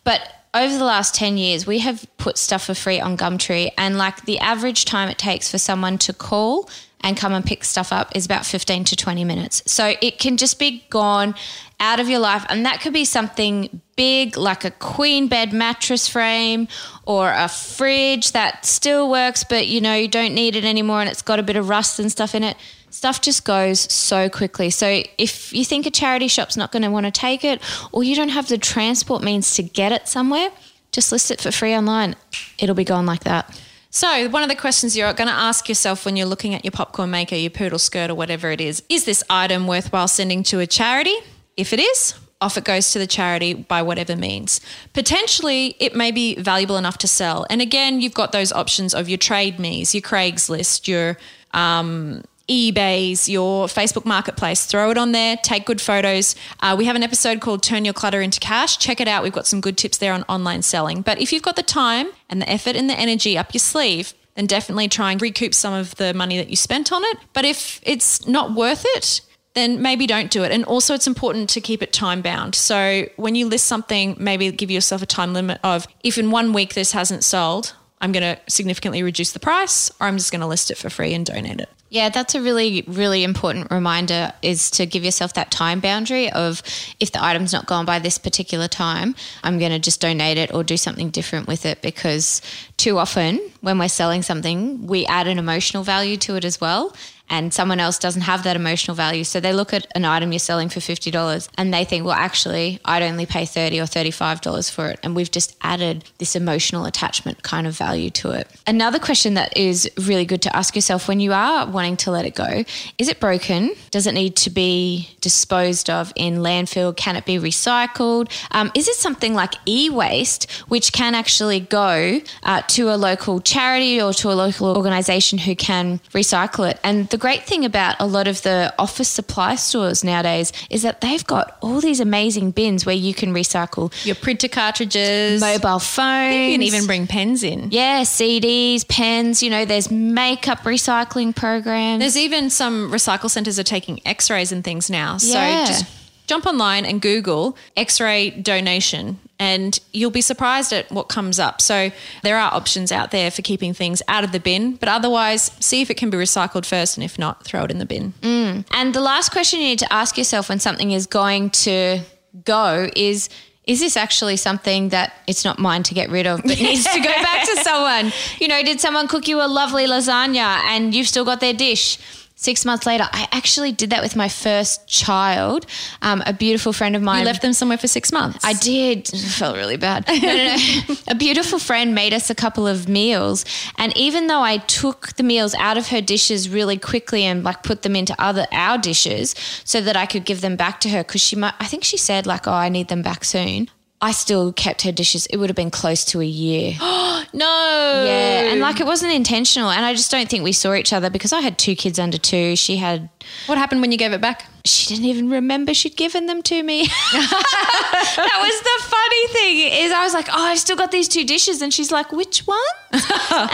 but 0.04 0.20
over 0.54 0.78
the 0.78 0.84
last 0.84 1.16
10 1.16 1.36
years, 1.36 1.66
we 1.66 1.80
have 1.80 2.06
put 2.16 2.38
stuff 2.38 2.66
for 2.66 2.74
free 2.74 3.00
on 3.00 3.16
Gumtree, 3.16 3.70
and 3.76 3.98
like 3.98 4.24
the 4.24 4.38
average 4.38 4.84
time 4.84 5.08
it 5.08 5.18
takes 5.18 5.50
for 5.50 5.58
someone 5.58 5.98
to 5.98 6.12
call 6.12 6.70
and 7.04 7.18
come 7.18 7.34
and 7.34 7.44
pick 7.44 7.62
stuff 7.62 7.92
up 7.92 8.10
is 8.16 8.24
about 8.24 8.46
15 8.46 8.84
to 8.84 8.96
20 8.96 9.24
minutes. 9.24 9.62
So 9.66 9.94
it 10.00 10.18
can 10.18 10.38
just 10.38 10.58
be 10.58 10.84
gone 10.88 11.34
out 11.78 12.00
of 12.00 12.08
your 12.08 12.18
life. 12.18 12.46
And 12.48 12.64
that 12.64 12.80
could 12.80 12.94
be 12.94 13.04
something 13.04 13.82
big 13.94 14.38
like 14.38 14.64
a 14.64 14.70
queen 14.70 15.28
bed 15.28 15.52
mattress 15.52 16.08
frame 16.08 16.66
or 17.04 17.30
a 17.30 17.46
fridge 17.46 18.32
that 18.32 18.64
still 18.64 19.10
works, 19.10 19.44
but 19.44 19.68
you 19.68 19.82
know, 19.82 19.94
you 19.94 20.08
don't 20.08 20.34
need 20.34 20.56
it 20.56 20.64
anymore 20.64 21.00
and 21.00 21.10
it's 21.10 21.20
got 21.20 21.38
a 21.38 21.42
bit 21.42 21.56
of 21.56 21.68
rust 21.68 22.00
and 22.00 22.10
stuff 22.10 22.34
in 22.34 22.42
it. 22.42 22.56
Stuff 22.88 23.20
just 23.20 23.44
goes 23.44 23.80
so 23.92 24.30
quickly. 24.30 24.70
So 24.70 25.02
if 25.18 25.52
you 25.52 25.64
think 25.64 25.84
a 25.84 25.90
charity 25.90 26.28
shop's 26.28 26.56
not 26.56 26.72
going 26.72 26.84
to 26.84 26.90
want 26.90 27.04
to 27.04 27.12
take 27.12 27.44
it 27.44 27.60
or 27.92 28.02
you 28.02 28.16
don't 28.16 28.30
have 28.30 28.48
the 28.48 28.56
transport 28.56 29.22
means 29.22 29.54
to 29.56 29.62
get 29.62 29.92
it 29.92 30.08
somewhere, 30.08 30.48
just 30.90 31.12
list 31.12 31.30
it 31.30 31.40
for 31.40 31.50
free 31.50 31.76
online. 31.76 32.16
It'll 32.58 32.74
be 32.74 32.84
gone 32.84 33.04
like 33.04 33.24
that. 33.24 33.60
So, 33.94 34.28
one 34.28 34.42
of 34.42 34.48
the 34.48 34.56
questions 34.56 34.96
you're 34.96 35.12
going 35.12 35.28
to 35.28 35.32
ask 35.32 35.68
yourself 35.68 36.04
when 36.04 36.16
you're 36.16 36.26
looking 36.26 36.52
at 36.52 36.64
your 36.64 36.72
popcorn 36.72 37.12
maker, 37.12 37.36
your 37.36 37.50
poodle 37.50 37.78
skirt, 37.78 38.10
or 38.10 38.16
whatever 38.16 38.50
it 38.50 38.60
is 38.60 38.82
is 38.88 39.04
this 39.04 39.22
item 39.30 39.68
worthwhile 39.68 40.08
sending 40.08 40.42
to 40.42 40.58
a 40.58 40.66
charity? 40.66 41.14
If 41.56 41.72
it 41.72 41.78
is, 41.78 42.12
off 42.40 42.56
it 42.56 42.64
goes 42.64 42.90
to 42.90 42.98
the 42.98 43.06
charity 43.06 43.54
by 43.54 43.82
whatever 43.82 44.16
means. 44.16 44.60
Potentially, 44.94 45.76
it 45.78 45.94
may 45.94 46.10
be 46.10 46.34
valuable 46.34 46.76
enough 46.76 46.98
to 46.98 47.06
sell. 47.06 47.46
And 47.48 47.62
again, 47.62 48.00
you've 48.00 48.14
got 48.14 48.32
those 48.32 48.50
options 48.50 48.94
of 48.94 49.08
your 49.08 49.16
Trade 49.16 49.60
Me's, 49.60 49.94
your 49.94 50.02
Craigslist, 50.02 50.88
your 50.88 51.16
um, 51.52 52.24
eBay's, 52.48 53.28
your 53.28 53.66
Facebook 53.66 54.04
Marketplace. 54.04 54.66
Throw 54.66 54.90
it 54.90 54.98
on 54.98 55.12
there, 55.12 55.36
take 55.42 55.64
good 55.64 55.80
photos. 55.80 56.36
Uh, 56.60 56.74
we 56.78 56.84
have 56.84 56.96
an 56.96 57.02
episode 57.02 57.40
called 57.40 57.62
Turn 57.62 57.84
Your 57.84 57.94
Clutter 57.94 58.20
into 58.20 58.40
Cash. 58.40 58.78
Check 58.78 59.00
it 59.00 59.08
out. 59.08 59.22
We've 59.22 59.32
got 59.32 59.46
some 59.46 59.60
good 59.60 59.78
tips 59.78 59.98
there 59.98 60.12
on 60.12 60.22
online 60.24 60.62
selling. 60.62 61.02
But 61.02 61.20
if 61.20 61.32
you've 61.32 61.42
got 61.42 61.56
the 61.56 61.62
time 61.62 62.08
and 62.28 62.42
the 62.42 62.48
effort 62.48 62.76
and 62.76 62.88
the 62.88 62.98
energy 62.98 63.38
up 63.38 63.54
your 63.54 63.60
sleeve, 63.60 64.14
then 64.34 64.46
definitely 64.46 64.88
try 64.88 65.12
and 65.12 65.22
recoup 65.22 65.54
some 65.54 65.72
of 65.72 65.94
the 65.96 66.12
money 66.12 66.36
that 66.36 66.48
you 66.48 66.56
spent 66.56 66.92
on 66.92 67.02
it. 67.04 67.18
But 67.32 67.44
if 67.44 67.80
it's 67.84 68.26
not 68.26 68.54
worth 68.54 68.84
it, 68.96 69.20
then 69.54 69.80
maybe 69.80 70.06
don't 70.06 70.30
do 70.30 70.42
it. 70.42 70.50
And 70.50 70.64
also, 70.64 70.94
it's 70.94 71.06
important 71.06 71.48
to 71.50 71.60
keep 71.60 71.82
it 71.82 71.92
time 71.92 72.20
bound. 72.20 72.54
So 72.56 73.06
when 73.16 73.36
you 73.36 73.46
list 73.46 73.66
something, 73.66 74.16
maybe 74.18 74.50
give 74.50 74.70
yourself 74.70 75.00
a 75.00 75.06
time 75.06 75.32
limit 75.32 75.60
of 75.62 75.86
if 76.02 76.18
in 76.18 76.30
one 76.32 76.52
week 76.52 76.74
this 76.74 76.92
hasn't 76.92 77.22
sold, 77.24 77.74
I'm 78.04 78.12
going 78.12 78.36
to 78.36 78.38
significantly 78.50 79.02
reduce 79.02 79.32
the 79.32 79.40
price, 79.40 79.90
or 79.98 80.06
I'm 80.06 80.18
just 80.18 80.30
going 80.30 80.42
to 80.42 80.46
list 80.46 80.70
it 80.70 80.76
for 80.76 80.90
free 80.90 81.14
and 81.14 81.24
donate 81.24 81.58
it. 81.58 81.70
Yeah, 81.88 82.10
that's 82.10 82.34
a 82.34 82.42
really, 82.42 82.84
really 82.86 83.24
important 83.24 83.70
reminder 83.70 84.30
is 84.42 84.70
to 84.72 84.84
give 84.84 85.04
yourself 85.04 85.32
that 85.34 85.50
time 85.50 85.80
boundary 85.80 86.30
of 86.30 86.62
if 87.00 87.12
the 87.12 87.24
item's 87.24 87.54
not 87.54 87.64
gone 87.64 87.86
by 87.86 88.00
this 88.00 88.18
particular 88.18 88.68
time, 88.68 89.14
I'm 89.42 89.58
going 89.58 89.70
to 89.70 89.78
just 89.78 90.02
donate 90.02 90.36
it 90.36 90.52
or 90.52 90.62
do 90.62 90.76
something 90.76 91.08
different 91.08 91.48
with 91.48 91.64
it 91.64 91.80
because 91.80 92.42
too 92.76 92.98
often 92.98 93.40
when 93.62 93.78
we're 93.78 93.88
selling 93.88 94.20
something, 94.20 94.86
we 94.86 95.06
add 95.06 95.26
an 95.26 95.38
emotional 95.38 95.82
value 95.82 96.18
to 96.18 96.36
it 96.36 96.44
as 96.44 96.60
well. 96.60 96.94
And 97.30 97.52
someone 97.52 97.80
else 97.80 97.98
doesn't 97.98 98.22
have 98.22 98.44
that 98.44 98.56
emotional 98.56 98.94
value. 98.94 99.24
So 99.24 99.40
they 99.40 99.52
look 99.52 99.72
at 99.72 99.86
an 99.94 100.04
item 100.04 100.32
you're 100.32 100.38
selling 100.38 100.68
for 100.68 100.80
$50 100.80 101.48
and 101.56 101.72
they 101.72 101.84
think, 101.84 102.04
well, 102.04 102.14
actually, 102.14 102.80
I'd 102.84 103.02
only 103.02 103.26
pay 103.26 103.46
30 103.46 103.80
or 103.80 103.84
$35 103.84 104.70
for 104.70 104.88
it. 104.88 105.00
And 105.02 105.16
we've 105.16 105.30
just 105.30 105.56
added 105.62 106.04
this 106.18 106.36
emotional 106.36 106.84
attachment 106.84 107.42
kind 107.42 107.66
of 107.66 107.76
value 107.76 108.10
to 108.10 108.30
it. 108.30 108.48
Another 108.66 108.98
question 108.98 109.34
that 109.34 109.56
is 109.56 109.90
really 109.98 110.24
good 110.24 110.42
to 110.42 110.54
ask 110.56 110.74
yourself 110.74 111.08
when 111.08 111.20
you 111.20 111.32
are 111.32 111.66
wanting 111.66 111.96
to 111.98 112.10
let 112.10 112.24
it 112.24 112.34
go 112.34 112.64
is 112.98 113.08
it 113.08 113.20
broken? 113.20 113.74
Does 113.90 114.06
it 114.06 114.12
need 114.12 114.36
to 114.36 114.50
be 114.50 115.08
disposed 115.20 115.90
of 115.90 116.12
in 116.16 116.36
landfill? 116.36 116.96
Can 116.96 117.16
it 117.16 117.24
be 117.24 117.36
recycled? 117.36 118.30
Um, 118.50 118.70
is 118.74 118.88
it 118.88 118.94
something 118.94 119.34
like 119.34 119.54
e 119.66 119.90
waste, 119.90 120.50
which 120.68 120.92
can 120.92 121.14
actually 121.14 121.60
go 121.60 122.20
uh, 122.42 122.62
to 122.68 122.90
a 122.90 122.96
local 122.96 123.40
charity 123.40 124.00
or 124.00 124.12
to 124.14 124.30
a 124.30 124.34
local 124.34 124.76
organization 124.76 125.38
who 125.38 125.54
can 125.56 125.98
recycle 126.12 126.70
it? 126.70 126.78
And 126.84 127.08
the 127.08 127.16
great 127.24 127.44
thing 127.44 127.64
about 127.64 127.96
a 128.00 128.06
lot 128.06 128.28
of 128.28 128.42
the 128.42 128.70
office 128.78 129.08
supply 129.08 129.54
stores 129.54 130.04
nowadays 130.04 130.52
is 130.68 130.82
that 130.82 131.00
they've 131.00 131.26
got 131.26 131.56
all 131.62 131.80
these 131.80 131.98
amazing 131.98 132.50
bins 132.50 132.84
where 132.84 132.94
you 132.94 133.14
can 133.14 133.32
recycle 133.32 133.90
Your 134.04 134.14
printer 134.14 134.46
cartridges, 134.46 135.40
mobile 135.40 135.78
phones. 135.78 136.34
you 136.36 136.52
can 136.52 136.62
even 136.62 136.84
bring 136.86 137.06
pens 137.06 137.42
in. 137.42 137.70
yeah, 137.70 138.02
CDs, 138.02 138.86
pens, 138.86 139.42
you 139.42 139.48
know, 139.48 139.64
there's 139.64 139.90
makeup 139.90 140.58
recycling 140.64 141.34
programs. 141.34 142.00
There's 142.00 142.18
even 142.18 142.50
some 142.50 142.92
recycle 142.92 143.30
centers 143.30 143.58
are 143.58 143.62
taking 143.64 144.00
x-rays 144.06 144.52
and 144.52 144.62
things 144.62 144.90
now. 144.90 145.16
So 145.16 145.38
Yeah. 145.38 145.64
just 145.64 145.86
jump 146.26 146.44
online 146.44 146.84
and 146.84 147.00
Google 147.00 147.56
x-ray 147.74 148.30
donation 148.32 149.18
and 149.38 149.78
you'll 149.92 150.10
be 150.10 150.20
surprised 150.20 150.72
at 150.72 150.90
what 150.90 151.08
comes 151.08 151.38
up. 151.38 151.60
So 151.60 151.90
there 152.22 152.38
are 152.38 152.52
options 152.52 152.92
out 152.92 153.10
there 153.10 153.30
for 153.30 153.42
keeping 153.42 153.74
things 153.74 154.02
out 154.08 154.24
of 154.24 154.32
the 154.32 154.40
bin, 154.40 154.76
but 154.76 154.88
otherwise 154.88 155.50
see 155.60 155.82
if 155.82 155.90
it 155.90 155.96
can 155.96 156.10
be 156.10 156.16
recycled 156.16 156.66
first 156.66 156.96
and 156.96 157.04
if 157.04 157.18
not, 157.18 157.44
throw 157.44 157.64
it 157.64 157.70
in 157.70 157.78
the 157.78 157.86
bin. 157.86 158.12
Mm. 158.22 158.64
And 158.70 158.94
the 158.94 159.00
last 159.00 159.32
question 159.32 159.60
you 159.60 159.66
need 159.66 159.80
to 159.80 159.92
ask 159.92 160.16
yourself 160.16 160.48
when 160.48 160.60
something 160.60 160.92
is 160.92 161.06
going 161.06 161.50
to 161.50 162.00
go 162.44 162.90
is 162.96 163.28
is 163.64 163.80
this 163.80 163.96
actually 163.96 164.36
something 164.36 164.90
that 164.90 165.14
it's 165.26 165.42
not 165.42 165.58
mine 165.58 165.82
to 165.84 165.94
get 165.94 166.10
rid 166.10 166.26
of 166.26 166.42
but 166.42 166.60
needs 166.60 166.84
to 166.84 166.98
go 166.98 167.04
back 167.22 167.46
to 167.46 167.56
someone? 167.62 168.12
You 168.38 168.46
know, 168.46 168.62
did 168.62 168.78
someone 168.78 169.08
cook 169.08 169.26
you 169.26 169.40
a 169.40 169.48
lovely 169.48 169.86
lasagna 169.86 170.60
and 170.64 170.94
you've 170.94 171.08
still 171.08 171.24
got 171.24 171.40
their 171.40 171.54
dish? 171.54 171.98
Six 172.36 172.64
months 172.64 172.84
later, 172.84 173.08
I 173.12 173.28
actually 173.30 173.70
did 173.72 173.90
that 173.90 174.02
with 174.02 174.16
my 174.16 174.28
first 174.28 174.86
child. 174.88 175.66
Um, 176.02 176.22
a 176.26 176.32
beautiful 176.32 176.72
friend 176.72 176.96
of 176.96 177.02
mine. 177.02 177.20
You 177.20 177.26
left 177.26 177.42
them 177.42 177.52
somewhere 177.52 177.78
for 177.78 177.86
six 177.86 178.12
months. 178.12 178.44
I 178.44 178.52
did. 178.54 179.08
It 179.14 179.20
felt 179.20 179.56
really 179.56 179.76
bad. 179.76 180.04
No, 180.24 180.36
no, 180.36 180.56
no. 180.88 180.94
a 181.08 181.14
beautiful 181.14 181.58
friend 181.58 181.94
made 181.94 182.12
us 182.12 182.30
a 182.30 182.34
couple 182.34 182.66
of 182.66 182.88
meals, 182.88 183.44
and 183.78 183.96
even 183.96 184.26
though 184.26 184.42
I 184.42 184.58
took 184.58 185.14
the 185.14 185.22
meals 185.22 185.54
out 185.54 185.78
of 185.78 185.88
her 185.88 186.00
dishes 186.00 186.48
really 186.48 186.76
quickly 186.78 187.24
and 187.24 187.44
like 187.44 187.62
put 187.62 187.82
them 187.82 187.94
into 187.96 188.14
other 188.20 188.46
our 188.52 188.78
dishes 188.78 189.34
so 189.64 189.80
that 189.80 189.96
I 189.96 190.06
could 190.06 190.24
give 190.24 190.40
them 190.40 190.56
back 190.56 190.80
to 190.80 190.88
her 190.90 191.02
because 191.02 191.20
she 191.22 191.36
might. 191.36 191.54
I 191.60 191.66
think 191.66 191.84
she 191.84 191.96
said 191.96 192.26
like, 192.26 192.46
"Oh, 192.46 192.52
I 192.52 192.68
need 192.68 192.88
them 192.88 193.02
back 193.02 193.24
soon." 193.24 193.70
I 194.04 194.12
still 194.12 194.52
kept 194.52 194.82
her 194.82 194.92
dishes. 194.92 195.24
It 195.26 195.38
would 195.38 195.48
have 195.48 195.56
been 195.56 195.70
close 195.70 196.04
to 196.06 196.20
a 196.20 196.26
year. 196.26 196.74
No. 197.32 198.04
Yeah, 198.06 198.52
and 198.52 198.60
like 198.60 198.78
it 198.78 198.86
wasn't 198.86 199.12
intentional. 199.12 199.70
And 199.70 199.84
I 199.84 199.92
just 199.94 200.08
don't 200.10 200.28
think 200.28 200.44
we 200.44 200.52
saw 200.52 200.72
each 200.74 200.92
other 200.92 201.10
because 201.10 201.32
I 201.32 201.40
had 201.40 201.58
two 201.58 201.74
kids 201.74 201.98
under 201.98 202.16
two. 202.16 202.54
She 202.54 202.76
had, 202.76 203.08
What 203.46 203.58
happened 203.58 203.80
when 203.80 203.90
you 203.90 203.98
gave 203.98 204.12
it 204.12 204.20
back? 204.20 204.46
she 204.66 204.86
didn't 204.86 205.04
even 205.04 205.28
remember 205.28 205.74
she'd 205.74 205.96
given 205.96 206.26
them 206.26 206.42
to 206.42 206.62
me. 206.62 206.86
that 207.12 208.38
was 208.42 208.60
the 208.62 208.88
funny 208.88 209.26
thing 209.28 209.84
is 209.84 209.92
I 209.92 210.02
was 210.04 210.14
like, 210.14 210.28
oh, 210.30 210.44
I've 210.44 210.58
still 210.58 210.76
got 210.76 210.90
these 210.90 211.06
two 211.06 211.24
dishes, 211.24 211.60
and 211.60 211.72
she's 211.72 211.92
like, 211.92 212.12
which 212.12 212.40
one? 212.40 212.58
and 212.92 213.02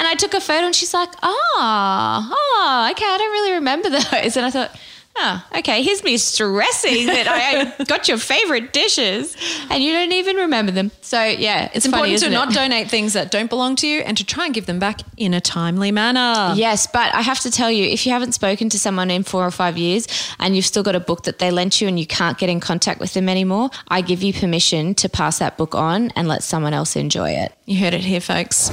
I 0.07 0.15
took 0.17 0.35
a 0.35 0.41
photo, 0.41 0.67
and 0.67 0.75
she's 0.75 0.95
like, 0.95 1.09
ah, 1.23 2.29
oh, 2.31 2.89
okay, 2.93 3.05
I 3.05 3.19
don't 3.19 3.33
really 3.33 3.53
remember 3.55 3.91
those. 3.91 4.37
And 4.37 4.47
I 4.47 4.51
thought. 4.51 4.77
Oh, 5.17 5.45
okay. 5.59 5.83
Here's 5.83 6.03
me 6.03 6.17
stressing 6.17 7.07
that 7.07 7.27
I 7.29 7.85
got 7.89 8.09
your 8.09 8.17
favorite 8.17 8.73
dishes 8.73 9.37
and 9.69 9.83
you 9.83 9.93
don't 9.93 10.13
even 10.13 10.37
remember 10.37 10.73
them. 10.73 10.91
So 11.03 11.23
yeah, 11.23 11.65
it's, 11.67 11.77
It's 11.77 11.87
important 11.87 12.19
to 12.19 12.27
funny, 12.27 12.35
isn't 12.37 12.55
donate 12.55 12.89
things 12.89 13.13
that 13.13 13.31
don't 13.31 13.51
belong 13.51 13.77
to 13.77 13.87
you 13.87 14.01
and 14.01 14.17
to 14.17 14.25
try 14.25 14.47
and 14.47 14.55
give 14.55 14.67
them 14.67 14.79
back 14.79 15.01
in 15.17 15.35
a 15.35 15.41
timely 15.41 15.93
manner. 15.93 16.55
Yes, 16.57 16.87
but 16.87 17.15
I 17.15 17.21
have 17.21 17.41
to 17.41 17.51
tell 17.51 17.71
you, 17.71 17.85
if 17.85 18.07
you 18.07 18.13
haven't 18.13 18.33
spoken 18.33 18.69
to 18.71 18.79
someone 18.79 19.11
in 19.11 19.23
four 19.25 19.45
or 19.45 19.51
five 19.51 19.77
years 19.77 20.07
and 20.39 20.57
you've 20.57 20.65
still 20.65 20.83
got 20.83 20.95
a 20.95 21.01
book 21.01 21.25
that 21.25 21.39
they 21.39 21.51
lent 21.51 21.81
you 21.81 21.89
and 21.89 21.99
you 21.99 22.07
can't 22.07 22.39
get 22.39 22.49
in 22.49 22.61
contact 22.61 23.01
with 23.01 23.13
them 23.13 23.29
anymore, 23.29 23.71
I 23.89 24.01
give 24.01 24.23
you 24.23 24.33
permission 24.33 24.95
to 24.97 25.09
pass 25.09 25.39
that 25.41 25.59
book 25.59 25.75
on 25.75 26.11
and 26.13 26.29
let 26.29 26.43
someone 26.43 26.73
else 26.73 26.97
enjoy 26.97 27.31
it. 27.33 27.53
You 27.67 27.79
heard 27.79 27.95
it 27.95 28.05
here, 28.05 28.21
folks. 28.21 28.71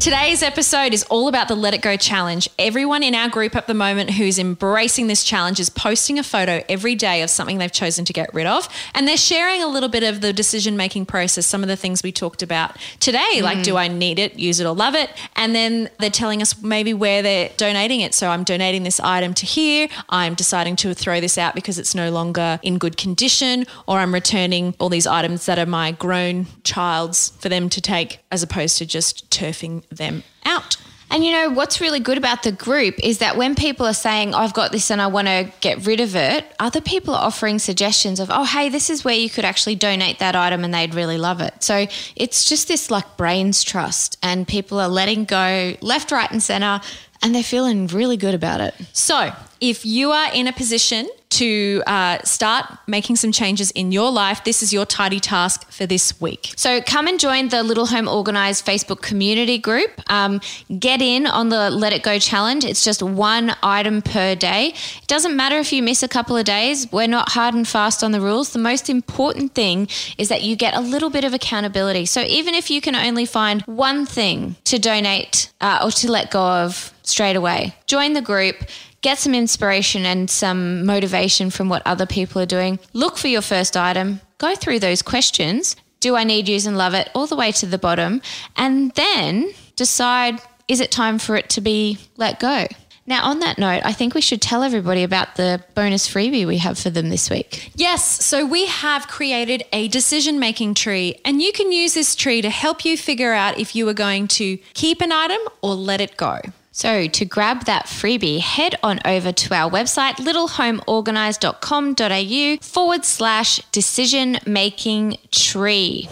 Today's 0.00 0.42
episode 0.42 0.94
is 0.94 1.02
all 1.10 1.28
about 1.28 1.48
the 1.48 1.54
Let 1.54 1.74
It 1.74 1.82
Go 1.82 1.94
challenge. 1.94 2.48
Everyone 2.58 3.02
in 3.02 3.14
our 3.14 3.28
group 3.28 3.54
at 3.54 3.66
the 3.66 3.74
moment 3.74 4.12
who's 4.12 4.38
embracing 4.38 5.08
this 5.08 5.22
challenge 5.22 5.60
is 5.60 5.68
posting 5.68 6.18
a 6.18 6.22
photo 6.22 6.64
every 6.70 6.94
day 6.94 7.20
of 7.20 7.28
something 7.28 7.58
they've 7.58 7.70
chosen 7.70 8.06
to 8.06 8.12
get 8.14 8.32
rid 8.32 8.46
of. 8.46 8.66
And 8.94 9.06
they're 9.06 9.18
sharing 9.18 9.62
a 9.62 9.66
little 9.66 9.90
bit 9.90 10.02
of 10.02 10.22
the 10.22 10.32
decision 10.32 10.74
making 10.74 11.04
process, 11.04 11.44
some 11.44 11.62
of 11.62 11.68
the 11.68 11.76
things 11.76 12.02
we 12.02 12.12
talked 12.12 12.42
about 12.42 12.78
today, 12.98 13.42
like 13.42 13.58
mm. 13.58 13.64
do 13.64 13.76
I 13.76 13.88
need 13.88 14.18
it, 14.18 14.38
use 14.38 14.58
it, 14.58 14.64
or 14.64 14.74
love 14.74 14.94
it? 14.94 15.10
And 15.36 15.54
then 15.54 15.90
they're 15.98 16.08
telling 16.08 16.40
us 16.40 16.62
maybe 16.62 16.94
where 16.94 17.20
they're 17.20 17.50
donating 17.58 18.00
it. 18.00 18.14
So 18.14 18.30
I'm 18.30 18.42
donating 18.42 18.84
this 18.84 19.00
item 19.00 19.34
to 19.34 19.44
here. 19.44 19.86
I'm 20.08 20.32
deciding 20.32 20.76
to 20.76 20.94
throw 20.94 21.20
this 21.20 21.36
out 21.36 21.54
because 21.54 21.78
it's 21.78 21.94
no 21.94 22.10
longer 22.10 22.58
in 22.62 22.78
good 22.78 22.96
condition, 22.96 23.66
or 23.86 23.98
I'm 23.98 24.14
returning 24.14 24.74
all 24.78 24.88
these 24.88 25.06
items 25.06 25.44
that 25.44 25.58
are 25.58 25.66
my 25.66 25.92
grown 25.92 26.46
child's 26.64 27.36
for 27.38 27.50
them 27.50 27.68
to 27.68 27.82
take 27.82 28.20
as 28.32 28.42
opposed 28.42 28.78
to 28.78 28.86
just 28.86 29.28
turfing 29.28 29.82
them 29.90 30.22
out. 30.44 30.76
And 31.12 31.24
you 31.24 31.32
know 31.32 31.50
what's 31.50 31.80
really 31.80 31.98
good 31.98 32.18
about 32.18 32.44
the 32.44 32.52
group 32.52 32.94
is 33.02 33.18
that 33.18 33.36
when 33.36 33.56
people 33.56 33.84
are 33.84 33.92
saying, 33.92 34.32
I've 34.32 34.54
got 34.54 34.70
this 34.70 34.92
and 34.92 35.02
I 35.02 35.08
want 35.08 35.26
to 35.26 35.52
get 35.60 35.84
rid 35.84 35.98
of 35.98 36.14
it, 36.14 36.46
other 36.60 36.80
people 36.80 37.16
are 37.16 37.24
offering 37.24 37.58
suggestions 37.58 38.20
of, 38.20 38.30
oh, 38.30 38.44
hey, 38.44 38.68
this 38.68 38.90
is 38.90 39.04
where 39.04 39.14
you 39.14 39.28
could 39.28 39.44
actually 39.44 39.74
donate 39.74 40.20
that 40.20 40.36
item 40.36 40.62
and 40.62 40.72
they'd 40.72 40.94
really 40.94 41.18
love 41.18 41.40
it. 41.40 41.64
So 41.64 41.88
it's 42.14 42.48
just 42.48 42.68
this 42.68 42.92
like 42.92 43.16
brains 43.16 43.64
trust, 43.64 44.18
and 44.22 44.46
people 44.46 44.78
are 44.78 44.88
letting 44.88 45.24
go 45.24 45.74
left, 45.80 46.12
right, 46.12 46.30
and 46.30 46.40
center, 46.40 46.80
and 47.22 47.34
they're 47.34 47.42
feeling 47.42 47.88
really 47.88 48.16
good 48.16 48.34
about 48.34 48.60
it. 48.60 48.74
So, 48.92 49.32
if 49.60 49.84
you 49.84 50.12
are 50.12 50.32
in 50.32 50.46
a 50.46 50.52
position 50.52 51.08
to 51.30 51.82
uh, 51.86 52.18
start 52.24 52.66
making 52.86 53.16
some 53.16 53.32
changes 53.32 53.70
in 53.72 53.92
your 53.92 54.10
life, 54.10 54.44
this 54.44 54.62
is 54.62 54.72
your 54.72 54.84
tidy 54.84 55.20
task 55.20 55.70
for 55.70 55.86
this 55.86 56.20
week. 56.20 56.52
So 56.56 56.80
come 56.82 57.06
and 57.06 57.18
join 57.18 57.48
the 57.48 57.62
Little 57.62 57.86
Home 57.86 58.08
Organised 58.08 58.66
Facebook 58.66 59.00
community 59.00 59.58
group. 59.58 59.90
Um, 60.10 60.40
get 60.78 61.00
in 61.00 61.26
on 61.26 61.48
the 61.48 61.70
Let 61.70 61.92
It 61.92 62.02
Go 62.02 62.18
challenge. 62.18 62.64
It's 62.64 62.84
just 62.84 63.02
one 63.02 63.54
item 63.62 64.02
per 64.02 64.34
day. 64.34 64.74
It 65.02 65.06
doesn't 65.06 65.36
matter 65.36 65.56
if 65.56 65.72
you 65.72 65.82
miss 65.82 66.02
a 66.02 66.08
couple 66.08 66.36
of 66.36 66.44
days. 66.44 66.90
We're 66.90 67.06
not 67.06 67.30
hard 67.30 67.54
and 67.54 67.66
fast 67.66 68.02
on 68.02 68.12
the 68.12 68.20
rules. 68.20 68.52
The 68.52 68.58
most 68.58 68.90
important 68.90 69.54
thing 69.54 69.88
is 70.18 70.28
that 70.28 70.42
you 70.42 70.56
get 70.56 70.74
a 70.74 70.80
little 70.80 71.10
bit 71.10 71.24
of 71.24 71.32
accountability. 71.32 72.06
So 72.06 72.22
even 72.22 72.54
if 72.54 72.70
you 72.70 72.80
can 72.80 72.96
only 72.96 73.24
find 73.24 73.62
one 73.62 74.04
thing 74.04 74.56
to 74.64 74.78
donate 74.78 75.52
uh, 75.60 75.80
or 75.84 75.90
to 75.92 76.10
let 76.10 76.30
go 76.30 76.42
of 76.42 76.92
straight 77.02 77.36
away, 77.36 77.74
join 77.86 78.12
the 78.12 78.22
group 78.22 78.56
get 79.02 79.18
some 79.18 79.34
inspiration 79.34 80.04
and 80.04 80.30
some 80.30 80.84
motivation 80.84 81.50
from 81.50 81.68
what 81.68 81.82
other 81.86 82.06
people 82.06 82.40
are 82.40 82.46
doing. 82.46 82.78
Look 82.92 83.16
for 83.16 83.28
your 83.28 83.42
first 83.42 83.76
item, 83.76 84.20
go 84.38 84.54
through 84.54 84.80
those 84.80 85.02
questions. 85.02 85.76
Do 86.00 86.16
I 86.16 86.24
need, 86.24 86.48
use, 86.48 86.66
and 86.66 86.78
love 86.78 86.94
it 86.94 87.10
all 87.14 87.26
the 87.26 87.36
way 87.36 87.52
to 87.52 87.66
the 87.66 87.78
bottom? 87.78 88.22
And 88.56 88.92
then 88.92 89.52
decide 89.76 90.40
is 90.68 90.80
it 90.80 90.90
time 90.90 91.18
for 91.18 91.36
it 91.36 91.48
to 91.50 91.60
be 91.60 91.98
let 92.16 92.38
go? 92.38 92.66
Now, 93.06 93.24
on 93.24 93.40
that 93.40 93.58
note, 93.58 93.82
I 93.84 93.92
think 93.92 94.14
we 94.14 94.20
should 94.20 94.40
tell 94.40 94.62
everybody 94.62 95.02
about 95.02 95.34
the 95.34 95.64
bonus 95.74 96.08
freebie 96.08 96.46
we 96.46 96.58
have 96.58 96.78
for 96.78 96.90
them 96.90 97.08
this 97.08 97.28
week. 97.28 97.72
Yes, 97.74 98.24
so 98.24 98.46
we 98.46 98.66
have 98.66 99.08
created 99.08 99.64
a 99.72 99.88
decision 99.88 100.38
making 100.38 100.74
tree, 100.74 101.20
and 101.24 101.42
you 101.42 101.52
can 101.52 101.72
use 101.72 101.94
this 101.94 102.14
tree 102.14 102.40
to 102.40 102.50
help 102.50 102.84
you 102.84 102.96
figure 102.96 103.32
out 103.32 103.58
if 103.58 103.74
you 103.74 103.88
are 103.88 103.94
going 103.94 104.28
to 104.28 104.58
keep 104.74 105.00
an 105.00 105.10
item 105.10 105.40
or 105.60 105.74
let 105.74 106.00
it 106.00 106.16
go. 106.16 106.38
So, 106.72 107.08
to 107.08 107.24
grab 107.24 107.64
that 107.64 107.86
freebie, 107.86 108.38
head 108.40 108.76
on 108.82 109.00
over 109.04 109.32
to 109.32 109.54
our 109.54 109.70
website, 109.70 110.14
littlehomeorganised.com.au 110.14 112.56
forward 112.62 113.04
slash 113.04 113.58
decision 113.72 114.38
making 114.46 115.18
tree. 115.30 116.08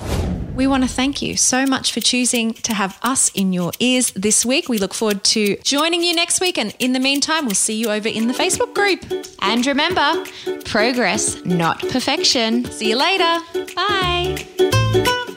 We 0.58 0.66
want 0.66 0.82
to 0.82 0.88
thank 0.88 1.22
you 1.22 1.36
so 1.36 1.66
much 1.66 1.92
for 1.92 2.00
choosing 2.00 2.52
to 2.54 2.74
have 2.74 2.98
us 3.04 3.30
in 3.32 3.52
your 3.52 3.70
ears 3.78 4.10
this 4.16 4.44
week. 4.44 4.68
We 4.68 4.78
look 4.78 4.92
forward 4.92 5.22
to 5.24 5.56
joining 5.58 6.02
you 6.02 6.16
next 6.16 6.40
week. 6.40 6.58
And 6.58 6.74
in 6.80 6.94
the 6.94 6.98
meantime, 6.98 7.46
we'll 7.46 7.54
see 7.54 7.76
you 7.76 7.90
over 7.90 8.08
in 8.08 8.26
the 8.26 8.34
Facebook 8.34 8.74
group. 8.74 9.04
And 9.40 9.64
remember, 9.64 10.24
progress, 10.64 11.44
not 11.44 11.78
perfection. 11.90 12.64
See 12.64 12.90
you 12.90 12.96
later. 12.96 13.38
Bye. 13.76 15.36